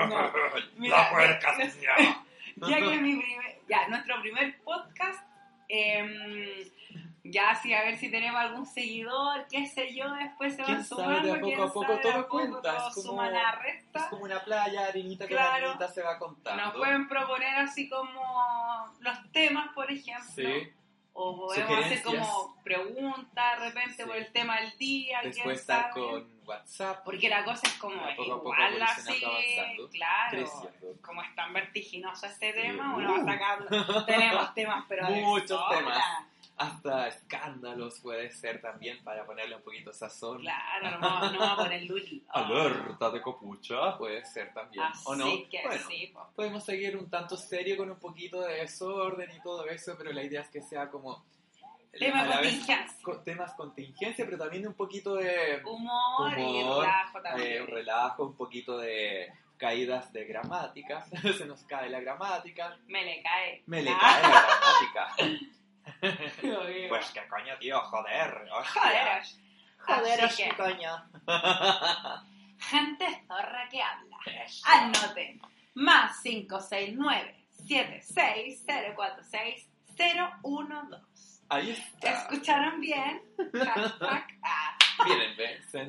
No, 0.08 0.32
mira, 0.76 1.10
se 1.70 1.80
llama. 1.80 2.24
ya 2.56 2.76
que 2.78 2.98
mi 2.98 3.16
primer, 3.20 3.60
ya 3.68 3.88
nuestro 3.88 4.20
primer 4.20 4.58
podcast, 4.62 5.20
em, 5.68 6.70
ya 7.24 7.54
sí, 7.56 7.72
a 7.74 7.82
ver 7.82 7.96
si 7.98 8.10
tenemos 8.10 8.40
algún 8.40 8.66
seguidor, 8.66 9.46
qué 9.50 9.66
sé 9.66 9.94
yo, 9.94 10.10
después 10.14 10.56
se 10.56 10.62
¿Quién 10.64 10.78
van 10.78 10.84
sabe? 10.84 11.02
sumando, 11.02 11.28
De 11.28 11.32
a 11.32 11.40
poco 11.40 11.62
a 11.62 11.72
poco 11.72 11.86
sabe, 11.92 12.02
todo 12.02 12.28
cuenta, 12.28 12.76
es 12.88 12.94
como- 12.94 13.22
la 13.22 13.60
Es 13.94 14.02
como 14.04 14.24
una 14.24 14.40
playa, 14.44 14.86
arenita 14.86 15.24
con 15.26 15.36
Claro. 15.36 15.66
arenita 15.68 15.88
se 15.88 16.02
va 16.02 16.18
contando. 16.18 16.64
Nos 16.64 16.74
pueden 16.76 17.08
proponer 17.08 17.56
así 17.56 17.88
como 17.88 18.94
los 19.00 19.32
temas, 19.32 19.72
por 19.74 19.90
ejemplo. 19.90 20.30
Sí. 20.34 20.72
O 21.22 21.36
podemos 21.36 21.84
hacer 21.84 22.02
como 22.02 22.56
preguntas 22.64 23.60
de 23.60 23.68
repente 23.68 24.02
Sí. 24.02 24.08
por 24.08 24.16
el 24.16 24.32
tema 24.32 24.58
del 24.60 24.76
día, 24.78 25.20
Después 25.22 25.60
estar 25.60 25.82
sabe. 25.92 26.00
con 26.00 26.40
WhatsApp. 26.46 27.04
Porque 27.04 27.28
la 27.28 27.44
cosa 27.44 27.60
es 27.66 27.74
como 27.74 28.00
poco 28.16 28.36
igual 28.54 28.82
así, 28.82 29.20
claro. 29.92 30.30
creciendo. 30.30 31.00
Como 31.02 31.22
es 31.22 31.34
tan 31.34 31.52
vertiginoso 31.52 32.26
este 32.26 32.52
tema, 32.54 32.94
Sí. 32.96 33.02
uno 33.02 33.18
va 33.18 33.24
sacando. 33.32 34.04
Tenemos 34.06 34.54
temas, 34.54 34.84
pero 34.88 35.10
Muchos 35.10 35.60
temas. 35.68 35.98
Hasta 36.62 37.08
escándalos 37.08 38.00
puede 38.00 38.30
ser 38.30 38.60
también 38.60 39.02
para 39.02 39.24
ponerle 39.24 39.56
un 39.56 39.62
poquito 39.62 39.94
sazón. 39.94 40.40
Claro, 40.40 40.98
no, 41.00 41.32
no 41.32 41.38
va 41.40 41.56
por 41.56 41.72
el 41.72 41.86
Luli. 41.86 42.22
Alerta 42.28 43.10
de 43.10 43.22
copucha 43.22 43.96
puede 43.96 44.22
ser 44.26 44.52
también. 44.52 44.84
Así 44.84 45.02
¿O 45.06 45.14
no? 45.16 45.24
que 45.50 45.62
Bueno, 45.64 45.82
sí, 45.88 46.10
po. 46.12 46.28
podemos 46.36 46.62
seguir 46.62 46.98
un 46.98 47.08
tanto 47.08 47.36
serio 47.38 47.78
con 47.78 47.90
un 47.90 47.98
poquito 47.98 48.42
de 48.42 48.56
desorden 48.56 49.30
y 49.34 49.40
todo 49.40 49.64
eso, 49.66 49.94
pero 49.96 50.12
la 50.12 50.22
idea 50.22 50.42
es 50.42 50.48
que 50.50 50.60
sea 50.60 50.90
como... 50.90 51.24
Tema 51.98 52.20
a 52.20 52.26
la 52.26 52.40
vez 52.40 52.50
contingencia. 52.56 52.96
co- 53.02 53.18
temas 53.20 53.54
contingencia, 53.54 54.24
pero 54.26 54.36
también 54.38 54.66
un 54.68 54.74
poquito 54.74 55.14
de... 55.16 55.62
Humor, 55.64 56.38
y 56.38 56.42
Humor, 56.42 56.84
relajo 56.84 57.22
también. 57.22 57.52
eh, 57.52 57.60
un 57.62 57.66
relajo, 57.68 58.24
un 58.26 58.36
poquito 58.36 58.76
de 58.78 59.32
caídas 59.56 60.12
de 60.12 60.24
gramática. 60.26 61.04
Se 61.38 61.46
nos 61.46 61.62
cae 61.64 61.88
la 61.88 62.00
gramática. 62.00 62.76
Me 62.86 63.02
le 63.04 63.22
cae. 63.22 63.62
Me 63.66 63.82
le 63.82 63.90
Ah, 63.92 63.98
cae 63.98 64.22
la 64.22 64.28
gramática. 64.28 65.50
Pues 66.88 67.10
qué 67.12 67.26
coño, 67.28 67.56
tío, 67.58 67.78
joder. 67.80 68.48
Joder. 68.50 69.22
Joder, 69.78 70.24
Así 70.24 70.44
que, 70.44 70.56
coño. 70.56 71.04
gente 72.58 73.06
zorra 73.26 73.68
que 73.70 73.82
habla. 73.82 74.16
Anoten. 74.64 75.40
Más 75.74 76.20
569 76.22 77.36
76 77.66 78.64
046 78.94 79.66
Ahí 81.48 81.70
está. 81.70 82.10
¿Escucharon 82.12 82.80
bien? 82.80 83.22
Hashtag 83.52 84.26
ah. 84.42 84.76
Miren, 85.04 85.36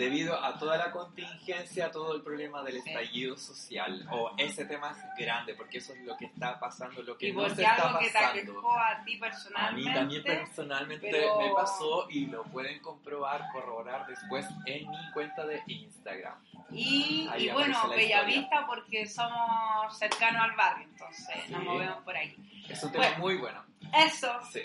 debido 0.01 0.43
a 0.43 0.57
toda 0.57 0.77
la 0.77 0.91
contingencia, 0.91 1.91
todo 1.91 2.15
el 2.15 2.21
problema 2.23 2.63
del 2.63 2.77
estallido 2.77 3.37
social. 3.37 4.07
O 4.11 4.31
ese 4.37 4.65
tema 4.65 4.91
es 4.91 4.97
grande, 5.25 5.53
porque 5.55 5.77
eso 5.77 5.93
es 5.93 6.01
lo 6.01 6.17
que 6.17 6.25
está 6.25 6.59
pasando, 6.59 7.01
lo 7.03 7.17
que 7.17 7.29
Y 7.29 7.33
no 7.33 7.47
se 7.49 7.61
está 7.61 7.75
algo 7.87 7.99
que 7.99 8.07
te 8.07 8.13
pasando. 8.13 8.41
aquejó 8.51 8.79
a 8.79 9.03
ti 9.03 9.17
A 9.17 9.19
personalmente. 9.19 9.89
mí 9.89 9.93
también 9.95 10.23
personalmente 10.23 11.07
pero- 11.11 11.39
me 11.39 11.49
pasó 11.53 12.07
y 12.09 12.25
lo 12.25 12.43
pueden 12.43 12.79
comprobar, 12.81 13.45
corroborar 13.51 14.07
después 14.07 14.45
en 14.65 14.89
mi 14.89 15.11
cuenta 15.13 15.45
de 15.45 15.61
Instagram. 15.67 16.35
Y, 16.71 17.29
y 17.37 17.49
bueno, 17.51 17.87
la 17.87 17.95
Bellavista 17.95 18.65
porque 18.65 19.05
somos 19.07 19.97
cercanos 19.97 20.41
al 20.41 20.55
barrio, 20.55 20.87
entonces 20.89 21.49
nos 21.49 21.61
Sí. 21.61 21.67
movemos 21.67 22.03
por 22.03 22.15
ahí. 22.15 22.35
Es 22.69 22.81
un 22.83 22.91
tema 22.91 23.05
Bueno. 23.05 23.19
muy 23.19 23.35
bueno. 23.37 23.63
Eso, 23.93 24.31
Sí. 24.51 24.61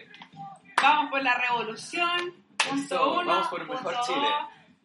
vamos 0.80 1.11
por 1.11 1.22
la 1.22 1.34
revolución. 1.34 2.45
Punto 2.68 2.95
Eso, 2.95 3.12
uno, 3.20 3.26
vamos 3.26 3.49
por 3.49 3.61
un 3.61 3.66
punto 3.68 3.82
mejor 3.82 3.95
dos, 3.97 4.07
Chile. 4.07 4.28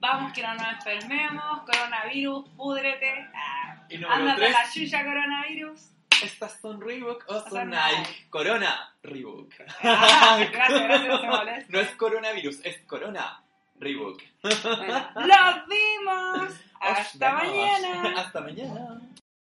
Vamos 0.01 0.33
que 0.33 0.41
no 0.41 0.55
nos 0.55 0.67
enfermemos, 0.67 1.61
coronavirus, 1.61 2.49
púdrete. 2.57 3.29
Ah, 3.35 3.85
ándate 4.09 4.45
a 4.45 4.49
3, 4.49 4.51
la 4.51 4.71
chucha 4.71 5.05
coronavirus. 5.05 5.79
¿estas 6.23 6.59
son 6.59 6.81
Reebok 6.81 7.23
o 7.27 7.39
son 7.39 7.49
son 7.49 7.69
Nike? 7.69 7.97
Nike? 7.97 8.27
Corona, 8.31 8.93
Reebok. 9.03 9.53
Ah, 9.83 10.39
gracias, 10.51 10.83
gracias, 10.83 11.07
no 11.07 11.19
se. 11.19 11.65
No 11.69 11.79
es 11.79 11.95
coronavirus, 11.95 12.65
es 12.65 12.81
corona, 12.87 13.43
Reebok. 13.79 14.21
Bueno, 14.41 15.09
¡Los 15.15 15.67
vimos! 15.67 16.51
¡Hasta 16.79 17.33
mañana! 17.33 18.13
Hasta 18.17 18.41
mañana. 18.41 19.01